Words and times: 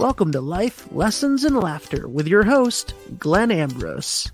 Welcome 0.00 0.32
to 0.32 0.40
Life, 0.40 0.90
Lessons, 0.92 1.44
and 1.44 1.54
Laughter 1.54 2.08
with 2.08 2.26
your 2.26 2.42
host, 2.42 2.94
Glenn 3.18 3.50
Ambrose. 3.50 4.32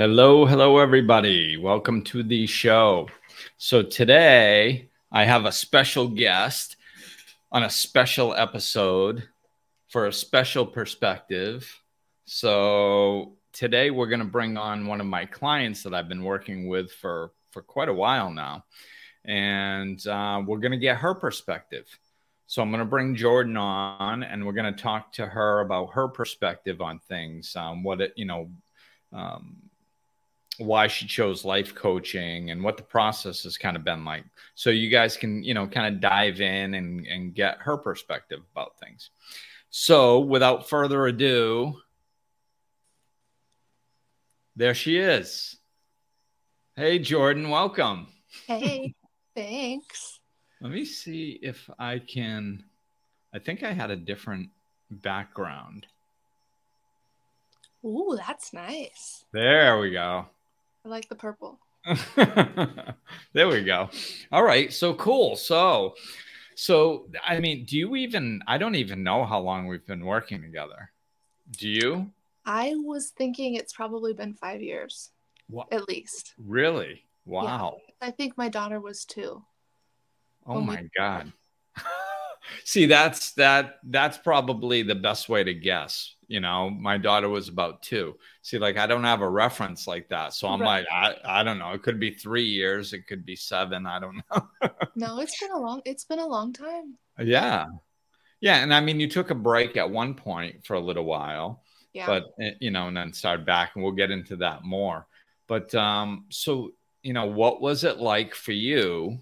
Hello, 0.00 0.46
hello, 0.46 0.78
everybody. 0.78 1.58
Welcome 1.58 2.00
to 2.04 2.22
the 2.22 2.46
show. 2.46 3.10
So, 3.58 3.82
today 3.82 4.88
I 5.12 5.26
have 5.26 5.44
a 5.44 5.52
special 5.52 6.08
guest 6.08 6.76
on 7.52 7.64
a 7.64 7.68
special 7.68 8.32
episode 8.32 9.28
for 9.90 10.06
a 10.06 10.12
special 10.14 10.64
perspective. 10.64 11.70
So, 12.24 13.34
today 13.52 13.90
we're 13.90 14.06
going 14.06 14.20
to 14.20 14.24
bring 14.24 14.56
on 14.56 14.86
one 14.86 15.02
of 15.02 15.06
my 15.06 15.26
clients 15.26 15.82
that 15.82 15.92
I've 15.92 16.08
been 16.08 16.24
working 16.24 16.66
with 16.66 16.90
for, 16.92 17.32
for 17.50 17.60
quite 17.60 17.90
a 17.90 17.92
while 17.92 18.30
now. 18.30 18.64
And 19.26 20.00
uh, 20.06 20.42
we're 20.46 20.60
going 20.60 20.72
to 20.72 20.78
get 20.78 20.96
her 20.96 21.14
perspective. 21.14 21.84
So, 22.46 22.62
I'm 22.62 22.70
going 22.70 22.78
to 22.78 22.86
bring 22.86 23.16
Jordan 23.16 23.58
on 23.58 24.22
and 24.22 24.46
we're 24.46 24.54
going 24.54 24.74
to 24.74 24.82
talk 24.82 25.12
to 25.12 25.26
her 25.26 25.60
about 25.60 25.92
her 25.92 26.08
perspective 26.08 26.80
on 26.80 27.00
things, 27.00 27.54
um, 27.54 27.82
what 27.82 28.00
it, 28.00 28.14
you 28.16 28.24
know, 28.24 28.48
um, 29.12 29.69
why 30.60 30.86
she 30.86 31.06
chose 31.06 31.44
life 31.44 31.74
coaching 31.74 32.50
and 32.50 32.62
what 32.62 32.76
the 32.76 32.82
process 32.82 33.44
has 33.44 33.56
kind 33.56 33.76
of 33.76 33.84
been 33.84 34.04
like. 34.04 34.24
So 34.54 34.68
you 34.68 34.90
guys 34.90 35.16
can, 35.16 35.42
you 35.42 35.54
know, 35.54 35.66
kind 35.66 35.94
of 35.94 36.00
dive 36.00 36.40
in 36.40 36.74
and, 36.74 37.06
and 37.06 37.34
get 37.34 37.58
her 37.60 37.78
perspective 37.78 38.40
about 38.52 38.78
things. 38.78 39.10
So 39.70 40.20
without 40.20 40.68
further 40.68 41.06
ado, 41.06 41.76
there 44.54 44.74
she 44.74 44.98
is. 44.98 45.56
Hey, 46.76 46.98
Jordan, 46.98 47.48
welcome. 47.48 48.08
Hey, 48.46 48.94
thanks. 49.34 50.20
Let 50.60 50.72
me 50.72 50.84
see 50.84 51.38
if 51.42 51.70
I 51.78 52.00
can. 52.00 52.64
I 53.34 53.38
think 53.38 53.62
I 53.62 53.72
had 53.72 53.90
a 53.90 53.96
different 53.96 54.50
background. 54.90 55.86
Ooh, 57.82 58.18
that's 58.18 58.52
nice. 58.52 59.24
There 59.32 59.78
we 59.78 59.92
go. 59.92 60.26
I 60.84 60.88
like 60.88 61.08
the 61.08 61.14
purple. 61.14 61.58
there 63.32 63.48
we 63.48 63.62
go. 63.62 63.90
All 64.32 64.42
right. 64.42 64.72
So 64.72 64.94
cool. 64.94 65.36
So, 65.36 65.94
so, 66.54 67.08
I 67.26 67.40
mean, 67.40 67.64
do 67.64 67.76
you 67.76 67.96
even, 67.96 68.42
I 68.46 68.58
don't 68.58 68.74
even 68.74 69.02
know 69.02 69.24
how 69.24 69.40
long 69.40 69.66
we've 69.66 69.86
been 69.86 70.04
working 70.04 70.42
together. 70.42 70.90
Do 71.50 71.68
you? 71.68 72.10
I 72.44 72.74
was 72.76 73.10
thinking 73.10 73.54
it's 73.54 73.72
probably 73.72 74.12
been 74.12 74.34
five 74.34 74.62
years. 74.62 75.10
What? 75.48 75.72
At 75.72 75.88
least. 75.88 76.34
Really? 76.38 77.04
Wow. 77.24 77.80
Yeah, 77.86 78.08
I 78.08 78.10
think 78.10 78.36
my 78.36 78.48
daughter 78.48 78.80
was 78.80 79.04
two. 79.04 79.42
Oh 80.46 80.60
my 80.60 80.88
God. 80.96 81.32
See, 82.64 82.86
that's 82.86 83.32
that 83.32 83.78
that's 83.84 84.18
probably 84.18 84.82
the 84.82 84.94
best 84.94 85.28
way 85.28 85.44
to 85.44 85.54
guess. 85.54 86.14
You 86.28 86.40
know, 86.40 86.70
my 86.70 86.96
daughter 86.96 87.28
was 87.28 87.48
about 87.48 87.82
two. 87.82 88.16
See, 88.42 88.58
like 88.58 88.78
I 88.78 88.86
don't 88.86 89.04
have 89.04 89.20
a 89.20 89.28
reference 89.28 89.86
like 89.86 90.08
that. 90.08 90.32
So 90.32 90.48
I'm 90.48 90.60
right. 90.60 90.86
like, 90.90 91.16
I, 91.24 91.40
I 91.40 91.42
don't 91.42 91.58
know. 91.58 91.72
It 91.72 91.82
could 91.82 91.98
be 91.98 92.12
three 92.12 92.44
years, 92.44 92.92
it 92.92 93.06
could 93.06 93.26
be 93.26 93.36
seven. 93.36 93.86
I 93.86 93.98
don't 93.98 94.22
know. 94.32 94.70
no, 94.94 95.20
it's 95.20 95.40
been 95.40 95.50
a 95.50 95.58
long 95.58 95.82
it's 95.84 96.04
been 96.04 96.20
a 96.20 96.26
long 96.26 96.52
time. 96.52 96.96
Yeah. 97.18 97.66
Yeah. 98.40 98.56
And 98.62 98.72
I 98.72 98.80
mean 98.80 99.00
you 99.00 99.08
took 99.08 99.30
a 99.30 99.34
break 99.34 99.76
at 99.76 99.90
one 99.90 100.14
point 100.14 100.64
for 100.64 100.74
a 100.74 100.80
little 100.80 101.04
while. 101.04 101.62
Yeah. 101.92 102.06
But 102.06 102.26
eh, 102.40 102.52
you 102.60 102.70
know, 102.70 102.88
and 102.88 102.96
then 102.96 103.12
started 103.12 103.44
back 103.44 103.72
and 103.74 103.82
we'll 103.82 103.92
get 103.92 104.12
into 104.12 104.36
that 104.36 104.64
more. 104.64 105.06
But 105.48 105.74
um, 105.74 106.26
so 106.28 106.70
you 107.02 107.12
know, 107.12 107.26
what 107.26 107.60
was 107.60 107.82
it 107.82 107.98
like 107.98 108.34
for 108.34 108.52
you 108.52 109.20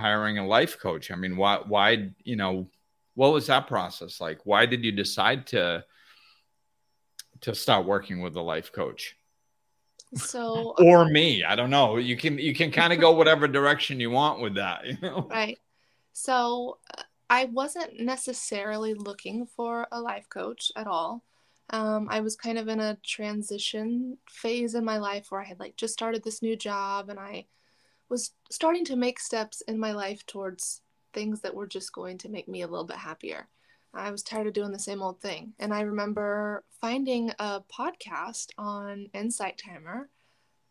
hiring 0.00 0.38
a 0.38 0.46
life 0.46 0.78
coach? 0.80 1.10
I 1.10 1.14
mean, 1.14 1.36
why, 1.36 1.60
why, 1.66 2.10
you 2.24 2.36
know, 2.36 2.68
what 3.14 3.32
was 3.32 3.46
that 3.46 3.66
process 3.66 4.20
like? 4.20 4.40
Why 4.44 4.66
did 4.66 4.84
you 4.84 4.92
decide 4.92 5.46
to, 5.48 5.84
to 7.42 7.54
start 7.54 7.86
working 7.86 8.20
with 8.20 8.34
a 8.36 8.40
life 8.40 8.72
coach? 8.72 9.16
So, 10.14 10.74
or 10.78 11.04
me, 11.08 11.44
I 11.44 11.54
don't 11.54 11.70
know. 11.70 11.98
You 11.98 12.16
can, 12.16 12.38
you 12.38 12.54
can 12.54 12.70
kind 12.72 12.92
of 12.92 13.00
go 13.00 13.12
whatever 13.12 13.46
direction 13.58 14.00
you 14.00 14.10
want 14.10 14.40
with 14.40 14.54
that, 14.56 14.86
you 14.86 14.96
know? 15.02 15.28
Right. 15.30 15.58
So 16.12 16.78
I 17.28 17.44
wasn't 17.44 18.00
necessarily 18.00 18.94
looking 18.94 19.46
for 19.46 19.86
a 19.92 20.00
life 20.00 20.28
coach 20.28 20.72
at 20.74 20.86
all. 20.86 21.22
Um, 21.70 22.08
I 22.10 22.20
was 22.20 22.34
kind 22.34 22.58
of 22.58 22.66
in 22.68 22.80
a 22.80 22.98
transition 23.04 24.18
phase 24.28 24.74
in 24.74 24.84
my 24.84 24.98
life 24.98 25.26
where 25.30 25.40
I 25.40 25.44
had 25.44 25.60
like 25.60 25.76
just 25.76 25.92
started 25.92 26.24
this 26.24 26.42
new 26.42 26.56
job 26.56 27.08
and 27.08 27.20
I 27.20 27.46
was 28.10 28.32
starting 28.50 28.84
to 28.86 28.96
make 28.96 29.18
steps 29.18 29.62
in 29.62 29.78
my 29.78 29.92
life 29.92 30.26
towards 30.26 30.82
things 31.12 31.40
that 31.40 31.54
were 31.54 31.66
just 31.66 31.92
going 31.92 32.18
to 32.18 32.28
make 32.28 32.48
me 32.48 32.62
a 32.62 32.66
little 32.66 32.84
bit 32.84 32.96
happier. 32.96 33.48
I 33.94 34.10
was 34.10 34.22
tired 34.22 34.46
of 34.46 34.52
doing 34.52 34.72
the 34.72 34.78
same 34.78 35.02
old 35.02 35.20
thing. 35.20 35.52
And 35.58 35.72
I 35.72 35.80
remember 35.80 36.64
finding 36.80 37.30
a 37.38 37.60
podcast 37.60 38.50
on 38.58 39.08
Insight 39.14 39.58
Timer 39.58 40.08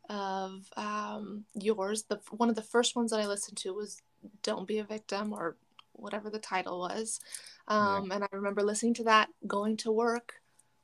of 0.10 0.68
um, 0.78 1.46
yours. 1.54 2.04
The 2.04 2.20
one 2.32 2.50
of 2.50 2.56
the 2.56 2.62
first 2.62 2.96
ones 2.96 3.12
that 3.12 3.20
I 3.20 3.28
listened 3.28 3.58
to 3.58 3.74
was 3.74 4.02
"Don't 4.44 4.68
Be 4.68 4.80
a 4.80 4.84
Victim" 4.84 5.34
or 5.34 5.58
whatever 5.94 6.30
the 6.30 6.40
title 6.40 6.80
was. 6.80 7.20
Um, 7.68 8.08
yeah. 8.08 8.16
And 8.16 8.24
I 8.24 8.28
remember 8.32 8.64
listening 8.64 8.94
to 8.96 9.04
that 9.06 9.30
going 9.46 9.78
to 9.78 9.92
work 9.92 10.36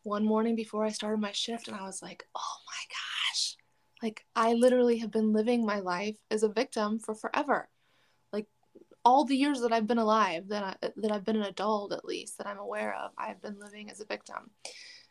one 0.03 0.25
morning 0.25 0.55
before 0.55 0.85
I 0.85 0.89
started 0.89 1.19
my 1.19 1.31
shift, 1.31 1.67
and 1.67 1.77
I 1.77 1.83
was 1.83 2.01
like, 2.01 2.27
"Oh 2.35 2.57
my 2.67 2.83
gosh!" 2.89 3.14
Like 4.01 4.25
I 4.35 4.53
literally 4.53 4.97
have 4.99 5.11
been 5.11 5.33
living 5.33 5.65
my 5.65 5.79
life 5.79 6.17
as 6.29 6.43
a 6.43 6.49
victim 6.49 6.99
for 6.99 7.15
forever. 7.15 7.69
Like 8.31 8.47
all 9.03 9.25
the 9.25 9.37
years 9.37 9.61
that 9.61 9.71
I've 9.71 9.87
been 9.87 9.97
alive, 9.97 10.49
that 10.49 10.77
I, 10.81 10.89
that 10.97 11.11
I've 11.11 11.25
been 11.25 11.37
an 11.37 11.43
adult 11.43 11.93
at 11.93 12.05
least 12.05 12.37
that 12.37 12.47
I'm 12.47 12.57
aware 12.57 12.95
of, 12.95 13.11
I've 13.17 13.41
been 13.41 13.59
living 13.59 13.89
as 13.89 14.01
a 14.01 14.05
victim. 14.05 14.51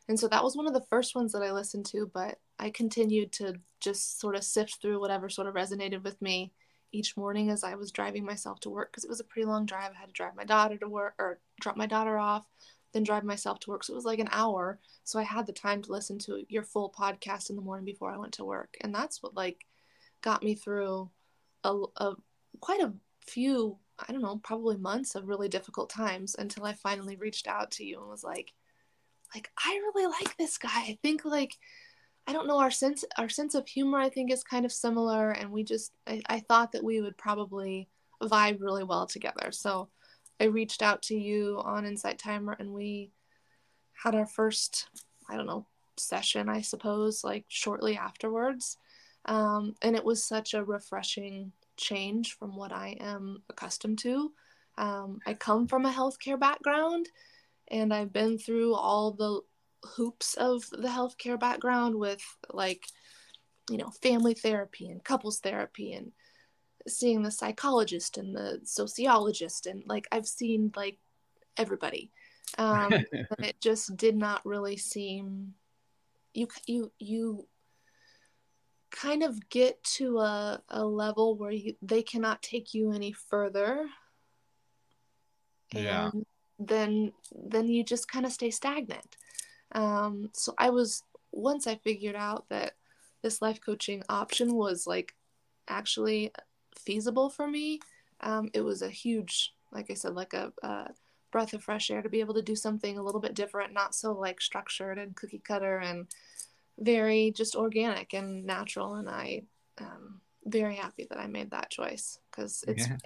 And 0.09 0.21
so 0.21 0.29
that 0.29 0.45
was 0.45 0.57
one 0.57 0.67
of 0.67 0.75
the 0.75 0.85
first 0.91 1.15
ones 1.15 1.33
that 1.33 1.43
I 1.43 1.53
listened 1.53 1.87
to, 1.87 2.11
but 2.13 2.39
I 2.59 2.71
continued 2.71 3.33
to 3.33 3.55
just 3.81 4.21
sort 4.21 4.37
of 4.37 4.45
sift 4.45 4.81
through 4.81 5.01
whatever 5.01 5.29
sort 5.29 5.49
of 5.49 5.55
resonated 5.55 6.03
with 6.03 6.21
me 6.21 6.53
each 6.93 7.17
morning 7.17 7.51
as 7.51 7.65
I 7.65 7.75
was 7.75 7.91
driving 7.91 8.25
myself 8.25 8.61
to 8.61 8.71
work 8.71 8.93
because 8.93 9.05
it 9.05 9.11
was 9.11 9.21
a 9.21 9.25
pretty 9.25 9.47
long 9.47 9.67
drive. 9.67 9.93
I 9.93 10.01
had 10.01 10.09
to 10.09 10.13
drive 10.13 10.37
my 10.37 10.45
daughter 10.45 10.77
to 10.79 10.89
work 10.89 11.15
or 11.19 11.41
drop 11.61 11.77
my 11.77 11.87
daughter 11.87 12.19
off, 12.19 12.47
then 12.95 13.03
drive 13.03 13.25
myself 13.25 13.59
to 13.61 13.71
work. 13.71 13.85
So 13.85 13.93
it 13.93 13.97
was 13.97 14.07
like 14.07 14.21
an 14.21 14.29
hour. 14.31 14.79
So 15.03 15.19
I 15.19 15.25
had 15.25 15.47
the 15.47 15.53
time 15.53 15.83
to 15.83 15.93
listen 15.93 16.19
to 16.21 16.45
your 16.49 16.63
full 16.63 16.95
podcast 16.97 17.51
in 17.51 17.57
the 17.57 17.63
morning 17.63 17.85
before 17.85 18.11
I 18.11 18.17
went 18.17 18.33
to 18.35 18.45
work. 18.45 18.77
And 18.81 18.95
that's 18.95 19.23
what 19.23 19.35
like 19.35 19.67
got 20.23 20.43
me 20.43 20.55
through 20.55 21.11
a, 21.65 21.83
a 21.97 22.15
quite 22.61 22.81
a 22.81 22.95
few, 23.27 23.77
I 23.99 24.13
don't 24.13 24.23
know, 24.23 24.41
probably 24.43 24.77
months 24.77 25.17
of 25.17 25.29
really 25.29 25.49
difficult 25.49 25.91
times 25.91 26.37
until 26.39 26.65
I 26.65 26.73
finally 26.75 27.17
reached 27.17 27.49
out 27.49 27.73
to 27.73 27.85
you 27.85 28.01
and 28.01 28.09
was 28.09 28.25
like, 28.25 28.53
like, 29.35 29.51
I 29.59 29.81
really 29.95 30.07
like 30.07 30.37
this 30.37 30.57
guy. 30.57 30.71
I 30.71 30.99
think 31.03 31.25
like 31.25 31.59
I 32.27 32.33
don't 32.33 32.47
know 32.47 32.59
our 32.59 32.71
sense 32.71 33.05
our 33.19 33.29
sense 33.29 33.55
of 33.55 33.69
humor 33.69 33.99
I 33.99 34.09
think 34.09 34.33
is 34.33 34.43
kind 34.45 34.65
of 34.65 34.73
similar 34.73 35.33
and 35.33 35.51
we 35.51 35.63
just 35.63 35.93
I, 36.07 36.23
I 36.27 36.41
thought 36.41 36.73
that 36.73 36.85
we 36.85 37.01
would 37.01 37.19
probably 37.19 37.89
vibe 38.23 38.61
really 38.61 38.85
well 38.85 39.07
together. 39.07 39.51
So 39.51 39.89
I 40.41 40.45
reached 40.45 40.83
out 40.83 41.03
to 41.03 41.15
you 41.15 41.61
on 41.65 41.87
Insight 41.87 42.19
Timer 42.19 42.57
and 42.59 42.73
we 42.73 43.11
had 43.93 44.15
our 44.15 44.27
first, 44.27 44.89
I 45.29 45.37
don't 45.37 45.47
know, 45.47 45.67
session, 45.97 46.49
I 46.49 46.61
suppose, 46.61 47.23
like 47.23 47.45
shortly 47.49 47.97
afterwards. 47.97 48.79
Um, 49.27 49.75
and 49.81 49.97
it 49.97 50.05
was 50.05 50.25
such 50.25 50.55
a 50.55 50.65
refreshing 50.65 51.53
change 51.77 52.37
from 52.37 52.57
what 52.57 52.73
I 52.73 52.97
am 53.01 53.43
accustomed 53.49 53.99
to. 54.01 54.33
Um, 54.77 55.21
I 55.27 55.35
come 55.35 55.67
from 55.67 55.87
a 55.87 55.93
healthcare 55.93 56.39
background 56.39 57.09
and 57.69 57.95
I've 57.95 58.13
been 58.13 58.39
through 58.39 58.75
all 58.75 59.13
the 59.13 59.41
hoops 59.89 60.35
of 60.35 60.69
the 60.71 60.89
healthcare 60.89 61.39
background 61.39 61.95
with 61.95 62.23
like, 62.53 62.87
you 63.71 63.79
know, 63.79 63.91
family 64.03 64.35
therapy 64.35 64.89
and 64.89 65.03
couples 65.03 65.39
therapy 65.39 65.93
and 65.93 66.13
seeing 66.87 67.23
the 67.23 67.31
psychologist 67.31 68.19
and 68.19 68.35
the 68.35 68.61
sociologist 68.65 69.67
and 69.67 69.83
like 69.87 70.07
I've 70.13 70.27
seen 70.27 70.73
like 70.77 70.99
everybody. 71.57 72.11
Um, 72.59 72.93
it 73.39 73.61
just 73.61 73.97
did 73.97 74.17
not 74.17 74.45
really 74.45 74.77
seem 74.77 75.55
you 76.35 76.49
you 76.67 76.93
you 76.99 77.47
kind 78.91 79.23
of 79.23 79.49
get 79.49 79.83
to 79.83 80.19
a, 80.19 80.63
a 80.69 80.85
level 80.85 81.37
where 81.37 81.51
you, 81.51 81.75
they 81.83 82.03
cannot 82.03 82.43
take 82.43 82.75
you 82.75 82.93
any 82.93 83.13
further. 83.13 83.87
Yeah. 85.73 86.11
And 86.13 86.27
then 86.59 87.13
then 87.33 87.69
you 87.69 87.83
just 87.83 88.09
kind 88.09 88.25
of 88.25 88.33
stay 88.33 88.51
stagnant. 88.51 89.17
Um, 89.73 90.31
so 90.35 90.55
i 90.57 90.71
was 90.71 91.03
once 91.33 91.67
i 91.67 91.75
figured 91.75 92.15
out 92.15 92.45
that 92.49 92.75
this 93.23 93.43
life 93.43 93.59
coaching 93.61 94.05
option 94.09 94.55
was 94.55 94.87
like 94.87 95.15
actually 95.67 96.31
feasible 96.79 97.31
for 97.31 97.47
me. 97.47 97.81
Um, 98.21 98.51
it 98.55 98.63
was 98.63 98.83
a 98.83 98.89
huge, 98.89 99.55
like 99.73 99.91
I 99.91 99.95
said, 99.95 100.15
like 100.15 100.35
a, 100.35 100.53
a 100.63 100.91
breath 101.31 101.53
of 101.53 101.63
fresh 101.63 101.91
air 101.91 102.03
to 102.03 102.09
be 102.09 102.21
able 102.21 102.35
to 102.35 102.43
do 102.43 102.57
something 102.57 102.97
a 102.97 103.03
little 103.03 103.21
bit 103.21 103.35
different, 103.35 103.73
not 103.73 103.95
so 103.95 104.13
like 104.13 104.41
structured 104.41 104.99
and 104.99 105.17
cookie 105.17 105.43
cutter 105.45 105.79
and 105.79 106.07
very 106.79 107.33
just 107.33 107.57
organic 107.57 108.15
and 108.15 108.45
natural. 108.45 108.95
And 108.95 109.09
I 109.09 109.43
um, 109.79 110.21
very 110.45 110.77
happy 110.77 111.07
that 111.09 111.19
I 111.19 111.27
made 111.27 111.51
that 111.51 111.71
choice 111.71 112.19
because 112.31 112.65
it's 112.69 112.87
yeah. 112.87 112.97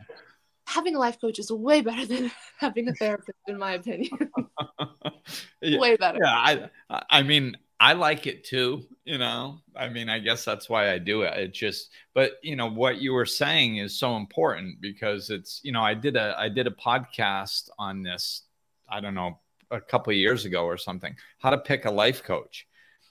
having 0.66 0.94
a 0.94 0.98
life 0.98 1.20
coach 1.20 1.38
is 1.38 1.50
way 1.50 1.80
better 1.80 2.06
than 2.06 2.30
having 2.58 2.88
a 2.88 2.94
therapist, 2.94 3.38
in 3.46 3.58
my 3.58 3.72
opinion. 3.72 4.30
yeah, 5.62 5.78
way 5.78 5.96
better. 5.96 6.18
Yeah, 6.22 6.68
I 6.90 7.02
I 7.10 7.22
mean 7.22 7.56
I 7.80 7.92
like 7.92 8.26
it 8.26 8.44
too. 8.44 8.82
You 9.04 9.18
know, 9.18 9.60
I 9.76 9.88
mean, 9.88 10.08
I 10.08 10.18
guess 10.18 10.44
that's 10.44 10.68
why 10.68 10.90
I 10.92 10.98
do 10.98 11.22
it. 11.22 11.38
It 11.38 11.54
just, 11.54 11.90
but 12.14 12.32
you 12.42 12.56
know, 12.56 12.68
what 12.68 12.98
you 13.00 13.12
were 13.12 13.26
saying 13.26 13.76
is 13.76 13.98
so 13.98 14.16
important 14.16 14.80
because 14.80 15.30
it's, 15.30 15.60
you 15.62 15.72
know, 15.72 15.82
I 15.82 15.94
did 15.94 16.16
a 16.16 16.34
I 16.38 16.48
did 16.48 16.66
a 16.66 16.72
podcast 16.72 17.70
on 17.78 18.02
this. 18.02 18.42
I 18.88 19.00
don't 19.00 19.14
know, 19.14 19.38
a 19.70 19.80
couple 19.80 20.12
years 20.12 20.44
ago 20.44 20.64
or 20.64 20.76
something. 20.76 21.14
How 21.38 21.50
to 21.50 21.58
pick 21.58 21.84
a 21.84 21.90
life 21.90 22.24
coach 22.24 22.66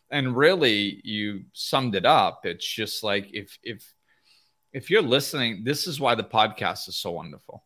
and 0.09 0.35
really 0.35 1.01
you 1.03 1.43
summed 1.53 1.95
it 1.95 2.05
up 2.05 2.45
it's 2.45 2.67
just 2.67 3.03
like 3.03 3.27
if 3.33 3.57
if 3.63 3.93
if 4.73 4.89
you're 4.89 5.01
listening 5.01 5.63
this 5.63 5.87
is 5.87 5.99
why 5.99 6.15
the 6.15 6.23
podcast 6.23 6.87
is 6.87 6.97
so 6.97 7.11
wonderful 7.11 7.63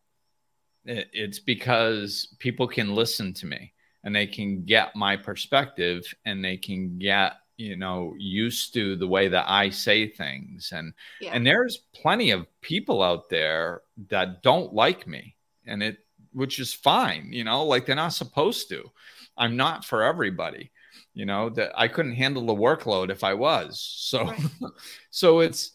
it's 0.84 1.38
because 1.38 2.34
people 2.40 2.66
can 2.66 2.94
listen 2.94 3.32
to 3.32 3.46
me 3.46 3.72
and 4.04 4.14
they 4.14 4.26
can 4.26 4.64
get 4.64 4.96
my 4.96 5.16
perspective 5.16 6.02
and 6.24 6.44
they 6.44 6.56
can 6.56 6.98
get 6.98 7.34
you 7.56 7.76
know 7.76 8.14
used 8.18 8.72
to 8.74 8.96
the 8.96 9.06
way 9.06 9.28
that 9.28 9.44
i 9.48 9.68
say 9.68 10.08
things 10.08 10.72
and 10.74 10.92
yeah. 11.20 11.30
and 11.32 11.46
there's 11.46 11.78
plenty 11.94 12.30
of 12.30 12.46
people 12.60 13.02
out 13.02 13.28
there 13.28 13.82
that 14.08 14.42
don't 14.42 14.72
like 14.72 15.06
me 15.06 15.36
and 15.66 15.82
it 15.82 15.98
which 16.32 16.58
is 16.58 16.72
fine 16.72 17.28
you 17.30 17.44
know 17.44 17.64
like 17.64 17.84
they're 17.84 17.94
not 17.94 18.12
supposed 18.12 18.68
to 18.68 18.90
i'm 19.36 19.56
not 19.56 19.84
for 19.84 20.02
everybody 20.02 20.70
you 21.14 21.26
know 21.26 21.50
that 21.50 21.70
i 21.76 21.86
couldn't 21.86 22.14
handle 22.14 22.46
the 22.46 22.54
workload 22.54 23.10
if 23.10 23.22
i 23.22 23.34
was 23.34 23.80
so 23.80 24.24
right. 24.24 24.40
so 25.10 25.40
it's 25.40 25.72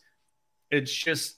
it's 0.72 0.92
just 0.92 1.38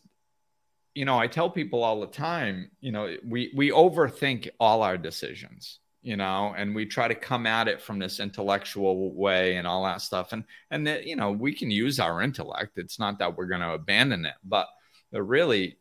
you 0.95 1.05
know 1.05 1.17
i 1.17 1.27
tell 1.27 1.49
people 1.49 1.83
all 1.83 1.99
the 1.99 2.07
time 2.07 2.71
you 2.79 2.91
know 2.91 3.13
we 3.25 3.51
we 3.55 3.71
overthink 3.71 4.49
all 4.59 4.83
our 4.83 4.97
decisions 4.97 5.78
you 6.01 6.15
know 6.15 6.53
and 6.57 6.73
we 6.73 6.85
try 6.85 7.07
to 7.07 7.15
come 7.15 7.45
at 7.45 7.67
it 7.67 7.81
from 7.81 7.99
this 7.99 8.19
intellectual 8.19 9.13
way 9.13 9.57
and 9.57 9.67
all 9.67 9.83
that 9.83 10.01
stuff 10.01 10.31
and 10.31 10.43
and 10.71 10.87
that 10.87 11.05
you 11.05 11.15
know 11.15 11.31
we 11.31 11.53
can 11.53 11.69
use 11.69 11.99
our 11.99 12.21
intellect 12.21 12.77
it's 12.77 12.99
not 12.99 13.19
that 13.19 13.35
we're 13.35 13.45
going 13.45 13.61
to 13.61 13.73
abandon 13.73 14.25
it 14.25 14.35
but 14.43 14.67
but 15.11 15.23
really 15.23 15.77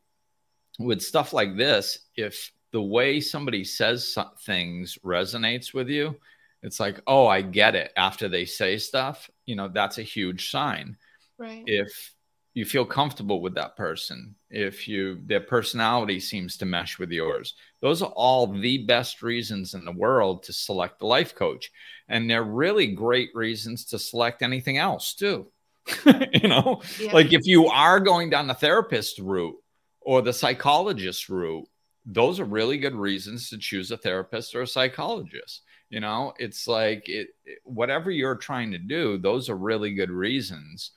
with 0.79 1.01
stuff 1.01 1.33
like 1.33 1.57
this 1.57 2.01
if 2.17 2.51
the 2.73 2.83
way 2.83 3.21
somebody 3.21 3.65
says 3.65 4.17
things 4.45 4.99
resonates 5.05 5.73
with 5.73 5.89
you 5.89 6.17
it's 6.63 6.81
like, 6.81 7.01
oh, 7.07 7.27
I 7.27 7.43
get 7.43 7.75
it 7.75 7.93
after 7.97 8.29
they 8.29 8.45
say 8.45 8.79
stuff, 8.79 9.31
you 9.47 9.55
know, 9.55 9.69
that's 9.69 9.99
a 9.99 10.03
huge 10.03 10.51
sign. 10.51 10.97
Right. 11.39 11.63
If 11.67 12.13
you 12.55 12.65
feel 12.65 12.85
comfortable 12.85 13.41
with 13.41 13.55
that 13.55 13.77
person, 13.77 14.35
if 14.51 14.89
you 14.89 15.21
their 15.27 15.41
personality 15.41 16.19
seems 16.19 16.57
to 16.57 16.67
mesh 16.67 16.99
with 16.99 17.11
yours, 17.11 17.55
those 17.81 18.03
are 18.03 18.13
all 18.17 18.47
the 18.47 18.79
best 18.87 19.23
reasons 19.23 19.75
in 19.75 19.85
the 19.85 19.93
world 19.93 20.43
to 20.45 20.53
select 20.53 21.03
a 21.03 21.07
life 21.07 21.35
coach. 21.35 21.71
And 22.09 22.29
they're 22.29 22.43
really 22.43 22.89
great 22.89 23.31
reasons 23.35 23.85
to 23.87 23.99
select 23.99 24.43
anything 24.43 24.79
else 24.79 25.15
too. 25.15 25.49
you 26.33 26.49
know, 26.49 26.83
yeah. 26.99 27.13
like 27.13 27.33
if 27.33 27.47
you 27.47 27.67
are 27.67 28.01
going 28.01 28.31
down 28.31 28.47
the 28.47 28.55
therapist 28.55 29.19
route 29.19 29.57
or 30.01 30.23
the 30.23 30.33
psychologist 30.33 31.29
route, 31.29 31.67
those 32.05 32.41
are 32.41 32.45
really 32.45 32.79
good 32.79 32.95
reasons 32.95 33.51
to 33.51 33.59
choose 33.59 33.91
a 33.91 33.97
therapist 33.97 34.55
or 34.55 34.63
a 34.63 34.67
psychologist 34.67 35.63
you 35.91 36.01
know 36.01 36.33
it's 36.39 36.67
like 36.67 37.09
it, 37.09 37.29
it, 37.45 37.59
whatever 37.65 38.11
you're 38.11 38.37
trying 38.37 38.71
to 38.71 38.79
do 38.79 39.19
those 39.19 39.49
are 39.49 39.57
really 39.57 39.95
good 39.95 40.11
reasons 40.11 40.93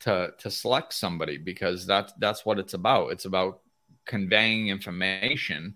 to 0.00 0.32
to 0.38 0.50
select 0.50 0.92
somebody 0.92 1.38
because 1.38 1.86
that's 1.86 2.12
that's 2.18 2.44
what 2.44 2.58
it's 2.58 2.74
about. 2.74 3.12
It's 3.12 3.24
about 3.24 3.60
conveying 4.06 4.68
information 4.68 5.74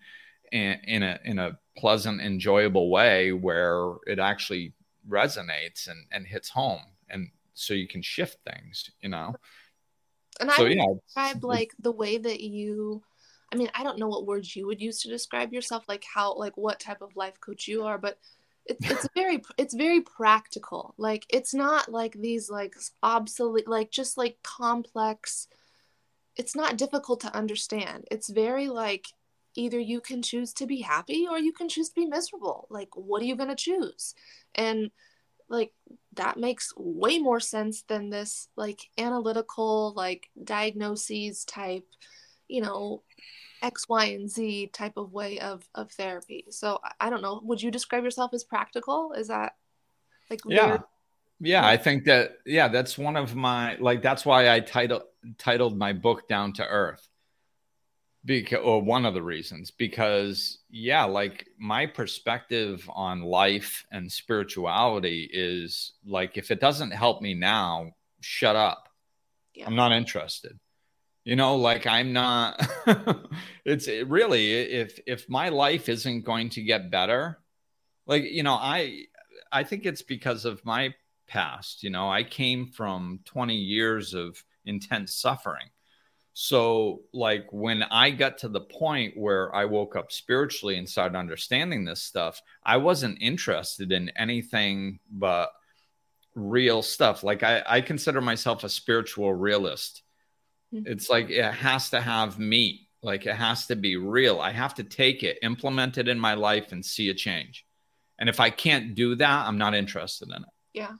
in, 0.52 0.78
in 0.84 1.02
a 1.02 1.18
in 1.24 1.38
a 1.38 1.58
pleasant 1.76 2.20
enjoyable 2.20 2.90
way 2.90 3.32
where 3.32 3.94
it 4.06 4.18
actually 4.18 4.74
resonates 5.08 5.88
and 5.88 6.06
and 6.12 6.26
hits 6.26 6.48
home. 6.48 6.82
And 7.08 7.30
so 7.54 7.74
you 7.74 7.88
can 7.88 8.02
shift 8.02 8.38
things 8.48 8.90
you 9.00 9.08
know? 9.08 9.34
And 10.40 10.50
so, 10.52 10.66
i 10.66 10.68
yeah, 10.68 10.84
describe 11.06 11.44
like 11.44 11.72
the 11.78 11.92
way 11.92 12.16
that 12.16 12.40
you 12.40 13.02
I 13.52 13.56
mean, 13.56 13.70
I 13.74 13.82
don't 13.82 13.98
know 13.98 14.08
what 14.08 14.26
words 14.26 14.54
you 14.54 14.66
would 14.66 14.80
use 14.80 15.02
to 15.02 15.08
describe 15.08 15.52
yourself, 15.52 15.84
like 15.88 16.04
how, 16.14 16.34
like 16.34 16.56
what 16.56 16.78
type 16.78 17.02
of 17.02 17.16
life 17.16 17.40
coach 17.40 17.66
you 17.66 17.82
are, 17.82 17.98
but 17.98 18.18
it's 18.66 18.90
it's 18.90 19.08
very 19.14 19.42
it's 19.58 19.74
very 19.74 20.00
practical. 20.00 20.94
Like 20.98 21.26
it's 21.28 21.54
not 21.54 21.90
like 21.90 22.14
these 22.14 22.50
like 22.50 22.74
obsolete, 23.02 23.68
like 23.68 23.90
just 23.90 24.16
like 24.16 24.38
complex. 24.42 25.48
It's 26.36 26.56
not 26.56 26.76
difficult 26.76 27.20
to 27.20 27.34
understand. 27.36 28.04
It's 28.10 28.30
very 28.30 28.68
like 28.68 29.06
either 29.56 29.78
you 29.78 30.00
can 30.00 30.22
choose 30.22 30.52
to 30.54 30.66
be 30.66 30.80
happy 30.80 31.26
or 31.28 31.38
you 31.38 31.52
can 31.52 31.68
choose 31.68 31.88
to 31.88 31.94
be 31.94 32.06
miserable. 32.06 32.66
Like, 32.70 32.90
what 32.94 33.20
are 33.20 33.26
you 33.26 33.36
gonna 33.36 33.56
choose? 33.56 34.14
And 34.54 34.90
like 35.50 35.72
that 36.14 36.38
makes 36.38 36.72
way 36.76 37.18
more 37.18 37.40
sense 37.40 37.82
than 37.82 38.08
this 38.08 38.48
like 38.56 38.80
analytical 38.96 39.92
like 39.94 40.30
diagnoses 40.42 41.44
type 41.44 41.86
you 42.48 42.62
know 42.62 43.02
X, 43.62 43.88
Y, 43.88 44.04
and 44.06 44.30
Z 44.30 44.70
type 44.72 44.96
of 44.96 45.12
way 45.12 45.38
of 45.38 45.68
of 45.74 45.90
therapy. 45.92 46.46
So 46.50 46.80
I 47.00 47.10
don't 47.10 47.22
know. 47.22 47.40
Would 47.44 47.62
you 47.62 47.70
describe 47.70 48.04
yourself 48.04 48.32
as 48.34 48.44
practical? 48.44 49.12
Is 49.12 49.28
that 49.28 49.54
like 50.28 50.40
yeah, 50.46 50.66
weird? 50.66 50.82
yeah? 51.40 51.66
I 51.66 51.76
think 51.76 52.04
that 52.04 52.38
yeah, 52.46 52.68
that's 52.68 52.96
one 52.98 53.16
of 53.16 53.34
my 53.34 53.76
like 53.76 54.02
that's 54.02 54.24
why 54.24 54.50
I 54.50 54.60
titled 54.60 55.02
titled 55.38 55.76
my 55.76 55.92
book 55.92 56.28
Down 56.28 56.52
to 56.54 56.66
Earth. 56.66 57.06
Because 58.22 58.60
or 58.62 58.82
one 58.82 59.06
of 59.06 59.14
the 59.14 59.22
reasons 59.22 59.70
because 59.70 60.58
yeah, 60.68 61.04
like 61.04 61.46
my 61.58 61.86
perspective 61.86 62.88
on 62.92 63.22
life 63.22 63.86
and 63.90 64.12
spirituality 64.12 65.28
is 65.32 65.92
like 66.04 66.36
if 66.36 66.50
it 66.50 66.60
doesn't 66.60 66.90
help 66.90 67.22
me 67.22 67.32
now, 67.32 67.92
shut 68.20 68.56
up. 68.56 68.90
Yeah. 69.54 69.66
I'm 69.66 69.74
not 69.74 69.92
interested 69.92 70.58
you 71.30 71.36
know 71.36 71.54
like 71.54 71.86
i'm 71.86 72.12
not 72.12 72.60
it's 73.64 73.86
it 73.86 74.08
really 74.08 74.50
if 74.50 74.98
if 75.06 75.28
my 75.28 75.48
life 75.48 75.88
isn't 75.88 76.24
going 76.24 76.50
to 76.50 76.60
get 76.60 76.90
better 76.90 77.38
like 78.04 78.24
you 78.24 78.42
know 78.42 78.54
i 78.54 79.04
i 79.52 79.62
think 79.62 79.86
it's 79.86 80.02
because 80.02 80.44
of 80.44 80.62
my 80.64 80.92
past 81.28 81.84
you 81.84 81.90
know 81.90 82.10
i 82.10 82.24
came 82.24 82.66
from 82.66 83.20
20 83.26 83.54
years 83.54 84.12
of 84.12 84.42
intense 84.64 85.14
suffering 85.14 85.70
so 86.32 87.02
like 87.12 87.46
when 87.52 87.84
i 87.84 88.10
got 88.10 88.36
to 88.36 88.48
the 88.48 88.62
point 88.62 89.16
where 89.16 89.54
i 89.54 89.64
woke 89.64 89.94
up 89.94 90.10
spiritually 90.10 90.78
and 90.78 90.88
started 90.88 91.16
understanding 91.16 91.84
this 91.84 92.02
stuff 92.02 92.42
i 92.64 92.76
wasn't 92.76 93.16
interested 93.22 93.92
in 93.92 94.08
anything 94.16 94.98
but 95.12 95.52
real 96.34 96.82
stuff 96.82 97.22
like 97.22 97.44
i 97.44 97.62
i 97.68 97.80
consider 97.80 98.20
myself 98.20 98.64
a 98.64 98.68
spiritual 98.68 99.32
realist. 99.32 100.02
It's 100.72 101.10
like 101.10 101.30
it 101.30 101.52
has 101.52 101.90
to 101.90 102.00
have 102.00 102.38
meat. 102.38 102.88
Like 103.02 103.26
it 103.26 103.34
has 103.34 103.66
to 103.66 103.76
be 103.76 103.96
real. 103.96 104.40
I 104.40 104.52
have 104.52 104.74
to 104.74 104.84
take 104.84 105.22
it, 105.22 105.38
implement 105.42 105.98
it 105.98 106.08
in 106.08 106.18
my 106.18 106.34
life, 106.34 106.72
and 106.72 106.84
see 106.84 107.08
a 107.10 107.14
change. 107.14 107.66
And 108.18 108.28
if 108.28 108.40
I 108.40 108.50
can't 108.50 108.94
do 108.94 109.14
that, 109.16 109.46
I'm 109.46 109.58
not 109.58 109.74
interested 109.74 110.28
in 110.28 110.42
it. 110.42 110.48
Yeah. 110.74 110.92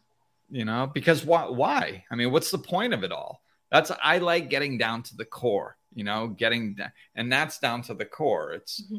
You 0.48 0.64
know, 0.64 0.90
because 0.92 1.24
why? 1.24 1.48
Why? 1.48 2.04
I 2.10 2.14
mean, 2.16 2.32
what's 2.32 2.50
the 2.50 2.58
point 2.58 2.94
of 2.94 3.04
it 3.04 3.12
all? 3.12 3.42
That's 3.70 3.92
I 4.02 4.18
like 4.18 4.50
getting 4.50 4.78
down 4.78 5.02
to 5.04 5.16
the 5.16 5.24
core. 5.24 5.76
You 5.94 6.04
know, 6.04 6.28
getting 6.28 6.76
and 7.14 7.32
that's 7.32 7.58
down 7.58 7.82
to 7.82 7.94
the 7.94 8.04
core. 8.04 8.52
It's, 8.52 8.80
mm-hmm. 8.82 8.98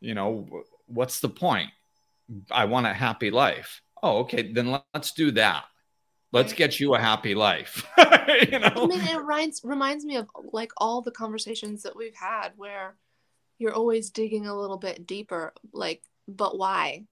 you 0.00 0.14
know, 0.14 0.48
what's 0.86 1.20
the 1.20 1.28
point? 1.28 1.70
I 2.50 2.64
want 2.64 2.86
a 2.86 2.92
happy 2.92 3.30
life. 3.30 3.82
Oh, 4.02 4.20
okay, 4.20 4.52
then 4.52 4.78
let's 4.94 5.12
do 5.12 5.30
that 5.32 5.64
let's 6.32 6.52
get 6.52 6.80
you 6.80 6.94
a 6.94 6.98
happy 6.98 7.34
life. 7.34 7.86
you 7.98 8.58
know? 8.58 8.72
I 8.74 8.86
mean, 8.86 9.00
it 9.00 9.18
reminds 9.18 9.60
reminds 9.62 10.04
me 10.04 10.16
of 10.16 10.28
like 10.52 10.72
all 10.78 11.02
the 11.02 11.10
conversations 11.10 11.82
that 11.82 11.96
we've 11.96 12.14
had 12.14 12.52
where 12.56 12.96
you're 13.58 13.74
always 13.74 14.10
digging 14.10 14.46
a 14.46 14.58
little 14.58 14.78
bit 14.78 15.06
deeper, 15.06 15.52
like, 15.72 16.02
but 16.26 16.58
why? 16.58 17.04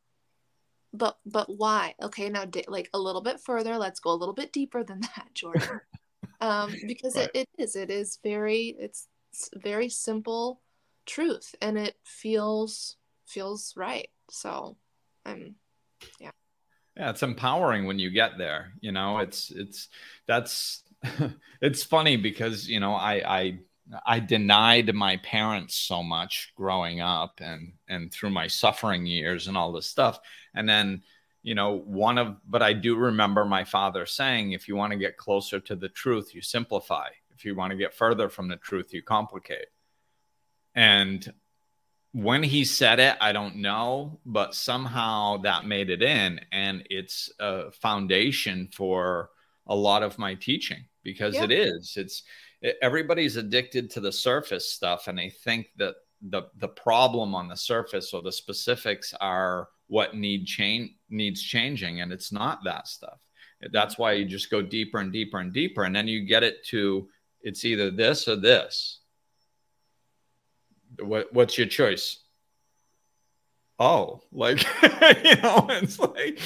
But 0.93 1.19
but 1.25 1.49
why? 1.49 1.95
Okay, 2.03 2.29
now 2.29 2.47
di- 2.47 2.65
like 2.67 2.91
a 2.93 2.99
little 2.99 3.21
bit 3.21 3.41
further. 3.41 3.77
Let's 3.79 4.01
go 4.01 4.11
a 4.11 4.19
little 4.21 4.35
bit 4.35 4.53
deeper 4.53 4.83
than 4.83 5.01
that, 5.17 5.29
Jordan. 5.35 5.81
um, 6.41 6.75
because 6.87 7.17
right. 7.17 7.31
it, 7.35 7.49
it 7.57 7.63
is 7.63 7.77
it 7.77 7.91
is 7.91 8.19
very 8.23 8.75
it's, 8.79 9.07
it's 9.33 9.51
very 9.55 9.89
simple 9.89 10.61
truth, 11.07 11.55
and 11.61 11.79
it 11.79 11.97
feels 12.05 12.97
feels 13.27 13.75
right. 13.77 14.09
So, 14.31 14.77
um, 15.25 15.55
yeah 16.19 16.31
yeah 16.97 17.11
it's 17.11 17.23
empowering 17.23 17.87
when 17.87 17.99
you 17.99 18.11
get 18.11 18.39
there 18.39 18.73
you 18.81 18.93
know 18.93 19.19
it's 19.19 19.51
it's 19.51 19.89
that's 20.27 20.83
it's 21.61 21.83
funny 21.83 22.17
because 22.17 22.69
you 22.69 22.81
know 22.81 22.95
I 22.95 23.39
I 23.39 23.59
I 24.07 24.21
denied 24.21 24.95
my 24.95 25.17
parents 25.19 25.75
so 25.75 26.03
much 26.03 26.53
growing 26.57 27.01
up 27.01 27.41
and 27.41 27.73
and 27.89 28.13
through 28.13 28.31
my 28.31 28.47
suffering 28.47 29.07
years 29.07 29.49
and 29.49 29.57
all 29.57 29.73
this 29.73 29.87
stuff. 29.87 30.21
And 30.55 30.69
then, 30.69 31.03
you 31.43 31.55
know, 31.55 31.79
one 31.79 32.19
of 32.19 32.37
but 32.47 32.63
I 32.63 32.73
do 32.73 32.97
remember 32.97 33.45
my 33.45 33.65
father 33.65 34.07
saying 34.07 34.53
if 34.53 34.69
you 34.69 34.77
want 34.77 34.93
to 34.93 34.99
get 34.99 35.17
closer 35.17 35.59
to 35.61 35.77
the 35.77 35.89
truth, 35.89 36.35
you 36.35 36.43
simplify. 36.43 37.09
If 37.35 37.45
you 37.45 37.57
want 37.57 37.73
to 37.73 37.77
get 37.77 37.95
further 37.95 38.29
from 38.29 38.49
the 38.49 38.57
truth, 38.57 38.93
you 38.93 39.03
complicate. 39.03 39.67
And 40.75 41.33
when 42.13 42.43
he 42.43 42.65
said 42.65 42.99
it, 42.99 43.17
I 43.21 43.33
don't 43.33 43.57
know, 43.57 44.21
but 44.27 44.55
somehow 44.55 45.39
that 45.39 45.67
made 45.67 45.91
it 45.91 46.03
in 46.03 46.41
and 46.53 46.85
it's 46.91 47.31
a 47.39 47.71
foundation 47.71 48.69
for 48.73 49.31
a 49.67 49.75
lot 49.75 50.03
of 50.03 50.19
my 50.19 50.35
teaching 50.35 50.85
because 51.05 51.35
yeah. 51.35 51.45
it 51.45 51.53
is. 51.53 51.95
It's 51.97 52.25
everybody's 52.83 53.37
addicted 53.37 53.91
to 53.91 54.01
the 54.01 54.13
surface 54.13 54.73
stuff 54.73 55.09
and 55.09 55.19
they 55.19 55.31
think 55.31 55.69
that 55.77 55.95
the 56.29 56.43
the 56.59 56.69
problem 56.69 57.35
on 57.35 57.49
the 57.49 57.57
surface 57.57 58.13
or 58.13 58.23
the 58.23 58.33
specifics 58.33 59.15
are 59.21 59.69
what 59.87 60.15
need 60.15 60.47
change 60.47 60.91
needs 61.09 61.43
changing 61.43 62.01
and 62.01 62.13
it's 62.13 62.31
not 62.31 62.61
that 62.65 62.87
stuff 62.87 63.21
that's 63.73 63.99
why 63.99 64.13
you 64.13 64.25
just 64.25 64.51
go 64.51 64.61
deeper 64.61 64.99
and 64.99 65.13
deeper 65.13 65.39
and 65.39 65.53
deeper 65.53 65.85
and 65.85 65.97
then 65.97 66.07
you 66.07 66.25
get 66.25 66.43
it 66.43 66.65
to 66.65 67.09
it's 67.43 67.65
either 67.65 67.91
this 67.91 68.29
or 68.29 68.37
this 68.37 69.00
what 71.05 71.33
what's 71.33 71.59
your 71.59 71.67
choice 71.67 72.19
oh 73.79 74.21
like 74.33 74.63
you 75.25 75.37
know 75.37 75.67
it's 75.71 75.99
like 75.99 76.41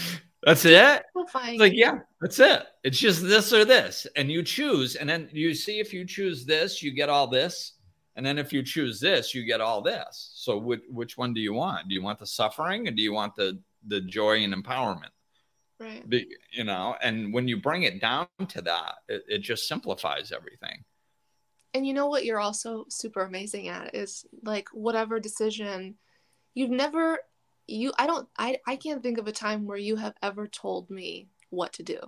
that's 0.45 0.65
it. 0.67 1.03
It's 1.17 1.35
like, 1.35 1.73
yeah, 1.75 2.01
that's 2.21 2.39
it. 2.39 2.67
It's 2.83 2.99
just 2.99 3.23
this 3.23 3.53
or 3.53 3.65
this. 3.65 4.07
And 4.15 4.31
you 4.31 4.43
choose. 4.43 4.95
And 4.95 5.09
then 5.09 5.29
you 5.33 5.55
see 5.55 5.81
if 5.81 5.93
you 5.93 6.05
choose 6.05 6.45
this, 6.45 6.83
you 6.83 6.93
get 6.93 7.09
all 7.09 7.27
this. 7.27 7.73
And 8.17 8.25
then 8.25 8.39
if 8.39 8.53
you 8.53 8.63
choose 8.63 9.01
this, 9.01 9.35
you 9.35 9.45
get 9.45 9.61
all 9.61 9.81
this. 9.81 10.33
So 10.35 10.59
which, 10.59 10.83
which 10.89 11.17
one 11.17 11.33
do 11.33 11.41
you 11.41 11.55
want? 11.55 11.89
Do 11.89 11.95
you 11.95 12.03
want 12.03 12.19
the 12.19 12.27
suffering 12.27 12.87
or 12.87 12.91
do 12.91 13.03
you 13.03 13.13
want 13.13 13.35
the, 13.35 13.59
the 13.89 14.03
joy 14.03 14.45
and 14.45 14.55
empowerment? 14.55 15.09
Right. 15.81 16.09
The, 16.09 16.29
you 16.53 16.65
know, 16.65 16.95
and 17.03 17.33
when 17.33 17.49
you 17.49 17.61
bring 17.61 17.83
it 17.85 18.01
down 18.01 18.29
to 18.49 18.61
that, 18.63 18.97
it, 19.09 19.25
it 19.27 19.39
just 19.39 19.67
simplifies 19.67 20.31
everything. 20.31 20.85
And 21.75 21.87
you 21.87 21.93
know 21.93 22.07
what 22.07 22.25
you're 22.25 22.41
also 22.41 22.87
super 22.89 23.23
amazing 23.23 23.69
at 23.69 23.95
is 23.95 24.25
like 24.45 24.69
whatever 24.73 25.19
decision 25.19 25.97
you've 26.55 26.71
never 26.71 27.19
you 27.67 27.93
i 27.99 28.07
don't 28.07 28.29
i 28.39 28.59
i 28.67 28.77
can't 28.77 29.03
think 29.03 29.19
of 29.19 29.27
a 29.27 29.33
time 29.33 29.67
where 29.67 29.77
you 29.77 29.97
have 29.97 30.15
ever 30.23 30.47
told 30.47 30.89
me 30.89 31.29
what 31.51 31.73
to 31.75 31.83
do. 31.83 31.99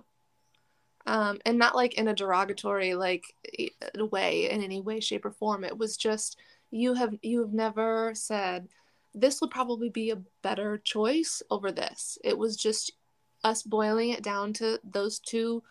Um 1.05 1.39
and 1.45 1.57
not 1.57 1.75
like 1.75 1.95
in 1.95 2.07
a 2.07 2.15
derogatory 2.15 2.95
like 2.95 3.25
way 3.95 4.49
in 4.49 4.63
any 4.63 4.81
way 4.81 4.99
shape 4.99 5.25
or 5.25 5.31
form. 5.31 5.63
It 5.63 5.77
was 5.77 5.97
just 5.97 6.37
you 6.71 6.93
have 6.93 7.15
you 7.21 7.41
have 7.41 7.53
never 7.53 8.13
said 8.15 8.69
this 9.13 9.41
would 9.41 9.49
probably 9.49 9.89
be 9.89 10.11
a 10.11 10.21
better 10.43 10.77
choice 10.77 11.41
over 11.49 11.71
this. 11.71 12.17
It 12.23 12.37
was 12.37 12.55
just 12.55 12.91
us 13.43 13.63
boiling 13.63 14.09
it 14.09 14.23
down 14.23 14.53
to 14.53 14.79
those 14.83 15.19
two 15.19 15.63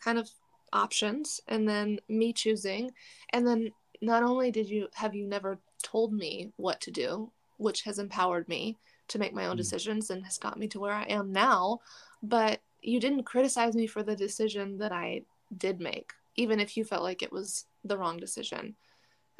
kind 0.00 0.18
of 0.18 0.30
options 0.72 1.40
and 1.48 1.68
then 1.68 1.98
me 2.08 2.32
choosing 2.32 2.90
and 3.30 3.46
then 3.46 3.70
not 4.00 4.22
only 4.22 4.50
did 4.50 4.68
you 4.68 4.88
have 4.94 5.14
you 5.14 5.26
never 5.26 5.58
told 5.82 6.12
me 6.12 6.52
what 6.56 6.80
to 6.80 6.90
do 6.90 7.30
which 7.58 7.82
has 7.82 7.98
empowered 7.98 8.48
me 8.48 8.76
to 9.08 9.18
make 9.18 9.34
my 9.34 9.46
own 9.46 9.54
mm. 9.54 9.58
decisions 9.58 10.10
and 10.10 10.24
has 10.24 10.38
got 10.38 10.58
me 10.58 10.66
to 10.68 10.80
where 10.80 10.92
I 10.92 11.04
am 11.04 11.32
now. 11.32 11.80
But 12.22 12.60
you 12.80 13.00
didn't 13.00 13.24
criticize 13.24 13.74
me 13.74 13.86
for 13.86 14.02
the 14.02 14.16
decision 14.16 14.78
that 14.78 14.92
I 14.92 15.22
did 15.56 15.80
make, 15.80 16.12
even 16.36 16.60
if 16.60 16.76
you 16.76 16.84
felt 16.84 17.02
like 17.02 17.22
it 17.22 17.32
was 17.32 17.66
the 17.84 17.96
wrong 17.96 18.16
decision. 18.16 18.74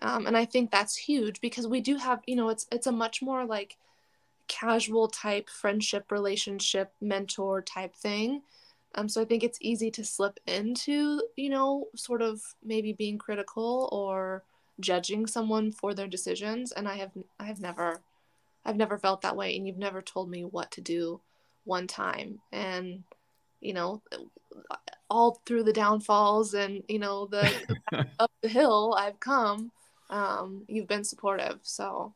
Um, 0.00 0.26
and 0.26 0.36
I 0.36 0.44
think 0.44 0.70
that's 0.70 0.96
huge 0.96 1.40
because 1.40 1.66
we 1.66 1.80
do 1.80 1.96
have, 1.96 2.20
you 2.26 2.36
know, 2.36 2.48
it's 2.48 2.66
it's 2.72 2.86
a 2.86 2.92
much 2.92 3.22
more 3.22 3.44
like 3.44 3.76
casual 4.48 5.08
type 5.08 5.48
friendship, 5.48 6.10
relationship, 6.10 6.92
mentor 7.00 7.62
type 7.62 7.94
thing. 7.94 8.42
Um, 8.94 9.08
so 9.08 9.22
I 9.22 9.24
think 9.24 9.42
it's 9.42 9.58
easy 9.60 9.90
to 9.92 10.04
slip 10.04 10.38
into, 10.46 11.22
you 11.36 11.50
know, 11.50 11.86
sort 11.96 12.22
of 12.22 12.40
maybe 12.62 12.92
being 12.92 13.18
critical 13.18 13.88
or 13.92 14.44
judging 14.80 15.26
someone 15.26 15.72
for 15.72 15.94
their 15.94 16.06
decisions. 16.06 16.72
And 16.72 16.88
I 16.88 16.96
have 16.96 17.12
I 17.38 17.44
have 17.44 17.60
never 17.60 18.02
I've 18.64 18.76
never 18.76 18.98
felt 18.98 19.22
that 19.22 19.36
way, 19.36 19.56
and 19.56 19.66
you've 19.66 19.78
never 19.78 20.02
told 20.02 20.30
me 20.30 20.44
what 20.44 20.70
to 20.72 20.80
do 20.80 21.20
one 21.64 21.86
time. 21.86 22.40
And, 22.52 23.02
you 23.60 23.74
know, 23.74 24.02
all 25.10 25.40
through 25.46 25.64
the 25.64 25.72
downfalls 25.72 26.54
and, 26.54 26.82
you 26.88 26.98
know, 26.98 27.26
the 27.26 27.50
up 28.18 28.30
the 28.42 28.48
hill 28.48 28.94
I've 28.98 29.20
come, 29.20 29.70
um, 30.10 30.64
you've 30.68 30.88
been 30.88 31.04
supportive. 31.04 31.58
So, 31.62 32.14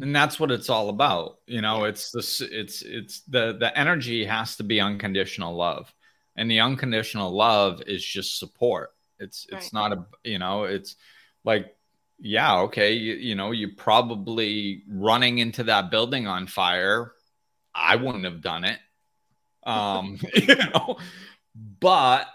and 0.00 0.14
that's 0.14 0.40
what 0.40 0.50
it's 0.50 0.70
all 0.70 0.88
about. 0.88 1.38
You 1.46 1.60
know, 1.60 1.84
it's 1.84 2.10
this, 2.10 2.40
it's, 2.40 2.82
it's 2.82 3.20
the, 3.22 3.56
the 3.58 3.76
energy 3.78 4.24
has 4.24 4.56
to 4.56 4.64
be 4.64 4.80
unconditional 4.80 5.54
love. 5.54 5.92
And 6.36 6.50
the 6.50 6.60
unconditional 6.60 7.30
love 7.30 7.82
is 7.86 8.04
just 8.04 8.38
support. 8.38 8.90
It's, 9.18 9.46
it's 9.50 9.72
right. 9.72 9.90
not 9.90 9.92
a, 9.92 10.06
you 10.24 10.38
know, 10.38 10.64
it's 10.64 10.96
like 11.44 11.74
yeah, 12.24 12.60
okay, 12.60 12.92
you, 12.92 13.14
you 13.14 13.34
know, 13.34 13.50
you 13.50 13.70
probably 13.70 14.84
running 14.88 15.38
into 15.38 15.64
that 15.64 15.90
building 15.90 16.28
on 16.28 16.46
fire. 16.46 17.12
I 17.74 17.96
wouldn't 17.96 18.24
have 18.24 18.40
done 18.40 18.64
it. 18.64 18.78
Um, 19.64 20.18
you 20.34 20.54
know, 20.54 20.98
but 21.80 22.28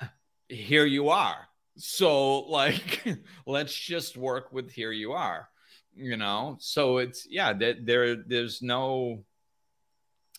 here 0.50 0.86
you 0.86 1.10
are. 1.10 1.48
So 1.78 2.40
like 2.42 3.06
let's 3.46 3.74
just 3.74 4.18
work 4.18 4.52
with 4.52 4.70
here 4.72 4.92
you 4.92 5.14
are. 5.14 5.48
You 5.96 6.18
know, 6.18 6.58
so 6.60 6.98
it's 6.98 7.26
yeah, 7.30 7.54
that 7.54 7.86
there 7.86 8.16
there's 8.16 8.62
no 8.62 9.24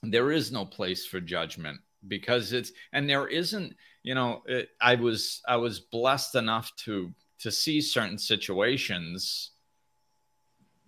there 0.02 0.30
is 0.30 0.52
no 0.52 0.64
place 0.66 1.06
for 1.06 1.20
judgment 1.20 1.80
because 2.06 2.52
it's 2.52 2.72
and 2.92 3.08
there 3.08 3.26
isn't, 3.26 3.74
you 4.02 4.14
know, 4.14 4.42
it, 4.46 4.68
I 4.80 4.94
was 4.94 5.42
I 5.46 5.56
was 5.56 5.80
blessed 5.80 6.34
enough 6.34 6.74
to 6.84 7.12
to 7.40 7.50
see 7.50 7.80
certain 7.80 8.18
situations 8.18 9.50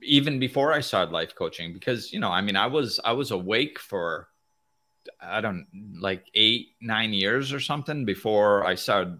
even 0.03 0.39
before 0.39 0.73
I 0.73 0.81
started 0.81 1.13
life 1.13 1.35
coaching 1.35 1.73
because 1.73 2.13
you 2.13 2.21
know 2.21 2.31
I 2.31 2.41
mean 2.41 2.57
I 2.57 2.67
was 2.67 3.01
I 3.05 3.13
was 3.13 3.31
awake 3.31 3.79
for 3.79 4.29
I 5.21 5.41
don't 5.41 5.67
like 5.99 6.25
8 6.35 6.69
9 6.81 7.13
years 7.13 7.53
or 7.53 7.61
something 7.61 8.05
before 8.05 8.67
I 8.67 8.75
started 8.75 9.19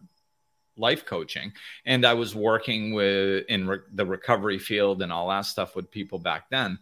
life 0.77 1.05
coaching. 1.05 1.53
And 1.85 2.07
I 2.07 2.15
was 2.15 2.35
working 2.35 2.95
with 2.95 3.45
in 3.49 3.69
re- 3.69 3.79
the 3.93 4.07
recovery 4.07 4.59
field 4.59 5.03
and 5.03 5.13
all 5.13 5.29
that 5.29 5.45
stuff 5.45 5.77
with 5.77 5.91
people 5.91 6.19
back 6.19 6.49
then 6.51 6.79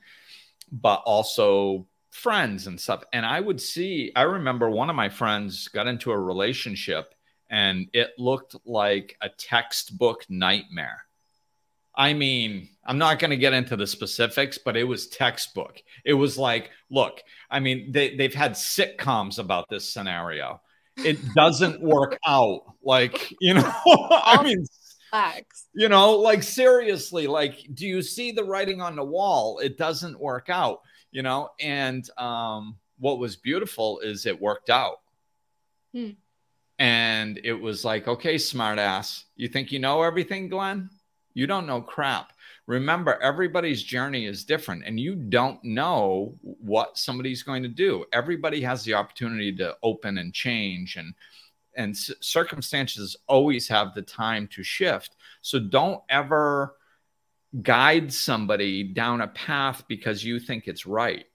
but 0.73 1.03
also 1.05 1.87
friends 2.11 2.67
and 2.67 2.81
stuff 2.81 3.05
and 3.12 3.25
I 3.27 3.38
would 3.38 3.61
see 3.61 4.12
I 4.17 4.23
remember 4.23 4.71
one 4.71 4.91
of 4.91 4.97
my 4.97 5.09
friends 5.09 5.69
got 5.69 5.87
into 5.87 6.11
a 6.11 6.19
relationship 6.19 7.15
and 7.50 7.88
it 7.93 8.11
looked 8.19 8.57
like 8.65 9.17
a 9.21 9.29
textbook 9.29 10.25
nightmare. 10.29 11.05
I 11.95 12.12
mean, 12.12 12.69
I'm 12.85 12.99
not 12.99 13.19
going 13.19 13.31
to 13.31 13.37
get 13.37 13.55
into 13.55 13.75
the 13.77 13.87
specifics, 13.87 14.59
but 14.59 14.77
it 14.77 14.85
was 14.85 15.09
textbook. 15.09 15.83
It 16.05 16.15
was 16.15 16.38
like, 16.38 16.71
look, 16.91 17.21
I 17.50 17.59
mean, 17.59 17.91
they, 17.91 18.15
they've 18.15 18.35
had 18.35 18.53
sitcoms 18.53 19.38
about 19.38 19.69
this 19.69 19.93
scenario. 19.93 20.61
It 20.97 21.19
doesn't 21.35 21.81
work 21.81 22.19
out. 22.27 22.62
Like, 22.83 23.35
you 23.41 23.55
know, 23.55 23.73
I 24.11 24.43
mean, 24.45 24.65
Facts. 25.11 25.69
you 25.75 25.88
know, 25.88 26.12
like 26.12 26.43
seriously, 26.43 27.27
like, 27.27 27.67
do 27.75 27.87
you 27.87 28.03
see 28.03 28.31
the 28.31 28.45
writing 28.45 28.81
on 28.81 28.95
the 28.95 29.05
wall? 29.05 29.59
It 29.59 29.77
doesn't 29.77 30.21
work 30.21 30.49
out, 30.49 30.81
you 31.11 31.23
know? 31.23 31.50
And 31.61 32.09
um, 32.19 32.77
what 32.99 33.19
was 33.19 33.37
beautiful 33.37 34.00
is 34.00 34.27
it 34.27 34.41
worked 34.41 34.71
out. 34.71 35.00
Hmm. 35.93 36.11
And 36.79 37.41
it 37.43 37.55
was 37.55 37.85
like, 37.85 38.07
okay, 38.07 38.37
smartass, 38.37 39.25
you 39.37 39.49
think 39.49 39.73
you 39.73 39.79
know 39.79 40.03
everything, 40.03 40.49
Glenn? 40.49 40.91
You 41.35 41.47
don't 41.47 41.67
know 41.67 41.81
crap. 41.81 42.33
Remember, 42.67 43.21
everybody's 43.23 43.83
journey 43.83 44.27
is 44.27 44.45
different, 44.45 44.85
and 44.85 45.00
you 45.00 45.15
don't 45.15 45.62
know 45.65 46.35
what 46.43 46.99
somebody's 46.99 47.43
going 47.43 47.62
to 47.62 47.69
do. 47.69 48.05
Everybody 48.12 48.61
has 48.61 48.85
the 48.85 48.95
opportunity 48.95 49.55
to 49.57 49.77
open 49.83 50.19
and 50.19 50.35
change, 50.35 50.97
and 50.97 51.15
and 51.77 51.97
circumstances 51.97 53.17
always 53.29 53.69
have 53.69 53.95
the 53.95 54.03
time 54.03 54.49
to 54.49 54.62
shift. 54.62 55.17
So 55.43 55.61
don't 55.61 56.03
ever 56.11 56.75
guide 57.62 58.12
somebody 58.12 58.83
down 58.83 59.21
a 59.21 59.28
path 59.28 59.85
because 59.88 60.25
you 60.25 60.38
think 60.38 60.69
it's 60.69 60.87
right. 60.87 61.26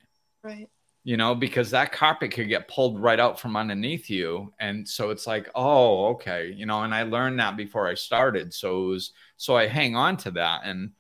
Right 0.44 0.70
you 1.04 1.18
know, 1.18 1.36
because 1.36 1.72
that 1.72 1.92
carpet 1.92 2.32
could 2.32 2.48
get 2.48 2.70
pulled 2.70 3.00
right 3.00 3.20
out 3.20 3.40
from 3.40 3.58
underneath 3.58 4.10
you. 4.10 4.54
And 4.60 4.88
so 4.88 5.10
it's 5.10 5.28
like, 5.28 5.50
oh, 5.54 6.08
okay, 6.12 6.54
you 6.56 6.66
know, 6.66 6.84
and 6.84 6.96
I 6.96 7.04
learned 7.04 7.40
that 7.40 7.58
before 7.58 7.88
I 7.88 7.96
started. 7.96 8.54
So 8.54 8.84
it 8.84 8.88
was, 8.88 9.12
so 9.36 9.58
I 9.58 9.68
hang 9.68 9.98
on 9.98 10.16
to 10.18 10.32
that. 10.32 10.62
And, 10.64 10.92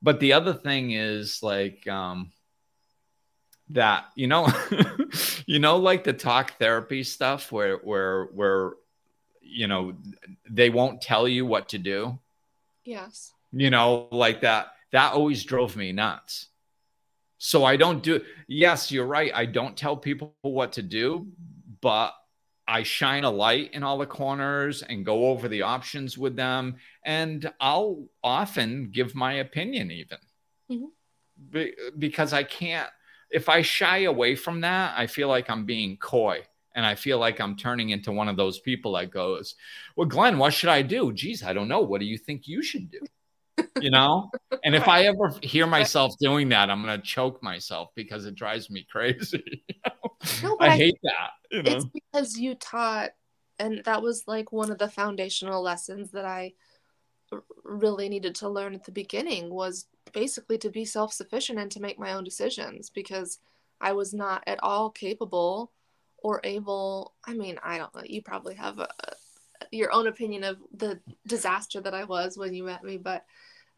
but 0.00 0.20
the 0.20 0.34
other 0.34 0.54
thing 0.54 0.92
is 0.92 1.42
like, 1.42 1.86
um, 1.88 2.30
that, 3.70 4.04
you 4.14 4.28
know, 4.28 4.48
you 5.46 5.58
know, 5.58 5.76
like 5.76 6.04
the 6.04 6.12
talk 6.12 6.58
therapy 6.58 7.02
stuff 7.02 7.50
where, 7.50 7.78
where, 7.78 8.26
where 8.26 8.72
you 9.40 9.66
know, 9.66 9.94
they 10.48 10.70
won't 10.70 11.02
tell 11.02 11.26
you 11.26 11.44
what 11.44 11.70
to 11.70 11.78
do. 11.78 12.18
Yes. 12.84 13.32
You 13.52 13.70
know, 13.70 14.08
like 14.10 14.40
that. 14.42 14.68
That 14.92 15.12
always 15.12 15.44
drove 15.44 15.76
me 15.76 15.92
nuts. 15.92 16.48
So 17.38 17.64
I 17.64 17.76
don't 17.76 18.02
do. 18.02 18.20
Yes, 18.46 18.92
you're 18.92 19.06
right. 19.06 19.32
I 19.34 19.46
don't 19.46 19.76
tell 19.76 19.96
people 19.96 20.34
what 20.42 20.72
to 20.74 20.82
do, 20.82 21.26
but 21.80 22.12
I 22.68 22.84
shine 22.84 23.24
a 23.24 23.30
light 23.30 23.74
in 23.74 23.82
all 23.82 23.98
the 23.98 24.06
corners 24.06 24.82
and 24.82 25.04
go 25.04 25.26
over 25.26 25.48
the 25.48 25.62
options 25.62 26.16
with 26.16 26.36
them. 26.36 26.76
And 27.04 27.52
I'll 27.60 28.06
often 28.22 28.90
give 28.92 29.14
my 29.14 29.34
opinion, 29.34 29.90
even 29.90 30.18
mm-hmm. 30.70 30.86
Be- 31.50 31.74
because 31.98 32.32
I 32.32 32.44
can't. 32.44 32.88
If 33.30 33.48
I 33.48 33.62
shy 33.62 34.04
away 34.04 34.36
from 34.36 34.60
that, 34.60 34.94
I 34.96 35.06
feel 35.06 35.28
like 35.28 35.50
I'm 35.50 35.64
being 35.64 35.96
coy. 35.96 36.42
And 36.74 36.86
I 36.86 36.94
feel 36.94 37.18
like 37.18 37.40
I'm 37.40 37.56
turning 37.56 37.90
into 37.90 38.12
one 38.12 38.28
of 38.28 38.36
those 38.36 38.60
people 38.60 38.92
that 38.92 39.10
goes, 39.10 39.56
Well, 39.96 40.06
Glenn, 40.06 40.38
what 40.38 40.54
should 40.54 40.70
I 40.70 40.82
do? 40.82 41.12
Geez, 41.12 41.42
I 41.42 41.52
don't 41.52 41.68
know. 41.68 41.80
What 41.80 42.00
do 42.00 42.06
you 42.06 42.16
think 42.16 42.46
you 42.46 42.62
should 42.62 42.90
do? 42.90 43.00
You 43.80 43.90
know? 43.90 44.30
and 44.64 44.74
if 44.74 44.88
I 44.88 45.04
ever 45.04 45.34
hear 45.42 45.66
myself 45.66 46.14
doing 46.20 46.48
that, 46.50 46.70
I'm 46.70 46.82
going 46.82 47.00
to 47.00 47.06
choke 47.06 47.42
myself 47.42 47.90
because 47.94 48.26
it 48.26 48.34
drives 48.34 48.70
me 48.70 48.86
crazy. 48.90 49.64
no, 50.42 50.56
I, 50.60 50.68
I 50.68 50.76
hate 50.76 50.98
that. 51.02 51.30
You 51.50 51.62
know? 51.62 51.76
It's 51.76 51.86
because 51.86 52.38
you 52.38 52.54
taught, 52.54 53.10
and 53.58 53.82
that 53.84 54.02
was 54.02 54.24
like 54.26 54.52
one 54.52 54.70
of 54.70 54.78
the 54.78 54.88
foundational 54.88 55.62
lessons 55.62 56.10
that 56.12 56.24
I 56.24 56.54
really 57.64 58.08
needed 58.08 58.34
to 58.36 58.48
learn 58.48 58.74
at 58.74 58.84
the 58.84 58.92
beginning 58.92 59.50
was 59.50 59.86
basically 60.12 60.58
to 60.58 60.68
be 60.68 60.84
self-sufficient 60.84 61.58
and 61.58 61.70
to 61.70 61.80
make 61.80 61.98
my 61.98 62.12
own 62.12 62.24
decisions 62.24 62.90
because 62.90 63.38
I 63.80 63.92
was 63.92 64.12
not 64.12 64.44
at 64.46 64.62
all 64.62 64.90
capable 64.90 65.72
or 66.22 66.40
able 66.44 67.12
i 67.24 67.34
mean 67.34 67.58
i 67.62 67.76
don't 67.76 67.94
know 67.94 68.02
you 68.04 68.22
probably 68.22 68.54
have 68.54 68.78
a, 68.78 68.88
your 69.70 69.92
own 69.92 70.06
opinion 70.06 70.44
of 70.44 70.58
the 70.76 70.98
disaster 71.26 71.80
that 71.80 71.94
i 71.94 72.04
was 72.04 72.36
when 72.36 72.54
you 72.54 72.64
met 72.64 72.82
me 72.82 72.96
but 72.96 73.24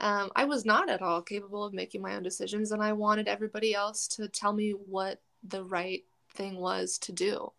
um, 0.00 0.30
i 0.34 0.44
was 0.44 0.64
not 0.64 0.88
at 0.88 1.02
all 1.02 1.22
capable 1.22 1.64
of 1.64 1.72
making 1.72 2.02
my 2.02 2.16
own 2.16 2.22
decisions 2.22 2.72
and 2.72 2.82
i 2.82 2.92
wanted 2.92 3.28
everybody 3.28 3.74
else 3.74 4.08
to 4.08 4.28
tell 4.28 4.52
me 4.52 4.70
what 4.70 5.20
the 5.48 5.62
right 5.62 6.04
thing 6.34 6.56
was 6.56 6.98
to 6.98 7.12
do. 7.12 7.52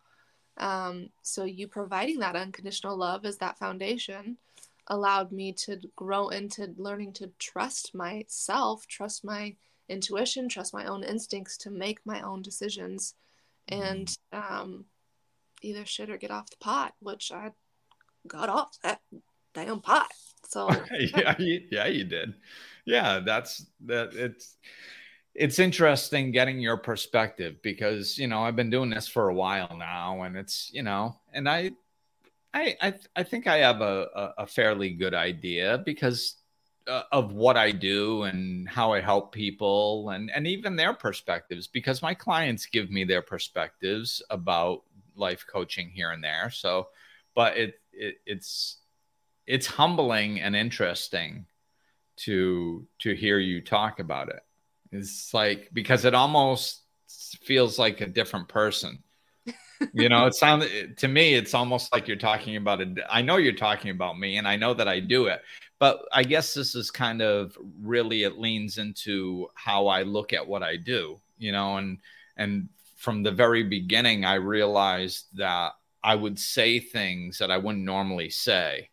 Um, 0.58 1.10
so 1.22 1.44
you 1.44 1.68
providing 1.68 2.20
that 2.20 2.36
unconditional 2.36 2.96
love 2.96 3.26
as 3.26 3.36
that 3.38 3.58
foundation 3.58 4.38
allowed 4.88 5.32
me 5.32 5.52
to 5.52 5.78
grow 5.96 6.28
into 6.28 6.72
learning 6.76 7.12
to 7.12 7.28
trust 7.40 7.92
myself 7.92 8.86
trust 8.86 9.24
my 9.24 9.52
intuition 9.88 10.48
trust 10.48 10.72
my 10.72 10.86
own 10.86 11.02
instincts 11.02 11.56
to 11.56 11.70
make 11.70 11.98
my 12.06 12.20
own 12.20 12.40
decisions 12.40 13.14
and 13.66 14.16
um, 14.32 14.84
either 15.60 15.84
shit 15.84 16.08
or 16.08 16.16
get 16.16 16.30
off 16.30 16.50
the 16.50 16.56
pot, 16.58 16.94
which 17.00 17.32
I 17.32 17.50
got 18.26 18.48
off 18.48 18.76
that 18.82 19.00
damn 19.54 19.80
pot. 19.80 20.08
So 20.48 20.70
yeah, 20.98 21.34
you, 21.38 21.62
yeah, 21.70 21.86
you 21.86 22.04
did. 22.04 22.34
Yeah, 22.84 23.20
that's 23.24 23.66
that. 23.86 24.14
It's 24.14 24.56
it's 25.34 25.58
interesting 25.58 26.30
getting 26.30 26.60
your 26.60 26.76
perspective 26.76 27.56
because 27.62 28.16
you 28.16 28.26
know 28.26 28.42
I've 28.42 28.56
been 28.56 28.70
doing 28.70 28.90
this 28.90 29.08
for 29.08 29.28
a 29.28 29.34
while 29.34 29.76
now, 29.76 30.22
and 30.22 30.36
it's 30.36 30.70
you 30.72 30.82
know, 30.82 31.16
and 31.32 31.48
I. 31.48 31.72
I, 32.54 32.74
I, 32.80 32.94
I 33.16 33.22
think 33.22 33.46
I 33.46 33.58
have 33.58 33.82
a, 33.82 34.32
a, 34.38 34.46
fairly 34.46 34.88
good 34.88 35.12
idea 35.12 35.82
because 35.84 36.36
uh, 36.86 37.02
of 37.12 37.34
what 37.34 37.58
I 37.58 37.70
do 37.70 38.22
and 38.22 38.66
how 38.66 38.94
I 38.94 39.00
help 39.02 39.32
people 39.32 40.08
and 40.10 40.30
and 40.34 40.46
even 40.46 40.74
their 40.74 40.94
perspectives 40.94 41.66
because 41.66 42.00
my 42.00 42.14
clients 42.14 42.64
give 42.64 42.90
me 42.90 43.04
their 43.04 43.20
perspectives 43.20 44.22
about 44.30 44.84
life 45.16 45.44
coaching 45.46 45.88
here 45.88 46.12
and 46.12 46.22
there. 46.22 46.50
So, 46.50 46.88
but 47.36 47.56
it, 47.56 47.74
it 47.92 48.16
it's 48.26 48.78
it's 49.46 49.66
humbling 49.66 50.40
and 50.40 50.56
interesting 50.56 51.46
to 52.16 52.84
to 52.98 53.14
hear 53.14 53.38
you 53.38 53.60
talk 53.60 54.00
about 54.00 54.30
it. 54.30 54.40
It's 54.90 55.32
like 55.32 55.70
because 55.72 56.04
it 56.04 56.14
almost 56.14 56.82
feels 57.42 57.78
like 57.78 58.00
a 58.00 58.06
different 58.06 58.48
person. 58.48 58.98
you 59.92 60.08
know, 60.08 60.26
it 60.26 60.34
sounds 60.34 60.66
to 60.96 61.06
me 61.06 61.34
it's 61.34 61.54
almost 61.54 61.92
like 61.92 62.08
you're 62.08 62.16
talking 62.16 62.56
about 62.56 62.80
it. 62.80 62.98
I 63.08 63.22
know 63.22 63.36
you're 63.36 63.52
talking 63.52 63.90
about 63.90 64.18
me 64.18 64.38
and 64.38 64.48
I 64.48 64.56
know 64.56 64.74
that 64.74 64.88
I 64.88 64.98
do 65.00 65.26
it, 65.26 65.42
but 65.78 66.00
I 66.12 66.24
guess 66.24 66.54
this 66.54 66.74
is 66.74 66.90
kind 66.90 67.20
of 67.20 67.56
really 67.80 68.22
it 68.22 68.38
leans 68.38 68.78
into 68.78 69.48
how 69.54 69.86
I 69.86 70.02
look 70.02 70.32
at 70.32 70.46
what 70.46 70.62
I 70.62 70.76
do, 70.76 71.20
you 71.38 71.52
know, 71.52 71.76
and 71.76 71.98
and 72.38 72.70
from 72.96 73.22
the 73.22 73.30
very 73.30 73.62
beginning 73.62 74.24
I 74.24 74.34
realized 74.34 75.26
that 75.34 75.72
I 76.06 76.14
would 76.14 76.38
say 76.38 76.78
things 76.78 77.38
that 77.38 77.50
I 77.50 77.58
wouldn't 77.58 77.84
normally 77.84 78.30
say 78.30 78.90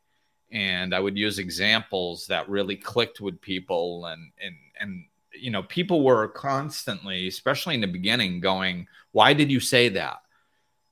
and 0.51 0.93
I 0.93 0.99
would 0.99 1.17
use 1.17 1.37
examples 1.37 2.27
that 2.27 2.49
really 2.49 2.75
clicked 2.75 3.21
with 3.21 3.39
people 3.39 4.07
and 4.07 4.31
and 4.43 4.55
and 4.79 5.05
you 5.31 5.51
know 5.51 5.63
people 5.63 6.03
were 6.03 6.27
constantly 6.27 7.27
especially 7.27 7.75
in 7.75 7.81
the 7.81 7.87
beginning 7.87 8.39
going 8.39 8.87
why 9.11 9.33
did 9.33 9.51
you 9.51 9.59
say 9.59 9.89
that 9.89 10.17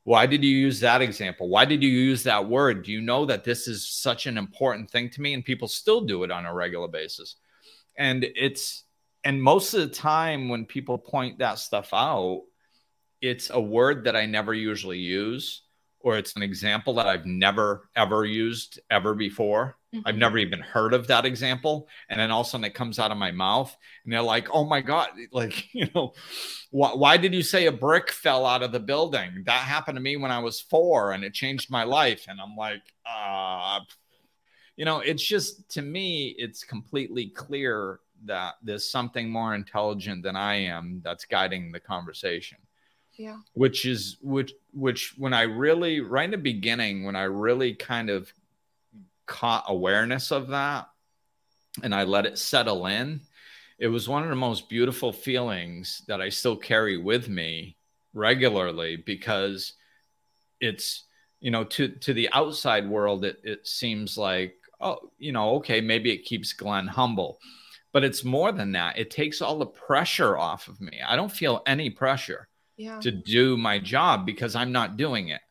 why 0.03 0.25
did 0.25 0.43
you 0.43 0.55
use 0.55 0.79
that 0.79 1.01
example? 1.01 1.47
Why 1.47 1.63
did 1.65 1.83
you 1.83 1.89
use 1.89 2.23
that 2.23 2.49
word? 2.49 2.83
Do 2.83 2.91
you 2.91 3.01
know 3.01 3.25
that 3.25 3.43
this 3.43 3.67
is 3.67 3.87
such 3.87 4.25
an 4.25 4.37
important 4.37 4.89
thing 4.89 5.11
to 5.11 5.21
me? 5.21 5.33
And 5.35 5.45
people 5.45 5.67
still 5.67 6.01
do 6.01 6.23
it 6.23 6.31
on 6.31 6.45
a 6.45 6.53
regular 6.53 6.87
basis. 6.87 7.35
And 7.97 8.25
it's, 8.35 8.83
and 9.23 9.41
most 9.41 9.75
of 9.75 9.81
the 9.81 9.95
time 9.95 10.49
when 10.49 10.65
people 10.65 10.97
point 10.97 11.37
that 11.37 11.59
stuff 11.59 11.89
out, 11.93 12.41
it's 13.21 13.51
a 13.51 13.61
word 13.61 14.05
that 14.05 14.15
I 14.15 14.25
never 14.25 14.55
usually 14.55 14.97
use, 14.97 15.61
or 16.03 16.17
it's 16.17 16.35
an 16.35 16.43
example 16.43 16.93
that 16.95 17.07
I've 17.07 17.25
never 17.25 17.89
ever 17.95 18.25
used 18.25 18.79
ever 18.89 19.13
before. 19.13 19.77
Mm-hmm. 19.93 20.07
I've 20.07 20.15
never 20.17 20.37
even 20.37 20.59
heard 20.59 20.93
of 20.93 21.07
that 21.07 21.25
example. 21.25 21.87
And 22.09 22.19
then 22.19 22.31
all 22.31 22.41
of 22.41 22.47
a 22.47 22.49
sudden 22.49 22.65
it 22.65 22.73
comes 22.73 22.99
out 22.99 23.11
of 23.11 23.17
my 23.17 23.31
mouth 23.31 23.75
and 24.03 24.13
they're 24.13 24.21
like, 24.21 24.47
oh 24.51 24.65
my 24.65 24.81
God, 24.81 25.09
like, 25.31 25.73
you 25.73 25.87
know, 25.93 26.13
why, 26.71 26.91
why 26.91 27.17
did 27.17 27.33
you 27.33 27.43
say 27.43 27.65
a 27.65 27.71
brick 27.71 28.11
fell 28.11 28.45
out 28.45 28.63
of 28.63 28.71
the 28.71 28.79
building? 28.79 29.43
That 29.45 29.61
happened 29.61 29.97
to 29.97 30.01
me 30.01 30.17
when 30.17 30.31
I 30.31 30.39
was 30.39 30.61
four 30.61 31.11
and 31.11 31.23
it 31.23 31.33
changed 31.33 31.69
my 31.69 31.83
life. 31.83 32.25
And 32.27 32.39
I'm 32.39 32.55
like, 32.55 32.83
uh, 33.05 33.79
you 34.77 34.85
know, 34.85 34.99
it's 34.99 35.23
just 35.23 35.69
to 35.71 35.81
me, 35.81 36.35
it's 36.37 36.63
completely 36.63 37.27
clear 37.27 37.99
that 38.25 38.55
there's 38.63 38.89
something 38.89 39.29
more 39.29 39.55
intelligent 39.55 40.23
than 40.23 40.35
I 40.35 40.55
am 40.55 41.01
that's 41.03 41.25
guiding 41.25 41.71
the 41.71 41.79
conversation. 41.79 42.57
Yeah. 43.21 43.37
Which 43.53 43.85
is 43.85 44.17
which 44.23 44.53
which 44.73 45.13
when 45.15 45.31
I 45.31 45.43
really 45.43 46.01
right 46.01 46.25
in 46.25 46.31
the 46.31 46.37
beginning, 46.37 47.05
when 47.05 47.15
I 47.15 47.23
really 47.23 47.75
kind 47.75 48.09
of 48.09 48.33
caught 49.27 49.65
awareness 49.67 50.31
of 50.31 50.47
that 50.47 50.89
and 51.83 51.93
I 51.93 52.03
let 52.03 52.25
it 52.25 52.39
settle 52.39 52.87
in, 52.87 53.21
it 53.77 53.89
was 53.89 54.09
one 54.09 54.23
of 54.23 54.29
the 54.29 54.35
most 54.35 54.69
beautiful 54.69 55.13
feelings 55.13 56.01
that 56.07 56.19
I 56.19 56.29
still 56.29 56.57
carry 56.57 56.97
with 56.97 57.29
me 57.29 57.77
regularly 58.15 58.95
because 58.95 59.73
it's 60.59 61.03
you 61.39 61.51
know 61.51 61.63
to 61.65 61.89
to 61.89 62.15
the 62.15 62.27
outside 62.33 62.89
world 62.89 63.23
it, 63.23 63.39
it 63.43 63.67
seems 63.67 64.17
like 64.17 64.55
oh 64.81 65.11
you 65.19 65.31
know 65.31 65.57
okay 65.57 65.79
maybe 65.79 66.11
it 66.11 66.25
keeps 66.25 66.53
glenn 66.53 66.87
humble 66.87 67.39
but 67.93 68.05
it's 68.05 68.23
more 68.23 68.53
than 68.53 68.71
that. 68.71 68.97
It 68.97 69.11
takes 69.11 69.41
all 69.41 69.59
the 69.59 69.65
pressure 69.65 70.37
off 70.37 70.69
of 70.69 70.79
me. 70.79 71.01
I 71.05 71.17
don't 71.17 71.31
feel 71.31 71.61
any 71.65 71.89
pressure 71.89 72.47
yeah. 72.81 72.99
to 72.99 73.11
do 73.11 73.57
my 73.57 73.79
job 73.79 74.25
because 74.25 74.55
i'm 74.55 74.71
not 74.71 74.97
doing 74.97 75.29
it. 75.29 75.41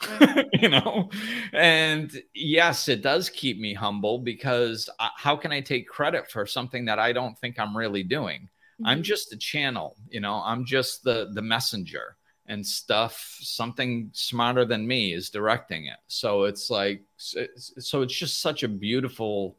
You 0.60 0.68
know? 0.70 1.10
And 1.52 2.10
yes 2.34 2.88
it 2.88 3.02
does 3.02 3.28
keep 3.30 3.58
me 3.60 3.74
humble 3.74 4.18
because 4.18 4.88
I, 4.98 5.10
how 5.16 5.36
can 5.36 5.52
i 5.52 5.60
take 5.60 5.88
credit 5.88 6.30
for 6.30 6.46
something 6.46 6.84
that 6.86 6.98
i 6.98 7.12
don't 7.12 7.38
think 7.38 7.58
i'm 7.58 7.76
really 7.76 8.02
doing? 8.02 8.42
Mm-hmm. 8.42 8.86
i'm 8.86 9.02
just 9.02 9.32
a 9.32 9.36
channel 9.36 9.96
you 10.08 10.20
know? 10.20 10.42
I'm 10.44 10.64
just 10.64 11.04
the 11.04 11.30
the 11.34 11.42
messenger 11.42 12.16
and 12.48 12.66
stuff 12.66 13.36
something 13.40 14.10
smarter 14.14 14.64
than 14.64 14.86
me 14.86 15.12
is 15.12 15.28
directing 15.30 15.86
it. 15.86 15.98
So 16.08 16.44
it's 16.44 16.70
like 16.70 17.02
so 17.18 18.02
it's 18.02 18.14
just 18.14 18.40
such 18.40 18.62
a 18.62 18.68
beautiful 18.68 19.58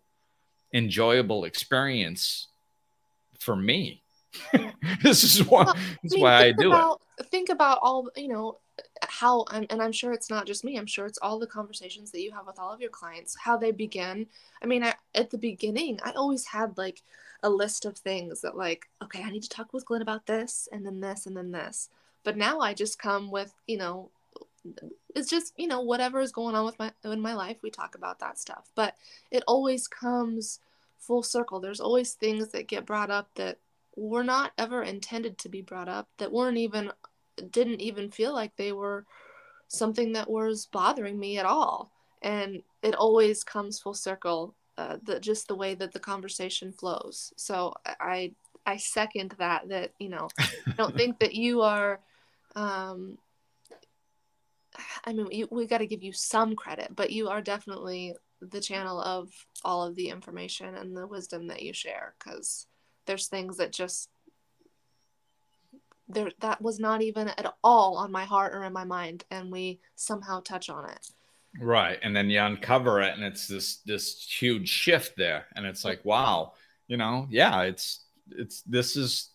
enjoyable 0.73 1.45
experience 1.45 2.47
for 3.39 3.55
me 3.55 4.03
this 5.03 5.23
is 5.23 5.43
why 5.45 5.63
well, 5.63 5.75
this 6.03 6.13
I 6.13 6.15
mean, 6.15 6.23
why 6.23 6.35
i 6.37 6.51
do 6.51 6.69
about, 6.69 7.01
it 7.17 7.25
think 7.27 7.49
about 7.49 7.79
all 7.81 8.09
you 8.15 8.27
know 8.27 8.57
how 9.01 9.43
and 9.51 9.81
i'm 9.81 9.91
sure 9.91 10.13
it's 10.13 10.29
not 10.29 10.45
just 10.45 10.63
me 10.63 10.77
i'm 10.77 10.85
sure 10.85 11.05
it's 11.05 11.19
all 11.21 11.39
the 11.39 11.47
conversations 11.47 12.11
that 12.11 12.21
you 12.21 12.31
have 12.31 12.45
with 12.45 12.59
all 12.59 12.71
of 12.71 12.81
your 12.81 12.89
clients 12.89 13.35
how 13.37 13.57
they 13.57 13.71
begin. 13.71 14.27
I 14.61 14.65
mean 14.65 14.83
I, 14.83 14.93
at 15.15 15.29
the 15.29 15.37
beginning 15.37 15.99
i 16.03 16.11
always 16.11 16.45
had 16.45 16.77
like 16.77 17.01
a 17.43 17.49
list 17.49 17.85
of 17.85 17.97
things 17.97 18.41
that 18.41 18.57
like 18.57 18.87
okay 19.03 19.23
i 19.23 19.29
need 19.29 19.43
to 19.43 19.49
talk 19.49 19.73
with 19.73 19.85
glenn 19.85 20.01
about 20.01 20.25
this 20.25 20.67
and 20.71 20.85
then 20.85 20.99
this 20.99 21.25
and 21.25 21.35
then 21.35 21.51
this. 21.51 21.89
But 22.23 22.37
now 22.37 22.59
i 22.59 22.73
just 22.73 22.99
come 22.99 23.31
with 23.31 23.53
you 23.67 23.77
know 23.77 24.09
it's 25.15 25.29
just 25.29 25.53
you 25.57 25.67
know 25.67 25.81
whatever 25.81 26.19
is 26.19 26.31
going 26.31 26.55
on 26.55 26.65
with 26.65 26.77
my 26.79 26.91
in 27.03 27.21
my 27.21 27.33
life 27.33 27.57
we 27.63 27.69
talk 27.69 27.95
about 27.95 28.19
that 28.19 28.37
stuff. 28.37 28.69
But 28.75 28.95
it 29.31 29.43
always 29.47 29.87
comes 29.87 30.59
full 30.97 31.23
circle. 31.23 31.59
There's 31.59 31.79
always 31.79 32.13
things 32.13 32.49
that 32.49 32.67
get 32.67 32.85
brought 32.85 33.09
up 33.09 33.29
that 33.35 33.57
were 33.99 34.23
not 34.23 34.51
ever 34.57 34.83
intended 34.83 35.37
to 35.37 35.49
be 35.49 35.61
brought 35.61 35.89
up 35.89 36.07
that 36.17 36.31
weren't 36.31 36.57
even 36.57 36.91
didn't 37.51 37.81
even 37.81 38.11
feel 38.11 38.33
like 38.33 38.55
they 38.55 38.71
were 38.71 39.05
something 39.67 40.13
that 40.13 40.29
was 40.29 40.65
bothering 40.65 41.19
me 41.19 41.37
at 41.37 41.45
all. 41.45 41.91
And 42.21 42.63
it 42.81 42.95
always 42.95 43.43
comes 43.43 43.79
full 43.79 43.93
circle 43.93 44.55
uh, 44.77 44.97
the 45.03 45.19
just 45.19 45.47
the 45.47 45.55
way 45.55 45.75
that 45.75 45.91
the 45.91 45.99
conversation 45.99 46.71
flows. 46.71 47.33
So 47.35 47.73
i 47.99 48.33
i 48.65 48.77
second 48.77 49.35
that 49.37 49.67
that 49.69 49.91
you 49.99 50.09
know 50.09 50.27
i 50.39 50.71
don't 50.77 50.95
think 50.95 51.19
that 51.19 51.33
you 51.33 51.61
are 51.61 51.99
um 52.55 53.17
i 55.05 55.13
mean 55.13 55.27
you, 55.31 55.47
we 55.51 55.65
got 55.65 55.79
to 55.79 55.87
give 55.87 56.03
you 56.03 56.13
some 56.13 56.55
credit 56.55 56.95
but 56.95 57.11
you 57.11 57.27
are 57.29 57.41
definitely 57.41 58.15
the 58.41 58.61
channel 58.61 59.01
of 59.01 59.29
all 59.65 59.85
of 59.85 59.95
the 59.95 60.09
information 60.09 60.75
and 60.75 60.95
the 60.95 61.07
wisdom 61.07 61.47
that 61.47 61.61
you 61.61 61.73
share 61.73 62.13
because 62.17 62.67
there's 63.05 63.27
things 63.27 63.57
that 63.57 63.71
just 63.71 64.09
there 66.07 66.31
that 66.39 66.61
was 66.61 66.79
not 66.79 67.01
even 67.01 67.27
at 67.29 67.53
all 67.63 67.97
on 67.97 68.11
my 68.11 68.25
heart 68.25 68.53
or 68.53 68.63
in 68.63 68.73
my 68.73 68.83
mind 68.83 69.23
and 69.29 69.51
we 69.51 69.79
somehow 69.95 70.39
touch 70.41 70.69
on 70.69 70.89
it. 70.89 71.07
Right 71.59 71.99
and 72.01 72.15
then 72.15 72.29
you 72.29 72.39
uncover 72.39 73.01
it 73.01 73.15
and 73.15 73.23
it's 73.23 73.47
this 73.47 73.77
this 73.77 74.23
huge 74.23 74.69
shift 74.69 75.17
there 75.17 75.45
and 75.55 75.65
it's 75.65 75.83
like 75.83 76.03
wow 76.03 76.53
you 76.87 76.97
know 76.97 77.27
yeah 77.29 77.61
it's 77.61 78.05
it's 78.31 78.61
this 78.63 78.95
is 78.95 79.29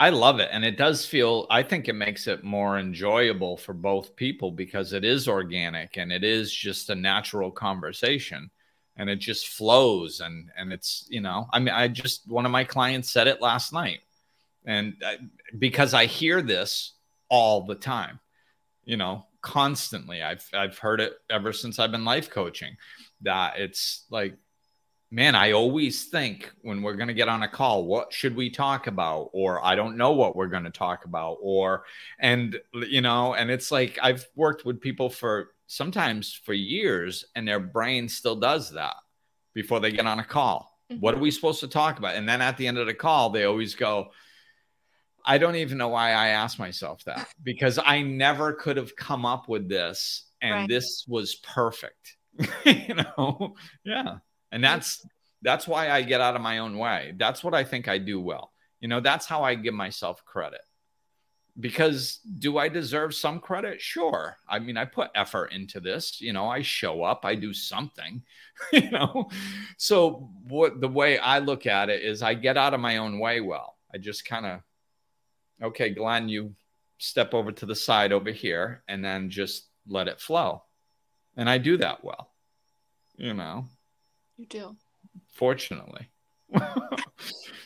i 0.00 0.08
love 0.08 0.40
it 0.40 0.48
and 0.52 0.64
it 0.64 0.78
does 0.78 1.04
feel 1.04 1.46
i 1.50 1.62
think 1.62 1.86
it 1.86 1.94
makes 1.94 2.26
it 2.26 2.44
more 2.44 2.78
enjoyable 2.78 3.58
for 3.58 3.74
both 3.74 4.16
people 4.16 4.50
because 4.50 4.94
it 4.94 5.04
is 5.04 5.28
organic 5.28 5.98
and 5.98 6.10
it 6.10 6.24
is 6.24 6.50
just 6.50 6.88
a 6.88 6.94
natural 6.94 7.50
conversation 7.50 8.50
and 8.98 9.08
it 9.08 9.16
just 9.16 9.48
flows 9.48 10.20
and 10.20 10.50
and 10.58 10.72
it's 10.72 11.06
you 11.08 11.20
know 11.20 11.46
i 11.52 11.58
mean 11.58 11.72
i 11.72 11.88
just 11.88 12.28
one 12.28 12.44
of 12.44 12.52
my 12.52 12.64
clients 12.64 13.10
said 13.10 13.26
it 13.26 13.40
last 13.40 13.72
night 13.72 14.00
and 14.68 14.96
I, 15.04 15.16
because 15.58 15.94
I 15.94 16.04
hear 16.04 16.42
this 16.42 16.92
all 17.30 17.62
the 17.62 17.74
time, 17.74 18.20
you 18.84 18.98
know, 18.98 19.24
constantly. 19.40 20.22
I've 20.22 20.46
I've 20.52 20.78
heard 20.78 21.00
it 21.00 21.14
ever 21.30 21.52
since 21.52 21.78
I've 21.78 21.90
been 21.90 22.04
life 22.04 22.30
coaching 22.30 22.76
that 23.22 23.58
it's 23.58 24.04
like 24.10 24.36
man, 25.10 25.34
I 25.34 25.52
always 25.52 26.04
think 26.04 26.52
when 26.62 26.82
we're 26.82 26.96
going 26.96 27.08
to 27.08 27.14
get 27.14 27.28
on 27.28 27.42
a 27.42 27.48
call, 27.48 27.84
what 27.84 28.12
should 28.12 28.36
we 28.36 28.50
talk 28.50 28.86
about? 28.86 29.30
Or 29.32 29.64
I 29.64 29.74
don't 29.74 29.96
know 29.96 30.12
what 30.12 30.36
we're 30.36 30.48
going 30.48 30.64
to 30.64 30.70
talk 30.70 31.04
about. 31.06 31.38
Or, 31.40 31.84
and, 32.18 32.58
you 32.74 33.00
know, 33.00 33.34
and 33.34 33.50
it's 33.50 33.70
like 33.70 33.98
I've 34.02 34.26
worked 34.36 34.64
with 34.64 34.80
people 34.80 35.08
for 35.08 35.52
sometimes 35.66 36.32
for 36.32 36.52
years 36.52 37.24
and 37.34 37.48
their 37.48 37.60
brain 37.60 38.08
still 38.08 38.36
does 38.36 38.72
that 38.72 38.96
before 39.54 39.80
they 39.80 39.92
get 39.92 40.06
on 40.06 40.18
a 40.18 40.24
call. 40.24 40.78
Mm-hmm. 40.90 41.00
What 41.00 41.14
are 41.14 41.20
we 41.20 41.30
supposed 41.30 41.60
to 41.60 41.68
talk 41.68 41.98
about? 41.98 42.14
And 42.14 42.28
then 42.28 42.42
at 42.42 42.56
the 42.58 42.66
end 42.66 42.78
of 42.78 42.86
the 42.86 42.94
call, 42.94 43.30
they 43.30 43.44
always 43.44 43.74
go, 43.74 44.10
I 45.24 45.38
don't 45.38 45.56
even 45.56 45.78
know 45.78 45.88
why 45.88 46.12
I 46.12 46.28
asked 46.28 46.58
myself 46.58 47.04
that 47.04 47.28
because 47.42 47.78
I 47.82 48.02
never 48.02 48.52
could 48.52 48.76
have 48.76 48.94
come 48.94 49.24
up 49.24 49.48
with 49.48 49.68
this 49.68 50.26
and 50.42 50.54
right. 50.54 50.68
this 50.68 51.04
was 51.08 51.36
perfect. 51.36 52.16
you 52.64 52.94
know? 52.94 53.54
Yeah. 53.84 54.18
And 54.52 54.62
that's 54.62 55.06
that's 55.42 55.68
why 55.68 55.90
I 55.90 56.02
get 56.02 56.20
out 56.20 56.36
of 56.36 56.42
my 56.42 56.58
own 56.58 56.78
way. 56.78 57.14
That's 57.16 57.44
what 57.44 57.54
I 57.54 57.64
think 57.64 57.88
I 57.88 57.98
do 57.98 58.20
well. 58.20 58.52
You 58.80 58.88
know, 58.88 59.00
that's 59.00 59.26
how 59.26 59.42
I 59.42 59.54
give 59.54 59.74
myself 59.74 60.24
credit. 60.24 60.60
Because 61.60 62.20
do 62.38 62.58
I 62.58 62.68
deserve 62.68 63.14
some 63.14 63.40
credit? 63.40 63.80
Sure. 63.80 64.36
I 64.48 64.60
mean, 64.60 64.76
I 64.76 64.84
put 64.84 65.10
effort 65.16 65.46
into 65.46 65.80
this, 65.80 66.20
you 66.20 66.32
know, 66.32 66.48
I 66.48 66.62
show 66.62 67.02
up, 67.02 67.24
I 67.24 67.34
do 67.34 67.52
something, 67.52 68.22
you 68.72 68.90
know. 68.90 69.28
So 69.76 70.30
what 70.44 70.80
the 70.80 70.88
way 70.88 71.18
I 71.18 71.40
look 71.40 71.66
at 71.66 71.88
it 71.88 72.02
is 72.02 72.22
I 72.22 72.34
get 72.34 72.56
out 72.56 72.74
of 72.74 72.80
my 72.80 72.98
own 72.98 73.18
way 73.18 73.40
well. 73.40 73.76
I 73.92 73.98
just 73.98 74.24
kind 74.24 74.46
of 74.46 74.60
okay, 75.60 75.90
Glenn, 75.90 76.28
you 76.28 76.54
step 76.98 77.34
over 77.34 77.52
to 77.52 77.66
the 77.66 77.74
side 77.74 78.12
over 78.12 78.30
here 78.30 78.82
and 78.88 79.04
then 79.04 79.30
just 79.30 79.66
let 79.86 80.08
it 80.08 80.20
flow. 80.20 80.62
And 81.36 81.48
I 81.48 81.58
do 81.58 81.76
that 81.78 82.04
well, 82.04 82.30
you 83.16 83.34
know. 83.34 83.68
You 84.38 84.46
do. 84.46 84.76
Fortunately. 85.34 86.08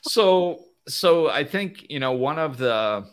so, 0.03 0.65
so 0.89 1.29
I 1.29 1.45
think, 1.45 1.87
you 1.91 2.01
know, 2.01 2.13
one 2.13 2.39
of 2.39 2.57
the, 2.57 3.07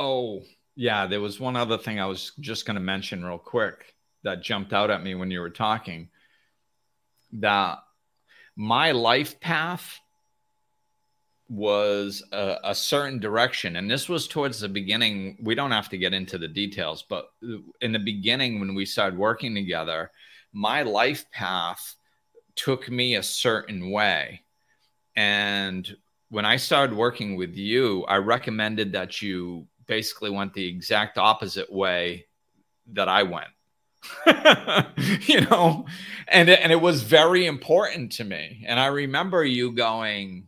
oh, 0.00 0.42
yeah, 0.74 1.06
there 1.06 1.20
was 1.20 1.38
one 1.38 1.54
other 1.54 1.78
thing 1.78 2.00
I 2.00 2.06
was 2.06 2.32
just 2.40 2.66
going 2.66 2.76
to 2.76 2.80
mention 2.80 3.24
real 3.24 3.38
quick 3.38 3.94
that 4.24 4.42
jumped 4.42 4.72
out 4.72 4.90
at 4.90 5.02
me 5.02 5.14
when 5.14 5.30
you 5.30 5.40
were 5.40 5.50
talking 5.50 6.08
that 7.32 7.78
my 8.56 8.92
life 8.92 9.38
path 9.38 10.00
was 11.50 12.22
a, 12.32 12.56
a, 12.64 12.74
certain 12.74 13.18
direction 13.18 13.76
and 13.76 13.90
this 13.90 14.08
was 14.08 14.28
towards 14.28 14.60
the 14.60 14.68
beginning 14.68 15.38
we 15.42 15.54
don't 15.54 15.70
have 15.70 15.88
to 15.88 15.96
get 15.96 16.12
into 16.12 16.36
the 16.36 16.48
details 16.48 17.04
but 17.08 17.30
in 17.80 17.92
the 17.92 17.98
beginning 17.98 18.60
when 18.60 18.74
we 18.74 18.84
started 18.84 19.18
working 19.18 19.54
together 19.54 20.10
my 20.52 20.82
life 20.82 21.30
path 21.30 21.96
took 22.54 22.90
me 22.90 23.14
a 23.14 23.22
certain 23.22 23.90
way. 23.90 24.42
And 25.16 25.96
when 26.30 26.44
i 26.44 26.56
started 26.56 26.96
working 26.96 27.36
with 27.36 27.56
you 27.56 28.04
i 28.04 28.16
recommended 28.16 28.92
that 28.92 29.22
you 29.22 29.66
basically 29.86 30.30
went 30.30 30.52
the 30.52 30.66
exact 30.66 31.18
opposite 31.18 31.72
way 31.72 32.26
that 32.92 33.08
i 33.08 33.22
went. 33.22 33.48
You 35.26 35.42
know 35.42 35.86
and 36.28 36.48
and 36.48 36.72
it 36.72 36.80
was 36.80 37.02
very 37.02 37.46
important 37.46 38.12
to 38.12 38.24
me. 38.24 38.64
And 38.66 38.78
i 38.78 38.86
remember 38.86 39.44
you 39.44 39.72
going 39.72 40.46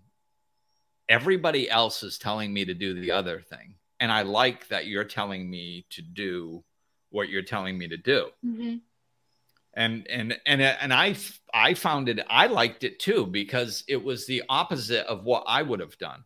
everybody 1.09 1.69
else 1.69 2.03
is 2.03 2.19
telling 2.19 2.53
me 2.53 2.65
to 2.65 2.75
do 2.75 2.95
the 2.95 3.11
other 3.11 3.41
thing 3.41 3.75
and 3.99 4.13
i 4.13 4.23
like 4.23 4.69
that 4.69 4.87
you're 4.87 5.03
telling 5.03 5.51
me 5.51 5.85
to 5.91 6.03
do 6.03 6.63
what 7.11 7.29
you're 7.29 7.43
telling 7.43 7.77
me 7.77 7.89
to 7.89 7.97
do. 7.97 8.29
Mm-hmm. 8.47 8.77
And 9.75 10.07
and 10.09 10.37
and 10.47 10.61
and 10.61 10.93
i 10.93 11.15
i 11.55 11.75
found 11.75 12.09
it 12.09 12.21
i 12.29 12.47
liked 12.47 12.85
it 12.85 12.99
too 12.99 13.27
because 13.27 13.85
it 13.89 14.03
was 14.03 14.27
the 14.27 14.43
opposite 14.49 15.07
of 15.07 15.25
what 15.25 15.45
i 15.47 15.63
would 15.63 15.81
have 15.81 15.97
done 15.99 16.25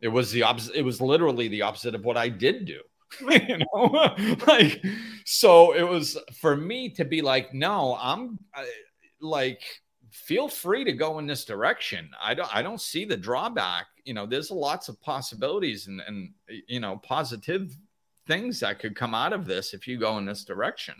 it 0.00 0.08
was 0.08 0.32
the 0.32 0.42
opposite 0.42 0.74
it 0.74 0.82
was 0.82 1.00
literally 1.00 1.48
the 1.48 1.62
opposite 1.62 1.94
of 1.94 2.04
what 2.04 2.16
i 2.16 2.28
did 2.28 2.64
do 2.64 2.80
you 3.48 3.58
know 3.58 4.14
like 4.46 4.82
so 5.24 5.72
it 5.74 5.82
was 5.82 6.16
for 6.40 6.56
me 6.56 6.88
to 6.88 7.04
be 7.04 7.22
like 7.22 7.52
no 7.52 7.96
i'm 8.00 8.38
like 9.20 9.62
feel 10.10 10.48
free 10.48 10.84
to 10.84 10.92
go 10.92 11.18
in 11.18 11.26
this 11.26 11.44
direction. 11.44 12.10
I 12.20 12.34
don't 12.34 12.54
I 12.54 12.62
don't 12.62 12.80
see 12.80 13.04
the 13.04 13.16
drawback. 13.16 13.86
You 14.04 14.14
know, 14.14 14.26
there's 14.26 14.50
lots 14.50 14.88
of 14.88 15.00
possibilities 15.00 15.86
and 15.86 16.00
and 16.06 16.30
you 16.66 16.80
know, 16.80 17.00
positive 17.02 17.74
things 18.26 18.60
that 18.60 18.78
could 18.78 18.94
come 18.94 19.14
out 19.14 19.32
of 19.32 19.46
this 19.46 19.72
if 19.74 19.86
you 19.86 19.98
go 19.98 20.18
in 20.18 20.26
this 20.26 20.44
direction. 20.44 20.94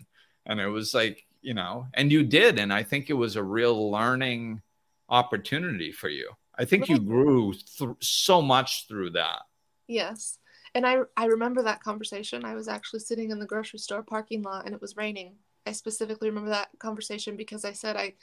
And 0.46 0.61
it 0.61 0.68
was 0.68 0.94
like, 0.94 1.26
you 1.40 1.55
know, 1.55 1.87
and 1.94 2.11
you 2.11 2.24
did 2.24 2.59
and 2.59 2.72
I 2.72 2.83
think 2.83 3.11
it 3.11 3.14
was 3.14 3.37
a 3.37 3.42
real 3.42 3.90
learning 3.90 4.62
opportunity 5.09 5.92
for 5.92 6.09
you. 6.09 6.31
I 6.59 6.64
think 6.64 6.88
you 6.88 6.98
grew 6.98 7.53
th- 7.53 7.90
so 8.01 8.42
much 8.42 8.88
through 8.88 9.11
that. 9.11 9.42
Yes. 9.87 10.38
And 10.74 10.87
I 10.87 10.98
I 11.16 11.27
remember 11.27 11.62
that 11.62 11.83
conversation. 11.83 12.44
I 12.44 12.55
was 12.55 12.68
actually 12.68 13.01
sitting 13.01 13.31
in 13.31 13.38
the 13.38 13.46
grocery 13.46 13.79
store 13.79 14.03
parking 14.03 14.42
lot 14.42 14.66
and 14.66 14.74
it 14.74 14.81
was 14.81 14.96
raining. 14.96 15.37
I 15.66 15.72
specifically 15.72 16.29
remember 16.29 16.51
that 16.51 16.68
conversation 16.79 17.37
because 17.37 17.64
I 17.64 17.72
said 17.72 17.96
I 17.96 18.14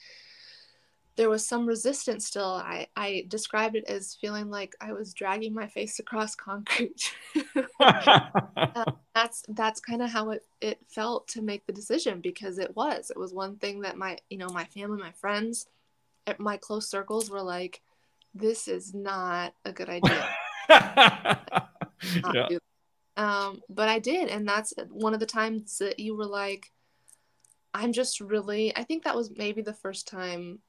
there 1.15 1.29
was 1.29 1.47
some 1.47 1.65
resistance 1.65 2.25
still. 2.25 2.45
I, 2.45 2.87
I 2.95 3.25
described 3.27 3.75
it 3.75 3.85
as 3.85 4.15
feeling 4.15 4.49
like 4.49 4.75
I 4.81 4.93
was 4.93 5.13
dragging 5.13 5.53
my 5.53 5.67
face 5.67 5.99
across 5.99 6.35
concrete. 6.35 7.13
uh, 7.79 8.85
that's 9.13 9.43
that's 9.49 9.79
kind 9.79 10.01
of 10.01 10.09
how 10.09 10.31
it, 10.31 10.45
it 10.61 10.79
felt 10.87 11.27
to 11.29 11.41
make 11.41 11.65
the 11.65 11.73
decision 11.73 12.19
because 12.21 12.59
it 12.59 12.75
was. 12.75 13.09
It 13.09 13.17
was 13.17 13.33
one 13.33 13.55
thing 13.57 13.81
that 13.81 13.97
my 13.97 14.17
you 14.29 14.37
know, 14.37 14.49
my 14.49 14.65
family, 14.65 14.97
my 14.97 15.11
friends, 15.11 15.67
eh, 16.27 16.33
my 16.37 16.57
close 16.57 16.89
circles 16.89 17.29
were 17.29 17.41
like, 17.41 17.81
this 18.33 18.67
is 18.67 18.93
not 18.93 19.53
a 19.63 19.71
good 19.71 19.89
idea. 19.89 20.29
yeah. 20.69 22.57
Um, 23.17 23.61
but 23.69 23.87
I 23.87 23.99
did, 23.99 24.27
and 24.27 24.45
that's 24.45 24.73
one 24.89 25.13
of 25.13 25.21
the 25.21 25.25
times 25.25 25.77
that 25.77 25.99
you 25.99 26.17
were 26.17 26.25
like, 26.25 26.73
I'm 27.73 27.93
just 27.93 28.19
really 28.19 28.75
I 28.75 28.83
think 28.83 29.03
that 29.03 29.15
was 29.15 29.31
maybe 29.35 29.61
the 29.61 29.73
first 29.73 30.07
time 30.07 30.59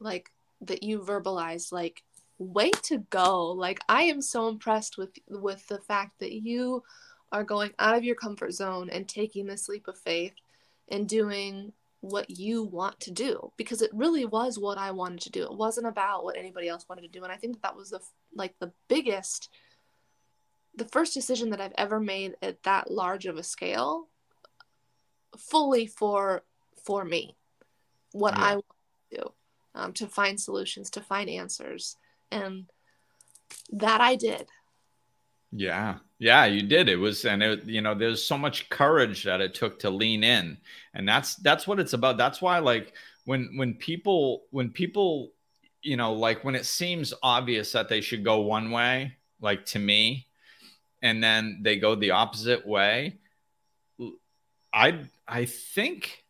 like 0.00 0.30
that 0.62 0.82
you 0.82 1.00
verbalized 1.00 1.72
like 1.72 2.02
way 2.38 2.70
to 2.70 2.98
go. 3.10 3.50
Like 3.52 3.80
i 3.88 4.02
am 4.02 4.22
so 4.22 4.48
impressed 4.48 4.98
with 4.98 5.10
with 5.28 5.66
the 5.68 5.78
fact 5.80 6.20
that 6.20 6.32
you 6.32 6.82
are 7.30 7.44
going 7.44 7.72
out 7.78 7.96
of 7.96 8.04
your 8.04 8.14
comfort 8.14 8.52
zone 8.52 8.88
and 8.90 9.06
taking 9.06 9.46
this 9.46 9.68
leap 9.68 9.86
of 9.88 9.98
faith 9.98 10.32
and 10.88 11.08
doing 11.08 11.72
what 12.00 12.30
you 12.30 12.62
want 12.62 12.98
to 13.00 13.10
do 13.10 13.52
because 13.56 13.82
it 13.82 13.90
really 13.92 14.24
was 14.24 14.58
what 14.58 14.78
i 14.78 14.90
wanted 14.90 15.20
to 15.20 15.30
do. 15.30 15.42
It 15.42 15.56
wasn't 15.56 15.88
about 15.88 16.24
what 16.24 16.36
anybody 16.36 16.68
else 16.68 16.86
wanted 16.88 17.02
to 17.02 17.08
do 17.08 17.24
and 17.24 17.32
i 17.32 17.36
think 17.36 17.54
that, 17.54 17.62
that 17.62 17.76
was 17.76 17.90
the 17.90 18.00
like 18.34 18.54
the 18.60 18.72
biggest 18.88 19.48
the 20.76 20.84
first 20.84 21.12
decision 21.12 21.50
that 21.50 21.60
i've 21.60 21.72
ever 21.76 21.98
made 21.98 22.36
at 22.40 22.62
that 22.62 22.90
large 22.90 23.26
of 23.26 23.36
a 23.36 23.42
scale 23.42 24.06
fully 25.36 25.86
for 25.86 26.44
for 26.84 27.04
me 27.04 27.36
what 28.12 28.34
yeah. 28.36 28.44
i 28.44 28.52
want 28.54 28.66
to 29.10 29.16
do 29.16 29.32
um, 29.74 29.92
to 29.94 30.06
find 30.06 30.40
solutions, 30.40 30.90
to 30.90 31.00
find 31.00 31.28
answers. 31.28 31.96
And 32.30 32.66
that 33.72 34.00
I 34.00 34.16
did. 34.16 34.46
Yeah. 35.50 35.98
Yeah, 36.18 36.46
you 36.46 36.62
did. 36.62 36.88
It 36.88 36.96
was, 36.96 37.24
and 37.24 37.42
it, 37.42 37.64
you 37.64 37.80
know, 37.80 37.94
there's 37.94 38.24
so 38.24 38.36
much 38.36 38.68
courage 38.68 39.24
that 39.24 39.40
it 39.40 39.54
took 39.54 39.78
to 39.80 39.90
lean 39.90 40.24
in. 40.24 40.58
And 40.92 41.08
that's, 41.08 41.36
that's 41.36 41.66
what 41.66 41.78
it's 41.78 41.92
about. 41.92 42.18
That's 42.18 42.42
why, 42.42 42.58
like, 42.58 42.92
when, 43.24 43.52
when 43.56 43.74
people, 43.74 44.42
when 44.50 44.70
people, 44.70 45.32
you 45.80 45.96
know, 45.96 46.12
like 46.12 46.44
when 46.44 46.54
it 46.54 46.66
seems 46.66 47.14
obvious 47.22 47.72
that 47.72 47.88
they 47.88 48.00
should 48.00 48.24
go 48.24 48.40
one 48.40 48.72
way, 48.72 49.16
like 49.40 49.64
to 49.66 49.78
me, 49.78 50.26
and 51.02 51.22
then 51.22 51.60
they 51.62 51.76
go 51.76 51.94
the 51.94 52.10
opposite 52.10 52.66
way, 52.66 53.18
I, 54.72 55.04
I 55.26 55.44
think 55.44 56.24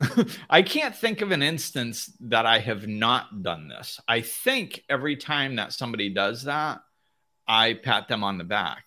I 0.50 0.62
can't 0.62 0.94
think 0.94 1.22
of 1.22 1.32
an 1.32 1.42
instance 1.42 2.12
that 2.20 2.46
I 2.46 2.60
have 2.60 2.86
not 2.86 3.42
done 3.42 3.68
this. 3.68 4.00
I 4.06 4.20
think 4.20 4.84
every 4.88 5.16
time 5.16 5.56
that 5.56 5.72
somebody 5.72 6.08
does 6.08 6.44
that, 6.44 6.80
I 7.46 7.74
pat 7.74 8.08
them 8.08 8.22
on 8.22 8.38
the 8.38 8.44
back 8.44 8.84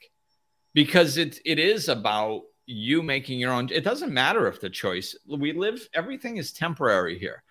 because 0.73 1.17
it 1.17 1.39
it 1.43 1.59
is 1.59 1.89
about 1.89 2.43
you 2.65 3.01
making 3.03 3.39
your 3.39 3.51
own. 3.51 3.69
It 3.71 3.83
doesn't 3.83 4.13
matter 4.13 4.47
if 4.47 4.61
the 4.61 4.69
choice 4.69 5.15
we 5.27 5.51
live. 5.51 5.87
Everything 5.93 6.37
is 6.37 6.53
temporary 6.53 7.19
here. 7.19 7.43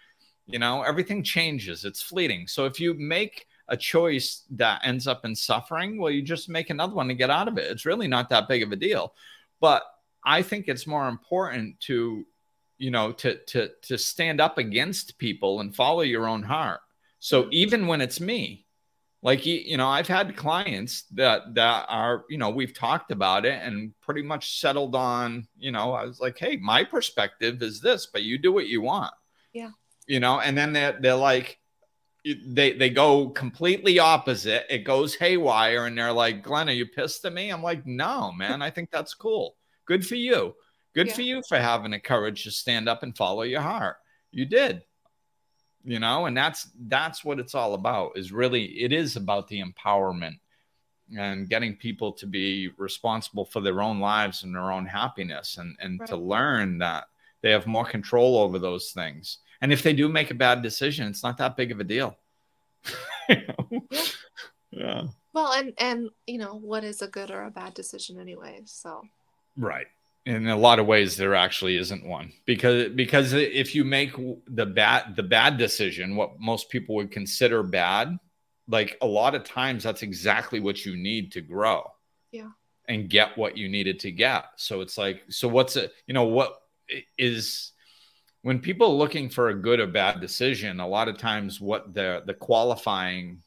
You 0.47 0.59
know, 0.59 0.83
everything 0.83 1.23
changes. 1.23 1.85
It's 1.85 2.03
fleeting. 2.03 2.47
So 2.47 2.65
if 2.65 2.81
you 2.81 2.95
make 2.95 3.47
a 3.69 3.77
choice 3.77 4.45
that 4.51 4.81
ends 4.85 5.07
up 5.07 5.25
in 5.25 5.35
suffering, 5.35 6.01
well, 6.01 6.11
you 6.11 6.23
just 6.23 6.49
make 6.49 6.71
another 6.71 6.95
one 6.95 7.09
to 7.09 7.15
get 7.15 7.31
out 7.31 7.47
of 7.47 7.59
it. 7.59 7.71
It's 7.71 7.87
really 7.87 8.09
not 8.09 8.29
that 8.31 8.49
big 8.49 8.63
of 8.63 8.73
a 8.73 8.77
deal. 8.77 9.15
But 9.61 9.83
I 10.25 10.43
think 10.43 10.67
it's 10.67 10.87
more 10.87 11.09
important 11.09 11.79
to 11.81 12.27
you 12.81 12.91
know 12.91 13.13
to 13.13 13.37
to 13.45 13.71
to 13.83 13.97
stand 13.97 14.41
up 14.41 14.59
against 14.59 15.19
people 15.19 15.61
and 15.61 15.77
follow 15.77 16.01
your 16.03 16.27
own 16.27 16.43
heart. 16.43 16.81
So 17.19 17.49
even 17.53 17.87
when 17.87 18.01
it's 18.01 18.21
me 18.21 18.67
like 19.23 19.45
you 19.45 19.77
know 19.77 19.89
i've 19.89 20.09
had 20.09 20.37
clients 20.37 21.03
that 21.13 21.55
that 21.55 21.85
are 21.89 22.25
you 22.29 22.39
know 22.39 22.51
we've 22.51 22.73
talked 22.73 23.11
about 23.11 23.45
it 23.45 23.61
and 23.63 23.93
pretty 24.01 24.23
much 24.23 24.61
settled 24.61 24.95
on 24.95 25.47
you 25.59 25.71
know 25.71 25.93
i 25.93 26.05
was 26.05 26.21
like 26.21 26.39
hey 26.39 26.57
my 26.57 26.83
perspective 26.83 27.63
is 27.63 27.81
this 27.81 28.07
but 28.07 28.23
you 28.23 28.39
do 28.39 28.53
what 28.53 28.67
you 28.67 28.81
want. 28.81 29.13
Yeah. 29.53 29.71
You 30.07 30.21
know 30.21 30.41
and 30.41 30.57
then 30.57 30.73
they're, 30.73 30.99
they're 31.01 31.15
like 31.15 31.59
they 32.25 32.73
they 32.73 32.91
go 32.91 33.31
completely 33.31 33.99
opposite. 33.99 34.67
It 34.69 34.85
goes 34.85 35.15
haywire 35.15 35.87
and 35.87 35.97
they're 35.97 36.13
like 36.13 36.43
glenn 36.43 36.69
are 36.69 36.73
you 36.73 36.87
pissed 36.87 37.25
at 37.25 37.33
me? 37.33 37.51
I'm 37.51 37.63
like 37.63 37.87
no 37.87 38.33
man 38.33 38.63
i 38.63 38.71
think 38.71 38.91
that's 38.91 39.15
cool. 39.15 39.57
Good 39.87 40.07
for 40.07 40.15
you 40.15 40.55
Good 40.95 41.09
yeah. 41.09 41.15
for 41.15 41.23
you 41.23 41.43
for 41.49 41.59
having 41.59 41.93
the 41.93 42.01
courage 42.01 42.45
to 42.45 42.51
stand 42.51 42.89
up 42.89 43.03
and 43.03 43.17
follow 43.17 43.43
your 43.43 43.61
heart. 43.61 43.97
You 44.33 44.45
did. 44.45 44.83
You 45.85 45.99
know, 45.99 46.27
and 46.27 46.37
that's 46.37 46.69
that's 46.89 47.25
what 47.25 47.39
it's 47.39 47.55
all 47.55 47.75
about. 47.75 48.13
Is 48.17 48.33
really 48.33 48.65
it 48.65 48.93
is 48.93 49.17
about 49.17 49.49
the 49.49 49.63
empowerment 49.63 50.39
and 51.17 51.49
getting 51.49 51.75
people 51.75 52.13
to 52.13 52.27
be 52.27 52.71
responsible 52.77 53.45
for 53.45 53.61
their 53.61 53.81
own 53.81 53.99
lives 53.99 54.43
and 54.43 54.55
their 54.55 54.71
own 54.73 54.85
happiness 54.85 55.57
and 55.57 55.77
and 55.81 56.01
right. 56.01 56.09
to 56.09 56.17
learn 56.17 56.79
that 56.79 57.05
they 57.41 57.51
have 57.51 57.67
more 57.67 57.87
control 57.87 58.37
over 58.37 58.59
those 58.59 58.93
things. 58.93 59.39
And 59.63 59.73
if 59.73 59.83
they 59.83 59.95
do 59.95 60.09
make 60.09 60.31
a 60.31 60.35
bad 60.35 60.61
decision, 60.61 61.07
it's 61.07 61.23
not 61.23 61.39
that 61.39 61.57
big 61.57 61.73
of 61.73 61.81
a 61.81 61.85
deal. 61.85 62.17
yeah. 63.29 63.53
yeah. 64.71 65.03
Well, 65.33 65.53
and 65.53 65.73
and 65.79 66.11
you 66.27 66.37
know, 66.37 66.57
what 66.57 66.85
is 66.85 67.01
a 67.01 67.09
good 67.09 67.31
or 67.31 67.45
a 67.45 67.51
bad 67.51 67.73
decision 67.73 68.21
anyway? 68.21 68.61
So 68.67 69.03
Right 69.57 69.87
in 70.27 70.49
a 70.49 70.57
lot 70.57 70.79
of 70.79 70.87
ways 70.87 71.17
there 71.17 71.35
actually 71.35 71.77
isn't 71.77 72.05
one. 72.05 72.33
Because 72.45 72.91
because 72.91 73.33
if 73.33 73.75
you 73.75 73.85
make 73.85 74.13
the 74.47 74.67
bad 74.67 75.17
the 75.17 75.23
bad 75.23 75.57
decision 75.57 76.17
what 76.17 76.39
most 76.39 76.71
people 76.71 76.97
would 76.97 77.11
consider 77.11 77.63
bad 77.63 78.19
like 78.69 78.97
a 79.01 79.07
lot 79.07 79.35
of 79.35 79.45
times 79.45 79.83
that's 79.83 80.03
exactly 80.03 80.61
what 80.61 80.85
you 80.85 80.97
need 80.97 81.33
to 81.33 81.41
grow. 81.41 81.91
Yeah. 82.31 82.51
And 82.89 83.09
get 83.09 83.39
what 83.39 83.57
you 83.57 83.69
needed 83.69 84.01
to 84.01 84.13
get. 84.13 84.45
So 84.57 84.81
it's 84.81 84.99
like 84.99 85.23
so 85.29 85.49
what's 85.49 85.77
it 85.77 85.93
you 86.07 86.15
know 86.15 86.25
what 86.25 86.61
is 87.17 87.73
when 88.43 88.59
people 88.59 88.89
are 88.89 88.95
looking 88.95 89.29
for 89.29 89.49
a 89.49 89.55
good 89.55 89.81
or 89.81 89.87
bad 89.87 90.21
decision 90.21 90.81
a 90.81 90.89
lot 90.89 91.09
of 91.09 91.19
times 91.19 91.61
what 91.61 91.95
the 91.95 92.23
the 92.27 92.35
qualifying 92.35 93.43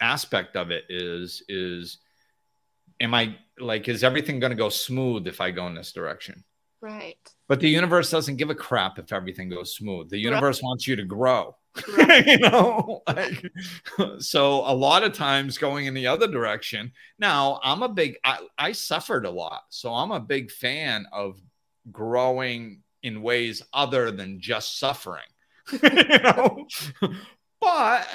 aspect 0.00 0.56
of 0.56 0.70
it 0.70 0.84
is 0.88 1.42
is 1.48 1.98
am 3.00 3.14
I 3.14 3.36
like, 3.58 3.88
is 3.88 4.04
everything 4.04 4.40
going 4.40 4.50
to 4.50 4.56
go 4.56 4.68
smooth 4.68 5.26
if 5.26 5.40
I 5.40 5.50
go 5.50 5.66
in 5.66 5.74
this 5.74 5.92
direction? 5.92 6.44
Right. 6.80 7.18
But 7.48 7.60
the 7.60 7.68
universe 7.68 8.10
doesn't 8.10 8.36
give 8.36 8.50
a 8.50 8.54
crap 8.54 8.98
if 8.98 9.12
everything 9.12 9.48
goes 9.48 9.74
smooth. 9.74 10.08
The 10.08 10.18
universe 10.18 10.58
right. 10.58 10.68
wants 10.68 10.86
you 10.86 10.96
to 10.96 11.04
grow. 11.04 11.56
Right. 11.96 12.26
you 12.26 12.38
know, 12.38 13.02
like, 13.06 13.44
so 14.18 14.62
a 14.66 14.74
lot 14.74 15.02
of 15.02 15.12
times 15.12 15.58
going 15.58 15.86
in 15.86 15.94
the 15.94 16.06
other 16.06 16.26
direction. 16.26 16.92
Now, 17.18 17.60
I'm 17.62 17.82
a 17.82 17.88
big, 17.88 18.16
I, 18.24 18.38
I 18.58 18.72
suffered 18.72 19.26
a 19.26 19.30
lot. 19.30 19.62
So 19.68 19.92
I'm 19.92 20.10
a 20.10 20.20
big 20.20 20.50
fan 20.50 21.06
of 21.12 21.40
growing 21.92 22.82
in 23.02 23.22
ways 23.22 23.62
other 23.72 24.10
than 24.10 24.40
just 24.40 24.78
suffering. 24.78 25.22
you 25.72 26.18
know, 26.22 26.66
but, 27.60 28.08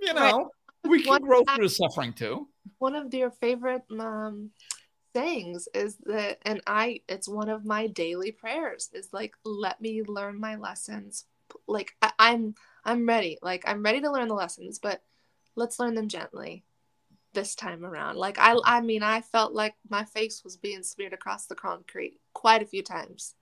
you 0.00 0.14
know, 0.14 0.38
right. 0.38 0.46
We 0.88 1.02
can 1.02 1.20
grow 1.20 1.42
through 1.44 1.68
suffering 1.68 2.12
too 2.12 2.48
one 2.78 2.94
of 2.94 3.12
your 3.12 3.30
favorite 3.30 3.82
um, 3.98 4.50
sayings 5.14 5.68
is 5.74 5.96
that, 6.04 6.38
and 6.42 6.60
I, 6.66 7.00
it's 7.08 7.28
one 7.28 7.48
of 7.48 7.64
my 7.64 7.86
daily 7.86 8.32
prayers 8.32 8.90
is 8.92 9.08
like, 9.12 9.34
let 9.44 9.80
me 9.80 10.02
learn 10.02 10.40
my 10.40 10.56
lessons. 10.56 11.24
Like 11.66 11.92
I, 12.02 12.12
I'm, 12.18 12.54
I'm 12.84 13.06
ready. 13.06 13.38
Like 13.42 13.64
I'm 13.66 13.82
ready 13.82 14.00
to 14.02 14.10
learn 14.10 14.28
the 14.28 14.34
lessons, 14.34 14.78
but 14.78 15.02
let's 15.56 15.78
learn 15.78 15.94
them 15.94 16.08
gently 16.08 16.64
this 17.32 17.54
time 17.54 17.84
around. 17.84 18.16
Like 18.16 18.38
I, 18.38 18.56
I 18.64 18.80
mean, 18.80 19.02
I 19.02 19.22
felt 19.22 19.52
like 19.52 19.74
my 19.88 20.04
face 20.04 20.42
was 20.44 20.56
being 20.56 20.82
smeared 20.82 21.12
across 21.12 21.46
the 21.46 21.54
concrete 21.54 22.20
quite 22.32 22.62
a 22.62 22.66
few 22.66 22.82
times, 22.82 23.34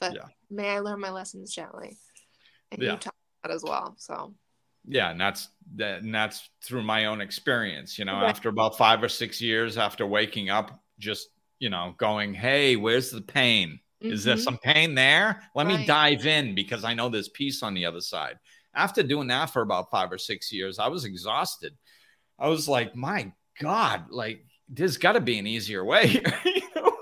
but 0.00 0.14
yeah. 0.14 0.28
may 0.50 0.70
I 0.70 0.80
learn 0.80 1.00
my 1.00 1.10
lessons 1.10 1.54
gently. 1.54 1.98
And 2.70 2.82
yeah. 2.82 2.92
you 2.92 2.98
talk 2.98 3.14
about 3.42 3.54
as 3.54 3.62
well. 3.64 3.94
So 3.98 4.34
yeah 4.88 5.10
and 5.10 5.20
that's 5.20 5.48
that 5.76 6.02
and 6.02 6.14
that's 6.14 6.48
through 6.64 6.82
my 6.82 7.06
own 7.06 7.20
experience 7.20 7.98
you 7.98 8.04
know 8.04 8.14
right. 8.14 8.28
after 8.28 8.48
about 8.48 8.76
five 8.76 9.02
or 9.02 9.08
six 9.08 9.40
years 9.40 9.76
after 9.76 10.06
waking 10.06 10.50
up 10.50 10.82
just 10.98 11.28
you 11.58 11.68
know 11.68 11.94
going 11.98 12.32
hey 12.34 12.74
where's 12.74 13.10
the 13.10 13.20
pain 13.20 13.78
mm-hmm. 14.02 14.12
is 14.12 14.24
there 14.24 14.34
mm-hmm. 14.34 14.42
some 14.42 14.58
pain 14.58 14.94
there 14.94 15.42
let 15.54 15.66
right. 15.66 15.80
me 15.80 15.86
dive 15.86 16.26
in 16.26 16.54
because 16.54 16.84
i 16.84 16.94
know 16.94 17.08
there's 17.08 17.28
peace 17.28 17.62
on 17.62 17.74
the 17.74 17.84
other 17.84 18.00
side 18.00 18.38
after 18.74 19.02
doing 19.02 19.28
that 19.28 19.46
for 19.46 19.62
about 19.62 19.90
five 19.90 20.10
or 20.10 20.18
six 20.18 20.50
years 20.52 20.78
i 20.78 20.88
was 20.88 21.04
exhausted 21.04 21.76
i 22.38 22.48
was 22.48 22.68
like 22.68 22.96
my 22.96 23.30
god 23.60 24.04
like 24.10 24.44
there's 24.70 24.96
got 24.96 25.12
to 25.12 25.20
be 25.20 25.38
an 25.38 25.46
easier 25.46 25.84
way 25.84 26.20
you 26.44 26.62
know 26.74 26.92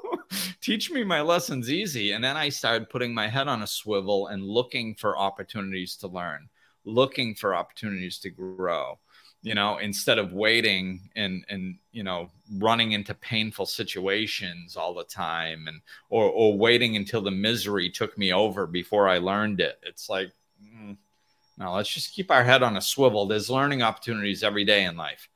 teach 0.61 0.91
me 0.91 1.05
my 1.05 1.21
lessons 1.21 1.71
easy 1.71 2.13
and 2.13 2.25
then 2.25 2.37
i 2.37 2.49
started 2.49 2.91
putting 2.91 3.15
my 3.15 3.29
head 3.29 3.47
on 3.47 3.63
a 3.63 3.67
swivel 3.67 4.27
and 4.29 4.43
looking 4.43 4.95
for 4.95 5.17
opportunities 5.17 5.97
to 5.97 6.09
learn 6.09 6.49
looking 6.87 7.35
for 7.35 7.55
opportunities 7.55 8.19
to 8.19 8.31
grow 8.31 8.99
you 9.47 9.55
know 9.55 9.79
instead 9.79 10.19
of 10.19 10.33
waiting 10.33 11.09
and 11.15 11.45
and 11.49 11.77
you 11.93 12.03
know 12.03 12.29
running 12.55 12.93
into 12.93 13.15
painful 13.15 13.65
situations 13.65 14.77
all 14.77 14.93
the 14.93 15.05
time 15.05 15.69
and 15.69 15.81
or 16.11 16.25
or 16.25 16.59
waiting 16.59 16.97
until 16.97 17.23
the 17.23 17.31
misery 17.31 17.89
took 17.89 18.19
me 18.19 18.33
over 18.33 18.67
before 18.67 19.09
i 19.09 19.19
learned 19.19 19.61
it. 19.61 19.79
It's 19.85 20.09
like 20.09 20.33
mm, 20.61 20.97
no 21.59 21.75
let's 21.75 21.89
just 21.89 22.13
keep 22.13 22.33
our 22.33 22.43
head 22.43 22.65
on 22.65 22.77
a 22.77 22.81
swivel. 22.81 23.27
There's 23.27 23.49
learning 23.49 23.83
opportunities 23.83 24.43
every 24.43 24.65
day 24.65 24.85
in 24.85 24.97
life. 24.97 25.29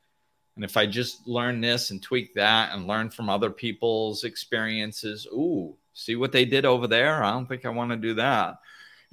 And 0.56 0.64
if 0.64 0.76
i 0.76 0.86
just 0.86 1.28
learn 1.28 1.60
this 1.60 1.90
and 1.90 2.02
tweak 2.02 2.34
that 2.34 2.74
and 2.74 2.88
learn 2.88 3.10
from 3.10 3.28
other 3.28 3.50
people's 3.50 4.24
experiences 4.24 5.24
ooh 5.32 5.76
see 5.92 6.16
what 6.16 6.32
they 6.32 6.44
did 6.44 6.64
over 6.64 6.88
there? 6.88 7.22
I 7.22 7.30
don't 7.30 7.46
think 7.46 7.64
i 7.64 7.68
want 7.68 7.92
to 7.92 7.96
do 7.96 8.14
that. 8.14 8.56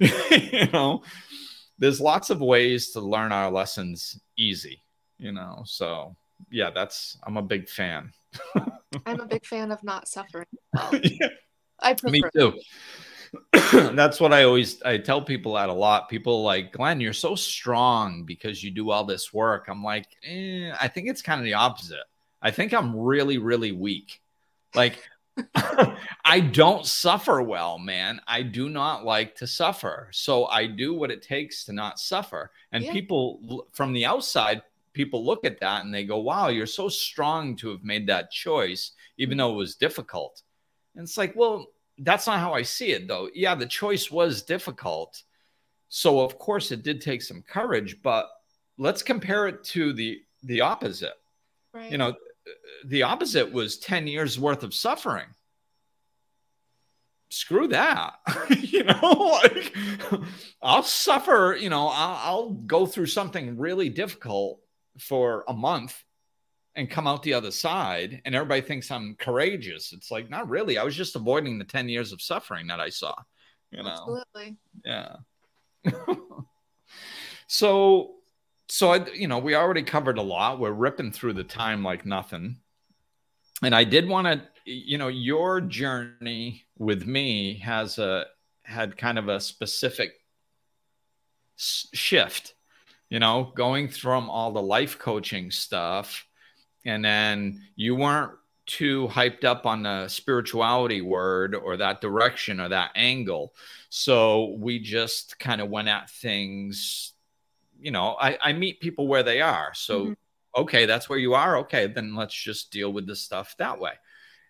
You 0.00 0.66
know 0.72 1.02
there's 1.78 2.00
lots 2.00 2.30
of 2.30 2.40
ways 2.40 2.90
to 2.92 3.00
learn 3.00 3.32
our 3.32 3.50
lessons 3.50 4.20
easy, 4.36 4.82
you 5.18 5.32
know. 5.32 5.62
So 5.64 6.16
yeah, 6.50 6.70
that's 6.70 7.18
I'm 7.24 7.36
a 7.36 7.42
big 7.42 7.68
fan. 7.68 8.12
I'm 9.06 9.20
a 9.20 9.26
big 9.26 9.44
fan 9.44 9.70
of 9.70 9.82
not 9.82 10.08
suffering. 10.08 10.46
Well. 10.74 10.94
yeah. 11.02 11.28
I 11.80 11.94
prefer. 11.94 12.10
Me 12.12 12.22
too. 12.34 12.58
that's 13.94 14.20
what 14.20 14.32
I 14.32 14.44
always 14.44 14.82
I 14.82 14.98
tell 14.98 15.22
people 15.22 15.54
that 15.54 15.68
a 15.68 15.72
lot. 15.72 16.08
People 16.08 16.42
like 16.42 16.72
Glenn, 16.72 17.00
you're 17.00 17.12
so 17.12 17.34
strong 17.34 18.24
because 18.24 18.62
you 18.62 18.70
do 18.70 18.90
all 18.90 19.04
this 19.04 19.32
work. 19.32 19.66
I'm 19.68 19.82
like, 19.84 20.06
eh, 20.24 20.72
I 20.80 20.88
think 20.88 21.08
it's 21.08 21.22
kind 21.22 21.40
of 21.40 21.44
the 21.44 21.54
opposite. 21.54 22.04
I 22.40 22.50
think 22.50 22.72
I'm 22.72 22.96
really, 22.96 23.38
really 23.38 23.72
weak. 23.72 24.20
Like 24.74 25.02
I 26.24 26.40
don't 26.40 26.86
suffer 26.86 27.42
well, 27.42 27.78
man. 27.78 28.20
I 28.26 28.42
do 28.42 28.68
not 28.68 29.04
like 29.04 29.34
to 29.36 29.46
suffer. 29.46 30.08
So 30.12 30.46
I 30.46 30.66
do 30.66 30.94
what 30.94 31.10
it 31.10 31.22
takes 31.22 31.64
to 31.64 31.72
not 31.72 31.98
suffer. 31.98 32.50
And 32.72 32.84
yeah. 32.84 32.92
people 32.92 33.66
from 33.72 33.92
the 33.92 34.06
outside, 34.06 34.62
people 34.92 35.24
look 35.24 35.44
at 35.44 35.60
that 35.60 35.84
and 35.84 35.94
they 35.94 36.04
go, 36.04 36.18
wow, 36.18 36.48
you're 36.48 36.66
so 36.66 36.88
strong 36.88 37.56
to 37.56 37.70
have 37.70 37.84
made 37.84 38.06
that 38.08 38.30
choice, 38.30 38.92
even 39.16 39.38
though 39.38 39.52
it 39.52 39.56
was 39.56 39.76
difficult. 39.76 40.42
And 40.94 41.04
it's 41.04 41.16
like, 41.16 41.34
well, 41.36 41.66
that's 41.98 42.26
not 42.26 42.40
how 42.40 42.52
I 42.52 42.62
see 42.62 42.92
it, 42.92 43.08
though. 43.08 43.28
Yeah, 43.34 43.54
the 43.54 43.66
choice 43.66 44.10
was 44.10 44.42
difficult. 44.42 45.22
So, 45.88 46.20
of 46.20 46.38
course, 46.38 46.70
it 46.70 46.82
did 46.82 47.00
take 47.00 47.22
some 47.22 47.42
courage, 47.42 48.02
but 48.02 48.28
let's 48.76 49.02
compare 49.02 49.48
it 49.48 49.64
to 49.64 49.92
the 49.92 50.20
the 50.44 50.60
opposite. 50.60 51.14
Right. 51.72 51.90
You 51.90 51.98
know, 51.98 52.14
the 52.84 53.02
opposite 53.02 53.52
was 53.52 53.78
10 53.78 54.06
years 54.06 54.38
worth 54.38 54.62
of 54.62 54.74
suffering. 54.74 55.26
Screw 57.30 57.68
that. 57.68 58.14
You 58.50 58.84
know 58.84 59.40
like 59.42 59.74
i'll 60.62 60.82
suffer 60.82 61.56
you 61.58 61.68
know 61.68 61.88
I'll, 61.88 62.20
I'll, 62.22 62.50
go 62.50 62.86
through 62.86 63.06
something 63.06 63.58
really 63.58 63.88
difficult 63.88 64.60
for 64.98 65.44
a 65.48 65.52
month 65.52 66.02
and 66.74 66.88
come 66.88 67.06
out 67.06 67.22
the 67.22 67.34
other 67.34 67.50
side 67.50 68.22
and 68.24 68.34
everybody 68.34 68.60
thinks 68.60 68.90
i'm 68.90 69.16
courageous. 69.18 69.92
It's 69.92 70.10
like 70.10 70.30
not 70.30 70.48
really. 70.48 70.78
I 70.78 70.84
was 70.84 70.96
just 70.96 71.16
avoiding 71.16 71.58
the 71.58 71.64
10 71.64 71.88
years 71.88 72.12
of 72.12 72.22
suffering 72.22 72.68
that 72.68 72.80
i 72.80 72.88
saw 72.88 73.14
you 73.70 73.82
know? 73.82 73.90
Absolutely. 73.90 74.56
yeah. 74.84 75.16
So 77.48 78.16
so 78.68 78.92
I, 78.92 79.06
you 79.12 79.28
know 79.28 79.38
we 79.38 79.54
already 79.54 79.82
covered 79.82 80.18
a 80.18 80.22
lot. 80.22 80.58
We're 80.58 80.72
ripping 80.72 81.12
through 81.12 81.34
the 81.34 81.44
time 81.44 81.82
like 81.82 82.06
nothing. 82.06 82.58
And 83.62 83.74
i 83.74 83.82
did 83.84 84.08
want 84.08 84.26
to 84.26 84.42
you 84.64 84.98
know 84.98 85.08
your 85.08 85.60
journey 85.60 86.64
with 86.78 87.06
me 87.06 87.58
has 87.58 87.98
a 87.98 88.26
had 88.62 88.96
kind 88.96 89.18
of 89.18 89.28
a 89.28 89.40
specific 89.40 90.12
shift 91.56 92.54
you 93.10 93.18
know 93.18 93.52
going 93.56 93.88
from 93.88 94.30
all 94.30 94.52
the 94.52 94.62
life 94.62 94.96
coaching 94.98 95.50
stuff 95.50 96.24
and 96.84 97.04
then 97.04 97.60
you 97.74 97.96
weren't 97.96 98.32
too 98.68 99.08
hyped 99.08 99.44
up 99.44 99.66
on 99.66 99.82
the 99.82 100.06
spirituality 100.08 101.00
word 101.00 101.54
or 101.54 101.78
that 101.78 102.00
direction 102.00 102.60
or 102.60 102.68
that 102.68 102.90
angle. 102.94 103.54
So 103.88 104.56
we 104.58 104.78
just 104.78 105.38
kind 105.38 105.60
of 105.60 105.70
went 105.70 105.88
at 105.88 106.10
things 106.10 107.14
you 107.78 107.90
know 107.90 108.16
i, 108.20 108.38
I 108.42 108.52
meet 108.52 108.80
people 108.80 109.08
where 109.08 109.22
they 109.22 109.40
are 109.40 109.72
so 109.74 110.00
mm-hmm. 110.00 110.12
okay 110.60 110.86
that's 110.86 111.08
where 111.08 111.18
you 111.18 111.34
are 111.34 111.58
okay 111.58 111.86
then 111.86 112.14
let's 112.14 112.34
just 112.34 112.70
deal 112.70 112.92
with 112.92 113.06
the 113.06 113.16
stuff 113.16 113.54
that 113.58 113.78
way 113.78 113.92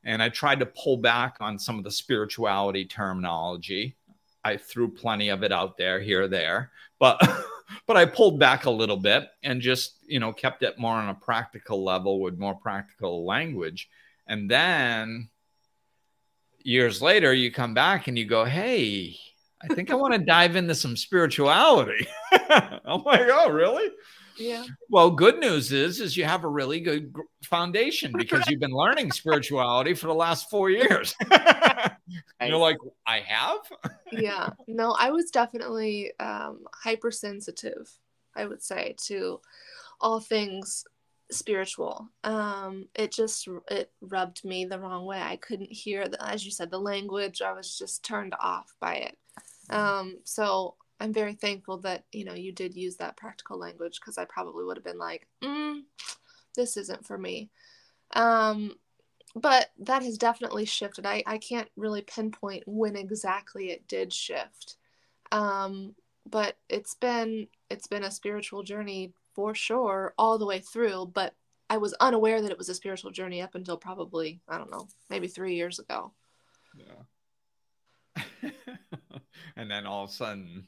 and 0.05 0.23
I 0.23 0.29
tried 0.29 0.61
to 0.61 0.67
pull 0.67 0.97
back 0.97 1.37
on 1.41 1.59
some 1.59 1.79
of 1.79 1.85
the 1.85 1.91
spirituality 1.91 2.85
terminology. 2.85 3.97
I 4.45 4.57
threw 4.57 4.91
plenty 4.91 5.29
of 5.29 5.43
it 5.43 5.53
out 5.53 5.77
there 5.77 6.01
here 6.01 6.29
there, 6.29 6.71
but 6.99 7.21
but 7.87 7.97
I 7.97 8.07
pulled 8.07 8.39
back 8.39 8.65
a 8.65 8.71
little 8.71 8.97
bit 8.97 9.29
and 9.43 9.61
just 9.61 9.97
you 10.07 10.21
know 10.21 10.33
kept 10.33 10.63
it 10.63 10.79
more 10.79 10.95
on 10.95 11.09
a 11.09 11.15
practical 11.15 11.85
level 11.85 12.21
with 12.21 12.39
more 12.39 12.55
practical 12.55 13.27
language. 13.27 13.89
And 14.27 14.51
then 14.51 15.29
years 16.59 17.03
later, 17.03 17.33
you 17.35 17.51
come 17.51 17.75
back 17.75 18.09
and 18.09 18.19
you 18.19 18.25
go, 18.25 18.45
"Hey, 18.45 19.19
I 19.63 19.75
think 19.75 19.91
I 19.91 19.95
want 19.95 20.15
to 20.15 20.21
dive 20.21 20.57
into 20.57 20.75
some 20.75 20.97
spirituality." 20.97 22.07
I'm 22.33 23.03
like, 23.03 23.23
"Oh, 23.31 23.51
really?" 23.51 23.91
Yeah. 24.39 24.65
Well, 24.89 25.11
good 25.11 25.39
news 25.39 25.73
is 25.73 26.01
is 26.01 26.17
you 26.17 26.25
have 26.25 26.45
a 26.45 26.49
really 26.49 26.81
good 26.81 27.13
foundation 27.45 28.13
because 28.17 28.49
you've 28.49 28.61
been 28.61 28.71
learning 28.71 29.11
spirituality 29.11 29.95
for 29.95 30.07
the 30.07 30.15
last 30.15 30.49
4 30.49 30.71
years. 30.71 31.15
You're 32.41 32.57
like, 32.57 32.77
I 33.07 33.19
have? 33.21 33.59
yeah. 34.13 34.51
No, 34.69 34.95
I 34.99 35.11
was 35.11 35.31
definitely 35.31 36.13
um 36.21 36.61
hypersensitive, 36.73 37.91
I 38.35 38.47
would 38.47 38.63
say, 38.63 38.95
to 39.07 39.41
all 40.01 40.21
things 40.21 40.85
spiritual. 41.31 42.09
Um 42.23 42.87
it 42.95 43.13
just 43.13 43.49
it 43.71 43.91
rubbed 44.01 44.45
me 44.45 44.65
the 44.65 44.79
wrong 44.79 45.05
way. 45.05 45.21
I 45.21 45.37
couldn't 45.37 45.73
hear 45.73 46.09
the, 46.09 46.25
as 46.25 46.45
you 46.45 46.53
said 46.53 46.71
the 46.71 46.79
language. 46.79 47.43
I 47.43 47.53
was 47.53 47.77
just 47.77 48.05
turned 48.05 48.35
off 48.41 48.73
by 48.81 48.95
it. 48.95 49.19
Um 49.71 50.19
so 50.25 50.77
I'm 51.01 51.13
very 51.13 51.35
thankful 51.35 51.79
that 51.79 52.05
you 52.13 52.25
know 52.25 52.35
you 52.35 52.53
did 52.53 52.75
use 52.75 52.97
that 52.97 53.17
practical 53.17 53.59
language 53.59 54.01
because 54.01 54.19
I 54.19 54.25
probably 54.25 54.65
would 54.65 54.77
have 54.77 54.85
been 54.85 54.99
like, 54.99 55.27
mm, 55.43 55.83
this 56.57 56.77
isn't 56.77 57.07
for 57.07 57.17
me. 57.19 57.51
Um, 58.15 58.75
but 59.35 59.71
that 59.79 60.03
has 60.03 60.19
definitely 60.19 60.65
shifted. 60.65 61.07
I, 61.07 61.23
I 61.27 61.39
can't 61.39 61.69
really 61.77 62.03
pinpoint 62.03 62.65
when 62.67 62.97
exactly 62.97 63.71
it 63.71 63.87
did 63.87 64.13
shift. 64.13 64.77
Um, 65.31 65.95
but 66.29 66.57
it's 66.69 66.95
been 66.95 67.49
it's 67.71 67.87
been 67.87 68.05
a 68.05 68.11
spiritual 68.11 68.63
journey 68.63 69.13
for 69.35 69.55
sure 69.55 70.15
all 70.19 70.39
the 70.39 70.47
way 70.47 70.59
through. 70.59 71.11
But 71.15 71.35
I 71.71 71.77
was 71.77 71.95
unaware 71.95 72.43
that 72.43 72.51
it 72.51 72.59
was 72.59 72.69
a 72.69 72.75
spiritual 72.75 73.11
journey 73.11 73.41
up 73.43 73.55
until 73.55 73.77
probably 73.77 74.41
I 74.49 74.59
don't 74.59 74.71
know 74.71 74.89
maybe 75.11 75.29
three 75.29 75.55
years 75.55 75.79
ago. 75.79 76.13
Yeah. 76.75 78.23
and 79.57 79.71
then 79.71 79.87
all 79.87 80.05
of 80.05 80.11
a 80.11 80.13
sudden 80.13 80.67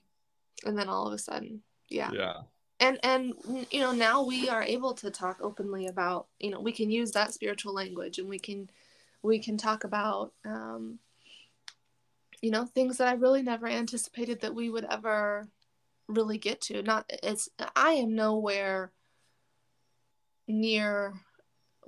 and 0.65 0.79
then 0.79 0.89
all 0.89 1.07
of 1.07 1.13
a 1.13 1.19
sudden 1.19 1.63
yeah. 1.91 2.11
Yeah. 2.13 2.35
And 2.79 2.99
and 3.03 3.35
you 3.71 3.81
know 3.81 3.93
now 3.93 4.25
we 4.25 4.49
are 4.49 4.63
able 4.63 4.95
to 4.95 5.11
talk 5.11 5.39
openly 5.43 5.87
about 5.87 6.29
you 6.39 6.51
know 6.51 6.61
we 6.61 6.73
can 6.73 6.91
use 6.91 7.11
that 7.13 7.35
spiritual 7.35 7.75
language 7.75 8.19
and 8.19 8.29
we 8.29 8.39
can 8.39 8.71
we 9.23 9.39
can 9.39 9.59
talk 9.59 9.85
about 9.85 10.33
um 10.47 10.99
you 12.41 12.51
know 12.51 12.65
things 12.65 12.97
that 12.97 13.09
i 13.09 13.13
really 13.13 13.43
never 13.43 13.67
anticipated 13.67 14.41
that 14.41 14.55
we 14.55 14.71
would 14.71 14.87
ever 14.87 15.47
really 16.09 16.39
get 16.39 16.63
to. 16.63 16.83
Not 16.83 17.05
it's 17.23 17.51
i 17.77 17.91
am 17.91 18.15
nowhere 18.15 18.93
near 20.49 21.13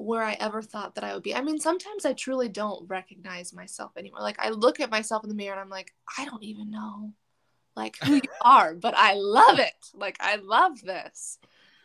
where 0.04 0.22
i 0.22 0.34
ever 0.34 0.62
thought 0.62 0.94
that 0.94 1.04
i 1.04 1.14
would 1.14 1.22
be. 1.22 1.34
I 1.34 1.42
mean 1.42 1.58
sometimes 1.58 2.04
i 2.04 2.12
truly 2.12 2.48
don't 2.48 2.88
recognize 2.88 3.52
myself 3.52 3.92
anymore. 3.96 4.20
Like 4.20 4.38
i 4.38 4.50
look 4.50 4.80
at 4.80 4.90
myself 4.90 5.22
in 5.24 5.28
the 5.28 5.34
mirror 5.34 5.52
and 5.52 5.60
i'm 5.60 5.70
like 5.70 5.92
i 6.18 6.24
don't 6.24 6.42
even 6.42 6.70
know 6.70 7.12
like 7.76 7.96
who 8.02 8.14
you 8.14 8.20
are 8.42 8.74
but 8.74 8.94
i 8.96 9.14
love 9.14 9.58
it. 9.58 9.74
Like 9.94 10.16
i 10.20 10.36
love 10.36 10.80
this. 10.82 11.38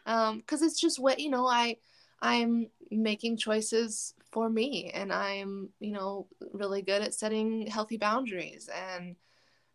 Um 0.05 0.39
because 0.39 0.61
it's 0.61 0.79
just 0.79 0.99
what 0.99 1.19
you 1.19 1.29
know 1.29 1.47
i 1.47 1.77
i'm 2.21 2.67
making 2.89 3.37
choices 3.37 4.13
for 4.31 4.49
me 4.49 4.91
and 4.93 5.11
i'm 5.13 5.69
you 5.79 5.91
know 5.91 6.27
really 6.53 6.81
good 6.81 7.01
at 7.01 7.13
setting 7.13 7.67
healthy 7.67 7.97
boundaries 7.97 8.69
and 8.73 9.15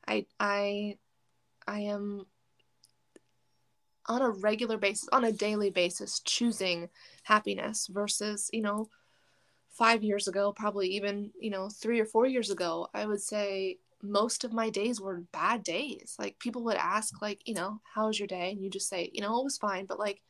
i 0.07 0.27
i 0.41 0.97
i 1.67 1.81
am 1.81 2.27
on 4.13 4.23
a 4.23 4.31
regular 4.31 4.77
basis 4.77 5.09
on 5.13 5.25
a 5.25 5.33
daily 5.33 5.71
basis 5.71 6.21
choosing 6.21 6.89
happiness 7.25 7.89
versus 7.89 8.51
you 8.53 8.63
know 8.63 8.89
five 9.71 10.05
years 10.05 10.29
ago 10.29 10.53
probably 10.53 10.89
even 10.89 11.31
you 11.41 11.51
know 11.51 11.69
three 11.69 11.99
or 11.99 12.05
four 12.05 12.27
years 12.27 12.51
ago 12.51 12.89
i 12.95 13.07
would 13.07 13.21
say 13.21 13.79
most 14.03 14.43
of 14.43 14.53
my 14.53 14.69
days 14.69 15.01
were 15.01 15.23
bad 15.33 15.63
days. 15.63 16.17
Like 16.19 16.39
people 16.41 16.65
would 16.65 16.77
ask, 16.77 17.23
like, 17.23 17.41
you 17.47 17.55
know, 17.55 17.81
how 17.95 18.09
was 18.09 18.19
your 18.19 18.27
day? 18.27 18.51
And 18.51 18.63
you 18.63 18.69
just 18.69 18.89
say, 18.89 19.11
you 19.13 19.21
know, 19.21 19.41
it 19.41 19.45
was 19.45 19.57
fine. 19.57 19.87
But 19.87 19.99
like 19.99 20.21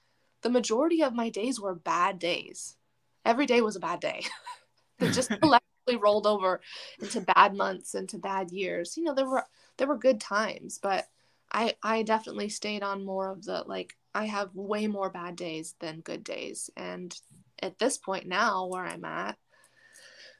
the 0.43 0.51
majority 0.51 1.03
of 1.03 1.15
my 1.15 1.31
days 1.31 1.59
were 1.59 1.75
bad 1.75 2.19
days. 2.19 2.77
Every 3.25 3.47
day 3.47 3.61
was 3.63 3.77
a 3.77 3.81
bad 3.81 4.01
day. 4.01 4.25
it 5.01 5.13
just 5.13 5.31
collectively 5.41 5.97
rolled 5.97 6.27
over 6.27 6.61
into 7.01 7.23
bad 7.23 7.55
months, 7.55 7.95
into 7.95 8.19
bad 8.19 8.51
years. 8.53 8.97
You 8.97 9.05
know, 9.05 9.15
there 9.15 9.29
were 9.29 9.45
there 9.79 9.89
were 9.89 9.97
good 9.97 10.21
times, 10.21 10.79
but 10.83 11.07
I 11.53 11.75
I 11.83 12.03
definitely 12.03 12.49
stayed 12.49 12.83
on 12.83 13.05
more 13.05 13.31
of 13.31 13.45
the 13.45 13.65
like 13.67 13.97
I 14.15 14.27
have 14.27 14.55
way 14.55 14.87
more 14.87 15.11
bad 15.11 15.37
days 15.37 15.75
than 15.81 16.01
good 16.01 16.25
days. 16.25 16.71
And 16.77 17.15
at 17.63 17.79
this 17.79 17.99
point 17.99 18.27
now 18.27 18.67
where 18.67 18.85
I'm 18.85 19.05
at, 19.05 19.37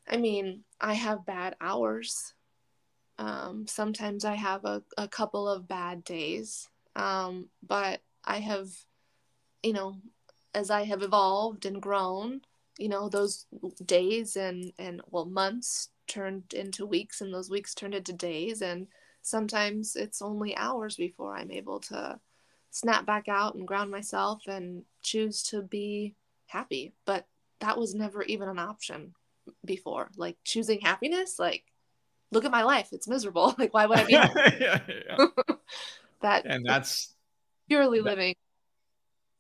I 0.09 0.17
mean, 0.17 0.65
I 0.81 0.95
have 0.95 1.27
bad 1.27 1.57
hours 1.61 2.35
um, 3.19 3.67
sometimes 3.69 4.25
I 4.25 4.35
have 4.35 4.65
a, 4.65 4.83
a 4.97 5.07
couple 5.07 5.49
of 5.49 5.69
bad 5.69 6.05
days, 6.05 6.69
um, 6.97 7.49
but 7.67 8.01
I 8.25 8.39
have, 8.39 8.69
you 9.63 9.73
know, 9.73 9.97
as 10.55 10.71
I 10.71 10.85
have 10.85 11.03
evolved 11.03 11.67
and 11.67 11.81
grown, 11.81 12.41
you 12.79 12.89
know, 12.89 13.09
those 13.09 13.47
days 13.85 14.37
and, 14.37 14.73
and 14.79 15.03
well, 15.11 15.25
months 15.25 15.91
turned 16.09 16.53
into 16.53 16.85
weeks 16.85 17.21
and 17.21 17.33
those 17.33 17.51
weeks 17.51 17.75
turned 17.75 17.95
into 17.95 18.13
days. 18.13 18.61
And 18.61 18.89
sometimes 19.23 19.97
it's 19.97 20.23
only 20.23 20.57
hours 20.57 20.97
before 20.97 21.37
I'm 21.37 21.51
able 21.51 21.81
to 21.81 22.19
snap 22.71 23.07
back 23.07 23.29
out 23.29 23.55
and 23.55 23.67
ground 23.67 23.91
myself 23.91 24.43
and 24.47 24.85
choose 25.03 25.43
to 25.45 25.63
be 25.63 26.15
happy. 26.47 26.93
But 27.05 27.27
that 27.61 27.79
was 27.79 27.95
never 27.95 28.23
even 28.23 28.49
an 28.49 28.59
option 28.59 29.15
before. 29.65 30.11
Like 30.17 30.37
choosing 30.45 30.81
happiness, 30.81 31.39
like 31.39 31.65
look 32.33 32.45
at 32.45 32.51
my 32.51 32.63
life 32.63 32.89
it's 32.93 33.07
miserable 33.07 33.55
like 33.59 33.73
why 33.73 33.87
would 33.87 33.99
i 33.99 34.05
be 34.07 34.13
yeah, 34.13 34.81
yeah. 34.89 35.27
that 36.23 36.45
and 36.47 36.65
that's 36.67 37.15
purely 37.69 37.99
that, 37.99 38.05
living 38.05 38.35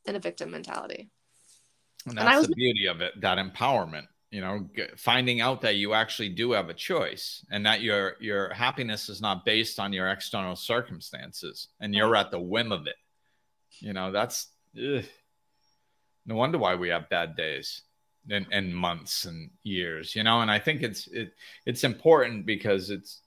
in 0.07 0.15
a 0.15 0.21
victim 0.21 0.51
mentality 0.51 1.11
and 2.07 2.17
that's 2.17 2.29
and 2.29 2.39
was, 2.39 2.49
the 2.49 2.55
beauty 2.55 2.87
of 2.87 3.01
it 3.01 3.13
that 3.21 3.39
empowerment 3.39 4.07
you 4.33 4.41
know 4.41 4.67
finding 4.97 5.41
out 5.41 5.61
that 5.61 5.77
you 5.77 5.93
actually 5.93 6.31
do 6.31 6.53
have 6.53 6.71
a 6.71 6.75
choice 6.75 7.45
and 7.53 7.65
that 7.67 7.83
your 7.83 8.17
your 8.19 8.53
happiness 8.53 9.09
is 9.09 9.21
not 9.21 9.45
based 9.45 9.79
on 9.79 9.93
your 9.93 10.09
external 10.09 10.57
circumstances 10.57 11.69
and 11.81 11.95
you're 11.95 12.17
at 12.17 12.31
the 12.31 12.41
whim 12.41 12.73
of 12.73 12.87
it 12.87 12.97
you 13.79 13.93
know 13.93 14.11
that's 14.11 14.49
ugh. 14.77 15.05
no 16.27 16.35
wonder 16.35 16.59
why 16.59 16.75
we 16.75 16.89
have 16.89 17.11
bad 17.11 17.37
days 17.37 17.83
and, 18.31 18.47
and 18.51 18.75
months 18.75 19.27
and 19.27 19.51
years 19.65 20.17
you 20.17 20.23
know 20.23 20.41
and 20.41 20.51
i 20.51 20.59
think 20.59 20.83
it's 20.83 21.07
it, 21.09 21.33
it's 21.67 21.85
important 21.85 22.47
because 22.47 22.89
it's 22.89 23.21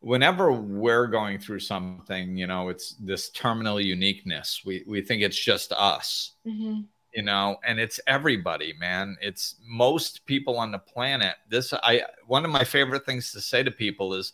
whenever 0.00 0.52
we're 0.52 1.06
going 1.06 1.38
through 1.38 1.60
something 1.60 2.36
you 2.36 2.46
know 2.46 2.68
it's 2.68 2.94
this 3.00 3.30
terminal 3.30 3.80
uniqueness 3.80 4.60
we 4.66 4.84
we 4.86 5.00
think 5.00 5.22
it's 5.22 5.38
just 5.38 5.72
us 5.72 6.34
mm-hmm. 6.46 6.80
You 7.14 7.22
know 7.22 7.56
and 7.64 7.78
it's 7.78 8.00
everybody 8.06 8.74
man. 8.78 9.16
It's 9.20 9.56
most 9.66 10.24
people 10.26 10.58
on 10.58 10.72
the 10.72 10.78
planet. 10.78 11.34
This 11.48 11.72
i 11.74 12.02
one 12.26 12.44
of 12.44 12.50
my 12.50 12.64
favorite 12.64 13.06
things 13.06 13.32
to 13.32 13.40
say 13.40 13.62
to 13.62 13.70
people 13.70 14.14
is 14.14 14.32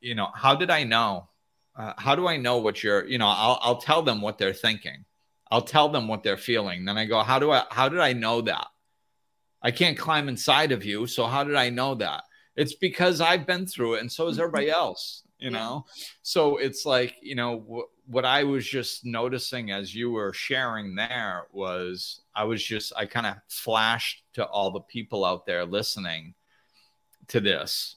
you 0.00 0.14
know 0.14 0.28
how 0.34 0.54
did 0.54 0.70
i 0.70 0.84
know? 0.84 1.28
Uh, 1.76 1.92
how 1.98 2.14
do 2.14 2.26
i 2.26 2.36
know 2.36 2.58
what 2.58 2.82
you're 2.82 3.06
you 3.06 3.18
know 3.18 3.28
I'll, 3.28 3.58
I'll 3.62 3.80
tell 3.80 4.02
them 4.02 4.20
what 4.20 4.38
they're 4.38 4.52
thinking. 4.52 5.04
I'll 5.50 5.62
tell 5.62 5.88
them 5.88 6.08
what 6.08 6.22
they're 6.22 6.36
feeling. 6.36 6.84
Then 6.84 6.98
i 6.98 7.04
go 7.06 7.22
how 7.22 7.38
do 7.38 7.52
i 7.52 7.64
how 7.70 7.88
did 7.88 8.00
i 8.00 8.12
know 8.12 8.40
that? 8.42 8.66
I 9.62 9.70
can't 9.70 9.98
climb 9.98 10.28
inside 10.28 10.72
of 10.72 10.84
you 10.84 11.06
so 11.06 11.26
how 11.26 11.44
did 11.44 11.56
i 11.56 11.70
know 11.70 11.94
that? 11.96 12.24
It's 12.56 12.74
because 12.74 13.20
i've 13.20 13.46
been 13.46 13.66
through 13.66 13.94
it 13.94 14.00
and 14.00 14.10
so 14.10 14.26
has 14.28 14.38
everybody 14.38 14.70
else 14.70 15.22
you 15.38 15.50
Yeah. 15.50 15.58
know? 15.58 15.86
So 16.22 16.56
it's 16.58 16.84
like 16.86 17.16
you 17.22 17.34
know 17.34 17.60
w- 17.60 17.88
what 18.06 18.24
i 18.24 18.44
was 18.44 18.64
just 18.66 19.04
noticing 19.04 19.70
as 19.72 19.94
you 19.94 20.10
were 20.12 20.32
sharing 20.32 20.94
there 20.94 21.46
was 21.52 22.20
i 22.36 22.44
was 22.44 22.62
just 22.62 22.92
i 22.96 23.04
kind 23.04 23.26
of 23.26 23.34
flashed 23.48 24.22
to 24.34 24.46
all 24.46 24.70
the 24.70 24.80
people 24.80 25.24
out 25.24 25.44
there 25.44 25.64
listening 25.64 26.34
to 27.28 27.40
this 27.40 27.96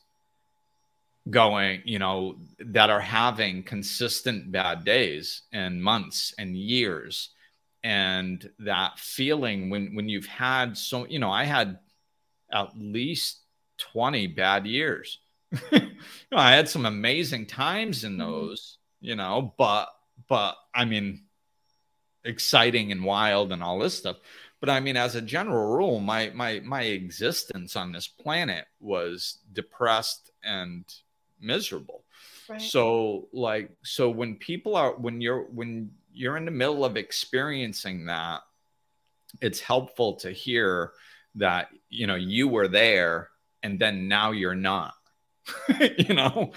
going 1.30 1.82
you 1.86 2.00
know 2.00 2.36
that 2.60 2.90
are 2.90 3.00
having 3.00 3.62
consistent 3.62 4.52
bad 4.52 4.84
days 4.84 5.44
and 5.54 5.82
months 5.84 6.34
and 6.40 6.58
years. 6.58 7.30
And 7.84 8.50
that 8.60 9.00
feeling 9.00 9.70
when 9.70 9.96
when 9.96 10.10
you've 10.10 10.26
had 10.26 10.78
so 10.78 11.06
you 11.08 11.20
know 11.20 11.32
i 11.32 11.46
had 11.46 11.80
at 12.52 12.70
least 12.78 13.42
20 13.78 14.28
bad 14.28 14.66
years 14.66 15.20
you 15.52 15.60
know, 16.32 16.38
I 16.38 16.52
had 16.52 16.70
some 16.70 16.86
amazing 16.86 17.46
times 17.48 18.04
in 18.04 18.18
Mhm. 18.18 18.18
those, 18.18 18.78
you 19.02 19.16
know, 19.16 19.54
but 19.58 19.90
but 20.28 20.58
I 20.74 20.86
mean 20.86 21.26
exciting 22.26 22.92
and 22.92 23.04
wild 23.04 23.52
and 23.52 23.64
all 23.64 23.80
this 23.80 23.98
stuff. 23.98 24.18
But 24.60 24.70
I 24.70 24.80
mean, 24.82 24.98
as 24.98 25.16
a 25.16 25.22
general 25.22 25.76
rule, 25.76 26.00
my 26.00 26.32
my 26.32 26.60
my 26.62 26.84
existence 26.84 27.76
on 27.76 27.92
this 27.92 28.08
planet 28.08 28.66
was 28.80 29.40
depressed 29.54 30.32
and 30.44 30.84
miserable. 31.40 32.04
Right. 32.50 32.62
So 32.62 33.30
like 33.32 33.72
so 33.84 34.10
when 34.10 34.36
people 34.36 34.76
are 34.76 34.94
when 34.96 35.22
you're 35.22 35.44
when 35.46 35.92
you're 36.12 36.38
in 36.38 36.46
the 36.46 36.52
middle 36.52 36.84
of 36.84 36.98
experiencing 36.98 38.06
that, 38.08 38.42
it's 39.42 39.60
helpful 39.60 40.16
to 40.16 40.32
hear 40.32 40.92
that 41.36 41.70
you 41.90 42.08
know 42.08 42.16
you 42.16 42.48
were 42.48 42.68
there 42.68 43.30
and 43.64 43.80
then 43.80 44.08
now 44.08 44.32
you're 44.32 44.56
not. 44.56 44.94
you 45.98 46.14
know, 46.14 46.52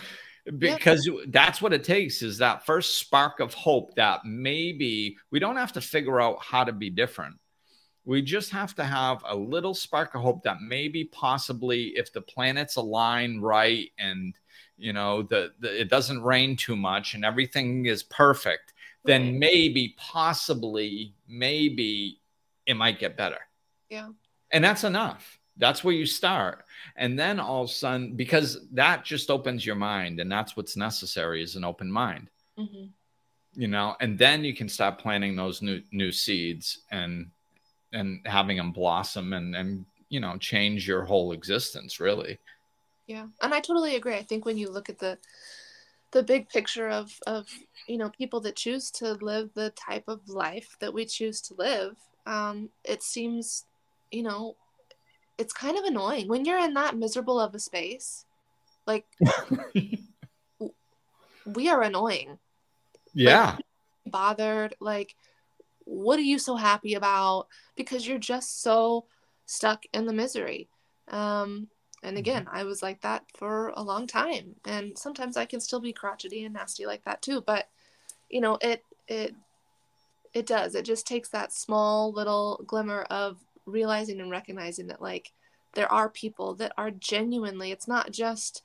because 0.59 1.09
that's 1.29 1.63
what 1.63 1.73
it 1.73 1.85
takes 1.85 2.23
is 2.23 2.39
that 2.39 2.67
first 2.67 2.99
spark 2.99 3.41
of 3.41 3.55
hope 3.55 3.95
that 3.95 4.25
maybe 4.25 5.17
we 5.31 5.39
don't 5.39 5.57
have 5.57 5.73
to 5.73 5.81
figure 5.81 6.21
out 6.21 6.39
how 6.43 6.65
to 6.65 6.73
be 6.73 6.91
different. 6.91 7.37
We 8.05 8.23
just 8.23 8.51
have 8.51 8.75
to 8.77 8.85
have 8.85 9.23
a 9.25 9.37
little 9.37 9.75
spark 9.75 10.15
of 10.15 10.23
hope 10.23 10.43
that 10.43 10.61
maybe 10.61 11.05
possibly 11.05 11.89
if 11.97 12.13
the 12.13 12.21
planets 12.21 12.75
align 12.75 13.41
right 13.41 13.91
and 13.99 14.35
you 14.77 14.93
know 14.93 15.23
the, 15.23 15.53
the 15.61 15.81
it 15.81 15.89
doesn't 15.89 16.23
rain 16.23 16.57
too 16.57 16.75
much 16.75 17.15
and 17.15 17.25
everything 17.25 17.87
is 17.87 18.03
perfect, 18.03 18.75
then 19.05 19.39
maybe 19.39 19.95
possibly 19.97 21.15
maybe 21.29 22.21
it 22.67 22.75
might 22.75 22.99
get 22.99 23.17
better. 23.17 23.39
Yeah. 23.89 24.09
And 24.51 24.65
that's 24.65 24.85
enough. 24.85 25.39
That's 25.57 25.85
where 25.85 25.95
you 25.95 26.07
start. 26.07 26.65
And 26.97 27.19
then 27.19 27.39
all 27.39 27.65
of 27.65 27.71
a 27.71 27.73
sudden, 27.73 28.15
because 28.15 28.67
that 28.73 29.05
just 29.05 29.31
opens 29.31 29.65
your 29.67 29.77
mind, 29.77 30.21
and 30.21 30.31
that's 30.31 30.57
what's 30.57 30.77
necessary 30.77 31.43
is 31.43 31.57
an 31.57 31.65
open 31.65 31.91
mind, 31.91 32.29
hmm 32.57 32.87
you 33.55 33.69
know, 33.69 33.97
and 34.01 34.19
then 34.19 34.45
you 34.45 34.55
can 34.55 34.69
start 34.69 34.99
planting 34.99 35.37
those 35.37 35.61
new 35.63 35.83
new 35.93 36.11
seeds 36.11 36.83
and 36.91 37.31
and 37.93 38.21
having 38.27 38.57
them 38.57 38.73
blossom 38.73 39.33
and 39.35 39.55
and 39.55 39.85
you 40.09 40.21
know 40.21 40.37
change 40.39 40.89
your 40.89 41.05
whole 41.05 41.33
existence 41.33 42.01
really. 42.01 42.39
Yeah, 43.07 43.27
and 43.43 43.53
I 43.53 43.61
totally 43.61 43.97
agree. 43.97 44.15
I 44.17 44.23
think 44.23 44.45
when 44.45 44.57
you 44.57 44.71
look 44.71 44.89
at 44.89 44.99
the 44.99 45.19
the 46.13 46.23
big 46.23 46.49
picture 46.49 46.89
of 46.89 47.13
of 47.27 47.47
you 47.87 47.99
know 47.99 48.11
people 48.11 48.41
that 48.41 48.57
choose 48.57 48.91
to 48.93 49.15
live 49.15 49.51
the 49.55 49.71
type 49.71 50.05
of 50.09 50.29
life 50.29 50.77
that 50.81 50.95
we 50.95 51.05
choose 51.05 51.41
to 51.43 51.55
live, 51.55 51.97
um, 52.27 52.71
it 52.85 53.03
seems, 53.03 53.67
you 54.11 54.23
know, 54.23 54.57
it's 55.43 55.53
kind 55.53 55.77
of 55.77 55.83
annoying 55.85 56.29
when 56.29 56.45
you're 56.45 56.65
in 56.65 56.75
that 56.75 56.97
miserable 56.97 57.41
of 57.41 57.53
a 57.53 57.59
space. 57.59 58.25
Like 58.87 59.05
we 61.45 61.69
are 61.69 61.83
annoying, 61.83 62.39
yeah. 63.13 63.57
bothered. 64.07 64.77
Like, 64.79 65.17
what 65.85 66.21
are 66.21 66.23
you 66.23 66.39
so 66.39 66.55
happy 66.55 66.95
about? 66.95 67.49
Because 67.77 68.07
you're 68.07 68.19
just 68.19 68.63
so 68.63 69.07
stuck 69.45 69.83
in 69.93 70.07
the 70.07 70.13
misery. 70.13 70.69
Um, 71.09 71.67
and 72.05 72.17
again, 72.17 72.47
I 72.51 72.63
was 72.63 72.81
like 72.81 73.01
that 73.01 73.25
for 73.35 73.73
a 73.75 73.83
long 73.83 74.07
time, 74.07 74.55
and 74.65 74.97
sometimes 74.97 75.37
I 75.37 75.45
can 75.45 75.61
still 75.61 75.81
be 75.81 75.93
crotchety 75.93 76.45
and 76.45 76.55
nasty 76.55 76.87
like 76.87 77.05
that 77.05 77.21
too. 77.21 77.41
But 77.41 77.69
you 78.31 78.41
know, 78.41 78.59
it 78.61 78.85
it 79.09 79.35
it 80.35 80.47
does. 80.47 80.77
It 80.77 80.85
just 80.85 81.05
takes 81.05 81.31
that 81.31 81.53
small 81.53 82.13
little 82.13 82.63
glimmer 82.65 83.03
of 83.11 83.39
realizing 83.67 84.21
and 84.21 84.31
recognizing 84.31 84.89
that 84.89 85.03
like 85.03 85.33
there 85.75 85.91
are 85.91 86.09
people 86.09 86.55
that 86.55 86.73
are 86.77 86.91
genuinely. 86.91 87.73
It's 87.73 87.89
not 87.89 88.11
just 88.13 88.63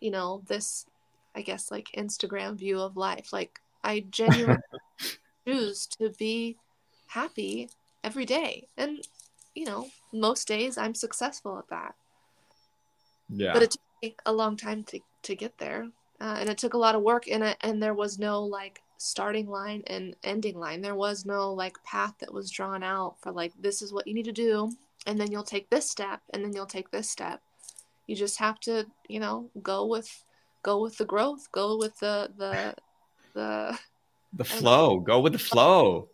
you 0.00 0.10
know 0.10 0.42
this, 0.46 0.86
I 1.34 1.42
guess 1.42 1.70
like 1.70 1.88
Instagram 1.96 2.56
view 2.56 2.80
of 2.80 2.96
life. 2.96 3.32
Like 3.32 3.60
I 3.84 4.00
genuinely 4.10 4.58
choose 5.46 5.86
to 5.98 6.10
be 6.18 6.56
happy 7.08 7.70
every 8.04 8.24
day, 8.24 8.68
and 8.76 8.98
you 9.54 9.66
know, 9.66 9.88
most 10.12 10.46
days 10.48 10.78
I'm 10.78 10.94
successful 10.94 11.58
at 11.58 11.68
that 11.68 11.94
Yeah. 13.28 13.52
but 13.52 13.62
it 13.62 13.70
took 13.72 13.80
me 14.02 14.16
a 14.26 14.32
long 14.32 14.56
time 14.56 14.84
to, 14.84 15.00
to 15.22 15.34
get 15.34 15.58
there 15.58 15.88
uh, 16.20 16.36
and 16.40 16.48
it 16.48 16.58
took 16.58 16.74
a 16.74 16.78
lot 16.78 16.94
of 16.94 17.02
work 17.02 17.26
in 17.26 17.42
it 17.42 17.56
and 17.62 17.82
there 17.82 17.94
was 17.94 18.18
no 18.18 18.42
like 18.42 18.82
starting 19.02 19.48
line 19.48 19.82
and 19.86 20.14
ending 20.24 20.58
line 20.58 20.82
there 20.82 20.94
was 20.94 21.24
no 21.24 21.54
like 21.54 21.82
path 21.84 22.12
that 22.20 22.34
was 22.34 22.50
drawn 22.50 22.82
out 22.82 23.16
for 23.22 23.32
like 23.32 23.50
this 23.58 23.80
is 23.80 23.94
what 23.94 24.06
you 24.06 24.12
need 24.12 24.26
to 24.26 24.32
do 24.32 24.70
and 25.06 25.18
then 25.18 25.32
you'll 25.32 25.42
take 25.42 25.70
this 25.70 25.88
step 25.88 26.20
and 26.34 26.44
then 26.44 26.52
you'll 26.52 26.66
take 26.66 26.90
this 26.90 27.08
step 27.08 27.40
you 28.06 28.14
just 28.14 28.38
have 28.38 28.60
to 28.60 28.84
you 29.08 29.18
know 29.18 29.48
go 29.62 29.86
with 29.86 30.22
go 30.62 30.82
with 30.82 30.98
the 30.98 31.04
growth 31.06 31.50
go 31.50 31.78
with 31.78 31.98
the 32.00 32.30
the 32.36 32.74
the 33.32 33.78
the 34.34 34.44
flow. 34.44 35.00
Go 35.00 35.20
with 35.20 35.32
the 35.32 35.38
flow. 35.38 36.08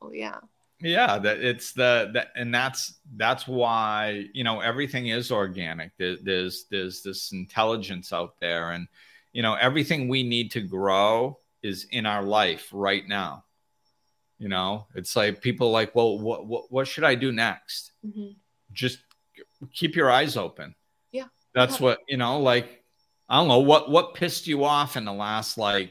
oh 0.00 0.12
yeah 0.12 0.38
yeah 0.80 1.18
that 1.18 1.40
it's 1.40 1.72
the 1.72 2.08
that 2.14 2.28
and 2.36 2.54
that's 2.54 3.00
that's 3.16 3.48
why 3.48 4.26
you 4.32 4.44
know 4.44 4.60
everything 4.60 5.08
is 5.08 5.32
organic 5.32 5.90
there, 5.98 6.16
there's 6.22 6.66
there's 6.70 7.02
this 7.02 7.32
intelligence 7.32 8.12
out 8.12 8.38
there 8.38 8.70
and 8.70 8.86
you 9.32 9.42
know 9.42 9.54
everything 9.54 10.06
we 10.06 10.22
need 10.22 10.52
to 10.52 10.60
grow 10.60 11.36
is 11.62 11.86
in 11.90 12.06
our 12.06 12.22
life 12.22 12.68
right 12.72 13.06
now. 13.06 13.44
You 14.38 14.48
know 14.48 14.86
it's 14.94 15.16
like 15.16 15.40
people 15.40 15.70
like 15.72 15.94
well 15.94 16.18
what 16.18 16.46
what, 16.46 16.70
what 16.70 16.86
should 16.86 17.04
i 17.04 17.16
do 17.16 17.32
next? 17.32 17.92
Hmm 18.04 18.28
just 18.72 18.98
keep 19.72 19.96
your 19.96 20.10
eyes 20.10 20.36
open. 20.36 20.74
Yeah. 21.10 21.24
that's 21.54 21.80
what 21.80 21.98
you 22.06 22.16
know 22.18 22.40
like 22.40 22.84
i 23.28 23.36
don't 23.36 23.48
know 23.48 23.60
what 23.60 23.90
what 23.90 24.14
pissed 24.14 24.46
you 24.46 24.64
off 24.64 24.96
in 24.96 25.04
the 25.04 25.12
last 25.12 25.58
like 25.58 25.90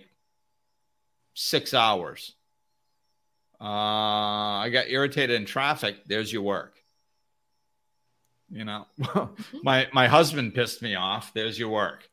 six 1.34 1.74
hours? 1.74 2.34
Uh 3.60 4.64
i 4.64 4.70
got 4.72 4.90
irritated 4.90 5.36
in 5.36 5.46
traffic. 5.46 5.98
There's 6.06 6.32
your 6.32 6.44
work. 6.44 6.74
You 8.50 8.64
know 8.64 8.88
my 9.64 9.88
my 9.92 10.08
husband 10.08 10.54
pissed 10.54 10.82
me 10.82 10.96
off. 10.96 11.34
There's 11.34 11.58
your 11.60 11.70
work 11.70 12.08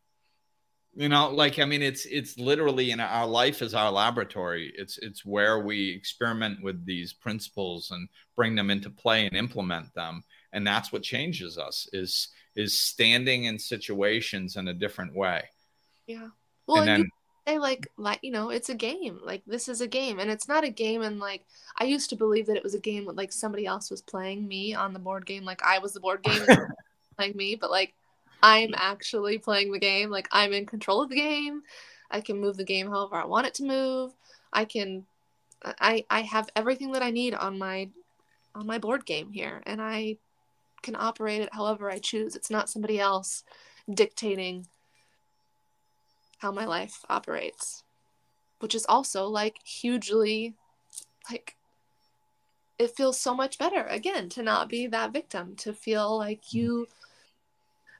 you 0.96 1.08
know 1.08 1.30
like 1.30 1.58
i 1.58 1.64
mean 1.64 1.82
it's 1.82 2.06
it's 2.06 2.38
literally 2.38 2.90
in 2.90 3.00
our 3.00 3.26
life 3.26 3.62
is 3.62 3.74
our 3.74 3.90
laboratory. 3.90 4.72
It's 4.76 4.98
it's 4.98 5.24
where 5.24 5.58
we 5.58 5.90
experiment 5.90 6.62
with 6.62 6.84
these 6.86 7.12
principles 7.12 7.90
and 7.90 8.08
bring 8.36 8.54
them 8.54 8.70
into 8.70 8.90
play 8.90 9.26
and 9.26 9.36
implement 9.36 9.92
them. 9.94 10.22
And 10.52 10.66
that's 10.66 10.92
what 10.92 11.02
changes 11.02 11.58
us 11.58 11.88
is 11.92 12.28
is 12.54 12.78
standing 12.78 13.44
in 13.44 13.58
situations 13.58 14.56
in 14.56 14.68
a 14.68 14.74
different 14.74 15.14
way. 15.14 15.44
Yeah. 16.06 16.28
Well 16.66 16.82
and 16.82 16.90
and 16.90 16.98
you 16.98 17.04
then 17.46 17.54
say 17.54 17.58
like 17.58 17.88
like 17.96 18.20
you 18.22 18.30
know 18.30 18.50
it's 18.50 18.68
a 18.68 18.74
game. 18.74 19.20
Like 19.24 19.42
this 19.46 19.68
is 19.68 19.80
a 19.80 19.88
game. 19.88 20.20
And 20.20 20.30
it's 20.30 20.48
not 20.48 20.64
a 20.64 20.70
game 20.70 21.02
and 21.02 21.18
like 21.18 21.44
i 21.78 21.84
used 21.84 22.10
to 22.10 22.16
believe 22.16 22.46
that 22.46 22.56
it 22.56 22.62
was 22.62 22.74
a 22.74 22.80
game 22.80 23.04
with 23.04 23.16
like 23.16 23.32
somebody 23.32 23.66
else 23.66 23.90
was 23.90 24.02
playing 24.02 24.46
me 24.46 24.74
on 24.74 24.92
the 24.92 24.98
board 25.00 25.26
game 25.26 25.44
like 25.44 25.62
i 25.62 25.78
was 25.78 25.92
the 25.92 26.00
board 26.00 26.22
game 26.22 26.46
playing 27.16 27.36
me. 27.36 27.54
But 27.54 27.70
like 27.70 27.94
i'm 28.44 28.74
actually 28.76 29.38
playing 29.38 29.72
the 29.72 29.78
game 29.78 30.10
like 30.10 30.28
i'm 30.30 30.52
in 30.52 30.66
control 30.66 31.02
of 31.02 31.08
the 31.08 31.16
game. 31.16 31.62
I 32.10 32.20
can 32.20 32.40
move 32.40 32.56
the 32.56 32.64
game 32.64 32.88
however 32.88 33.16
i 33.16 33.24
want 33.24 33.46
it 33.46 33.54
to 33.54 33.64
move. 33.64 34.12
I 34.52 34.66
can 34.66 35.06
i 35.64 36.04
i 36.10 36.20
have 36.20 36.50
everything 36.54 36.92
that 36.92 37.02
i 37.02 37.10
need 37.10 37.34
on 37.34 37.58
my 37.58 37.88
on 38.54 38.66
my 38.66 38.78
board 38.78 39.06
game 39.06 39.32
here 39.32 39.62
and 39.66 39.80
i 39.80 40.18
can 40.82 40.94
operate 40.94 41.40
it 41.40 41.48
however 41.52 41.90
i 41.90 41.98
choose. 41.98 42.36
It's 42.36 42.50
not 42.50 42.68
somebody 42.68 43.00
else 43.00 43.44
dictating 43.92 44.66
how 46.38 46.52
my 46.52 46.66
life 46.66 47.04
operates 47.08 47.82
which 48.58 48.74
is 48.74 48.84
also 48.86 49.26
like 49.26 49.58
hugely 49.64 50.54
like 51.30 51.56
it 52.78 52.96
feels 52.96 53.18
so 53.18 53.34
much 53.34 53.58
better 53.58 53.84
again 53.84 54.28
to 54.30 54.42
not 54.42 54.68
be 54.68 54.86
that 54.88 55.12
victim, 55.12 55.54
to 55.56 55.72
feel 55.72 56.18
like 56.18 56.42
mm. 56.42 56.54
you 56.54 56.88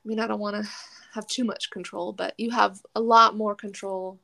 I 0.04 0.08
mean, 0.08 0.20
I 0.20 0.26
don't 0.26 0.40
want 0.40 0.56
to 0.56 0.70
have 1.14 1.26
too 1.26 1.44
much 1.44 1.70
control, 1.70 2.12
but 2.12 2.34
you 2.38 2.50
have 2.50 2.80
a 2.94 3.00
lot 3.00 3.36
more 3.36 3.54
control 3.54 4.18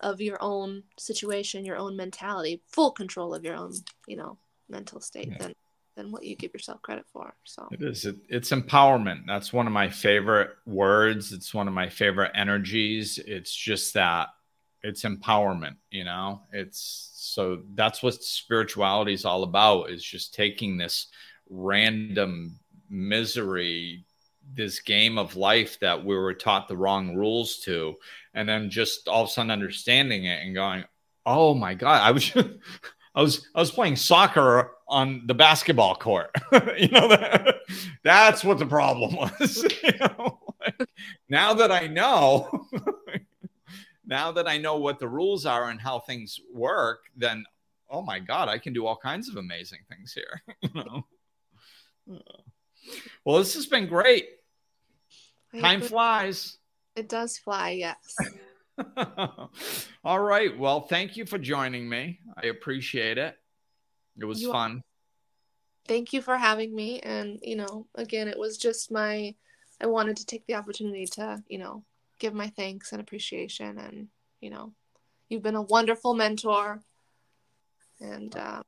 of 0.00 0.20
your 0.20 0.38
own 0.40 0.82
situation, 0.98 1.64
your 1.64 1.76
own 1.76 1.96
mentality, 1.96 2.62
full 2.66 2.90
control 2.90 3.34
of 3.34 3.44
your 3.44 3.54
own, 3.54 3.72
you 4.06 4.16
know, 4.16 4.38
mental 4.68 5.00
state 5.00 5.28
yeah. 5.30 5.38
than 5.38 5.54
than 5.96 6.12
what 6.12 6.24
you 6.24 6.36
give 6.36 6.54
yourself 6.54 6.80
credit 6.82 7.04
for. 7.12 7.34
So 7.44 7.68
it 7.70 7.82
is. 7.82 8.06
It, 8.06 8.16
it's 8.28 8.50
empowerment. 8.50 9.26
That's 9.26 9.52
one 9.52 9.66
of 9.66 9.72
my 9.72 9.88
favorite 9.88 10.50
words. 10.66 11.32
It's 11.32 11.52
one 11.52 11.68
of 11.68 11.74
my 11.74 11.88
favorite 11.88 12.32
energies. 12.34 13.18
It's 13.18 13.54
just 13.54 13.94
that 13.94 14.28
it's 14.82 15.02
empowerment. 15.02 15.76
You 15.90 16.04
know, 16.04 16.42
it's 16.52 17.10
so 17.14 17.62
that's 17.74 18.02
what 18.02 18.22
spirituality 18.22 19.12
is 19.12 19.24
all 19.24 19.42
about. 19.42 19.90
Is 19.90 20.02
just 20.02 20.34
taking 20.34 20.76
this 20.76 21.08
random 21.50 22.58
misery 22.88 24.04
this 24.54 24.80
game 24.80 25.18
of 25.18 25.36
life 25.36 25.78
that 25.80 26.04
we 26.04 26.16
were 26.16 26.34
taught 26.34 26.68
the 26.68 26.76
wrong 26.76 27.14
rules 27.14 27.58
to 27.58 27.94
and 28.34 28.48
then 28.48 28.70
just 28.70 29.08
all 29.08 29.22
of 29.22 29.28
a 29.28 29.32
sudden 29.32 29.50
understanding 29.50 30.24
it 30.24 30.42
and 30.42 30.54
going 30.54 30.84
oh 31.26 31.54
my 31.54 31.74
god 31.74 32.02
i 32.02 32.10
was 32.10 32.32
i 33.14 33.22
was 33.22 33.48
i 33.54 33.60
was 33.60 33.70
playing 33.70 33.96
soccer 33.96 34.72
on 34.88 35.22
the 35.26 35.34
basketball 35.34 35.94
court. 35.94 36.34
You 36.76 36.88
know 36.88 37.08
that, 37.08 37.56
that's 38.04 38.42
what 38.42 38.58
the 38.58 38.66
problem 38.66 39.14
was 39.14 39.64
you 39.82 39.92
know? 40.00 40.40
like, 40.60 40.88
now 41.28 41.54
that 41.54 41.70
i 41.70 41.86
know 41.86 42.66
now 44.04 44.32
that 44.32 44.48
i 44.48 44.58
know 44.58 44.78
what 44.78 44.98
the 44.98 45.08
rules 45.08 45.46
are 45.46 45.70
and 45.70 45.80
how 45.80 46.00
things 46.00 46.40
work 46.52 47.00
then 47.16 47.44
oh 47.88 48.02
my 48.02 48.18
god 48.18 48.48
i 48.48 48.58
can 48.58 48.72
do 48.72 48.86
all 48.86 48.96
kinds 48.96 49.28
of 49.28 49.36
amazing 49.36 49.80
things 49.88 50.12
here 50.12 50.42
you 50.62 50.70
know? 50.74 51.06
Well 53.24 53.38
this 53.38 53.54
has 53.54 53.66
been 53.66 53.86
great 53.86 54.28
Time 55.58 55.80
flies. 55.80 56.58
It 56.96 57.08
does 57.08 57.38
fly, 57.38 57.70
yes. 57.70 58.16
All 60.04 60.20
right. 60.20 60.56
Well, 60.58 60.82
thank 60.82 61.16
you 61.16 61.26
for 61.26 61.38
joining 61.38 61.88
me. 61.88 62.20
I 62.36 62.46
appreciate 62.46 63.18
it. 63.18 63.36
It 64.18 64.24
was 64.24 64.42
you 64.42 64.52
fun. 64.52 64.82
Thank 65.86 66.12
you 66.12 66.22
for 66.22 66.36
having 66.36 66.74
me. 66.74 67.00
And, 67.00 67.38
you 67.42 67.56
know, 67.56 67.86
again, 67.94 68.28
it 68.28 68.38
was 68.38 68.58
just 68.58 68.92
my, 68.92 69.34
I 69.80 69.86
wanted 69.86 70.16
to 70.18 70.26
take 70.26 70.46
the 70.46 70.54
opportunity 70.54 71.06
to, 71.06 71.42
you 71.48 71.58
know, 71.58 71.82
give 72.18 72.34
my 72.34 72.48
thanks 72.48 72.92
and 72.92 73.00
appreciation. 73.00 73.78
And, 73.78 74.08
you 74.40 74.50
know, 74.50 74.72
you've 75.28 75.42
been 75.42 75.56
a 75.56 75.62
wonderful 75.62 76.14
mentor. 76.14 76.80
And 78.00 78.34
uh, 78.36 78.62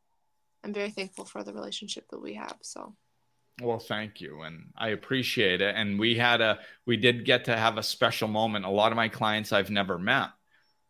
I'm 0.64 0.72
very 0.72 0.90
thankful 0.90 1.24
for 1.24 1.44
the 1.44 1.52
relationship 1.52 2.08
that 2.10 2.20
we 2.20 2.34
have. 2.34 2.56
So, 2.62 2.94
well, 3.60 3.78
thank 3.78 4.20
you. 4.20 4.42
And 4.42 4.72
I 4.76 4.88
appreciate 4.88 5.60
it. 5.60 5.74
And 5.76 5.98
we 5.98 6.16
had 6.16 6.40
a, 6.40 6.58
we 6.86 6.96
did 6.96 7.24
get 7.24 7.44
to 7.46 7.56
have 7.56 7.78
a 7.78 7.82
special 7.82 8.28
moment. 8.28 8.64
A 8.64 8.70
lot 8.70 8.92
of 8.92 8.96
my 8.96 9.08
clients 9.08 9.52
I've 9.52 9.70
never 9.70 9.98
met. 9.98 10.28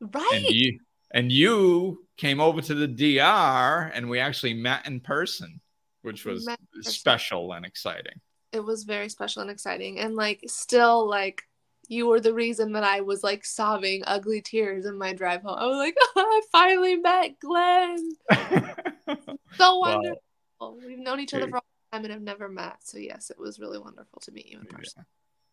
Right. 0.01 0.31
And 0.33 0.45
you, 0.45 0.79
and 1.13 1.33
you 1.33 2.07
came 2.17 2.41
over 2.41 2.61
to 2.61 2.75
the 2.75 2.89
DR 2.89 3.91
and 3.95 4.09
we 4.09 4.21
actually 4.21 4.55
met 4.55 4.87
in 4.87 5.01
person, 5.01 5.61
which 6.03 6.25
was 6.25 6.49
special 6.83 7.53
and 7.53 7.67
exciting. 7.67 8.21
It 8.53 8.61
was 8.61 8.85
very 8.85 9.09
special 9.09 9.43
and 9.43 9.51
exciting. 9.51 9.99
And 9.99 10.15
like, 10.15 10.43
still, 10.47 11.09
like, 11.09 11.43
you 11.89 12.07
were 12.07 12.21
the 12.21 12.35
reason 12.35 12.73
that 12.73 12.85
I 12.85 13.01
was 13.01 13.23
like 13.23 13.45
sobbing 13.45 14.03
ugly 14.07 14.41
tears 14.41 14.87
in 14.87 14.97
my 14.97 15.13
drive 15.13 15.43
home. 15.43 15.59
I 15.59 15.67
was 15.67 15.77
like, 15.77 15.97
oh, 16.17 16.17
I 16.17 16.41
finally 16.51 16.97
met 16.97 17.39
Glenn. 17.41 18.11
so 19.57 19.79
wonderful. 19.79 20.23
Well, 20.61 20.79
We've 20.87 20.99
known 20.99 21.21
each 21.21 21.35
other 21.35 21.49
for 21.49 21.61
time 21.93 22.05
and 22.05 22.13
have 22.13 22.23
never 22.23 22.49
met. 22.49 22.79
So 22.81 22.99
yes, 22.99 23.31
it 23.31 23.39
was 23.39 23.59
really 23.59 23.79
wonderful 23.79 24.21
to 24.21 24.33
meet 24.33 24.47
you 24.47 24.59
in 24.61 24.67
person. 24.67 25.05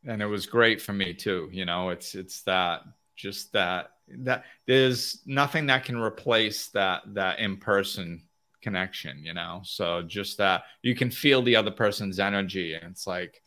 Yeah. 0.04 0.14
And 0.14 0.22
it 0.22 0.28
was 0.28 0.46
great 0.46 0.82
for 0.82 0.94
me 0.94 1.14
too. 1.14 1.50
You 1.52 1.66
know, 1.66 1.90
it's 1.90 2.16
it's 2.16 2.42
that 2.44 2.82
just 3.16 3.52
that 3.54 3.92
that 4.20 4.46
there's 4.66 5.22
nothing 5.26 5.68
that 5.68 5.86
can 5.86 5.98
replace 5.98 6.68
that 6.70 7.02
that 7.14 7.40
in 7.40 7.58
person 7.58 8.24
connection. 8.62 9.24
You 9.24 9.34
know, 9.34 9.62
so 9.64 10.02
just 10.02 10.38
that 10.38 10.64
you 10.82 10.96
can 10.96 11.12
feel 11.12 11.42
the 11.42 11.56
other 11.56 11.72
person's 11.72 12.20
energy, 12.20 12.74
and 12.74 12.92
it's 12.92 13.06
like, 13.08 13.42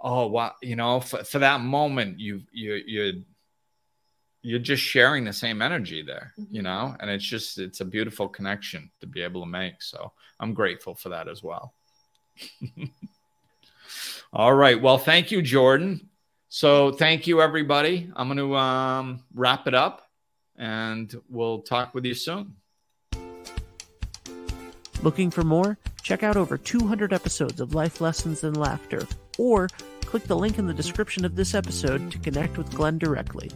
oh 0.00 0.26
wow, 0.26 0.52
you 0.62 0.76
know, 0.76 1.00
for, 1.00 1.24
for 1.24 1.38
that 1.38 1.60
moment, 1.60 2.20
you 2.20 2.42
you 2.52 2.74
you 2.86 3.24
you're 4.42 4.58
just 4.60 4.82
sharing 4.82 5.24
the 5.24 5.32
same 5.32 5.60
energy 5.60 6.02
there, 6.02 6.32
mm-hmm. 6.38 6.54
you 6.54 6.62
know, 6.62 6.94
and 7.00 7.10
it's 7.10 7.24
just 7.24 7.58
it's 7.58 7.80
a 7.80 7.84
beautiful 7.84 8.28
connection 8.28 8.90
to 9.00 9.06
be 9.06 9.22
able 9.22 9.40
to 9.40 9.48
make. 9.48 9.82
So 9.82 10.12
I'm 10.38 10.54
grateful 10.54 10.94
for 10.94 11.08
that 11.08 11.26
as 11.26 11.42
well. 11.42 11.74
All 14.32 14.54
right. 14.54 14.80
Well, 14.80 14.98
thank 14.98 15.30
you, 15.30 15.42
Jordan. 15.42 16.08
So 16.48 16.92
thank 16.92 17.26
you, 17.26 17.40
everybody. 17.40 18.10
I'm 18.14 18.28
going 18.28 18.38
to 18.38 18.56
um, 18.56 19.24
wrap 19.34 19.66
it 19.66 19.74
up 19.74 20.08
and 20.56 21.14
we'll 21.28 21.62
talk 21.62 21.94
with 21.94 22.04
you 22.04 22.14
soon. 22.14 22.56
Looking 25.02 25.30
for 25.30 25.42
more? 25.42 25.78
Check 26.02 26.22
out 26.22 26.36
over 26.36 26.56
200 26.56 27.12
episodes 27.12 27.60
of 27.60 27.74
Life 27.74 28.00
Lessons 28.00 28.42
and 28.44 28.56
Laughter 28.56 29.06
or 29.38 29.68
click 30.02 30.24
the 30.24 30.36
link 30.36 30.58
in 30.58 30.66
the 30.66 30.74
description 30.74 31.24
of 31.24 31.36
this 31.36 31.54
episode 31.54 32.10
to 32.12 32.18
connect 32.18 32.56
with 32.56 32.74
Glenn 32.74 32.96
directly. 32.98 33.50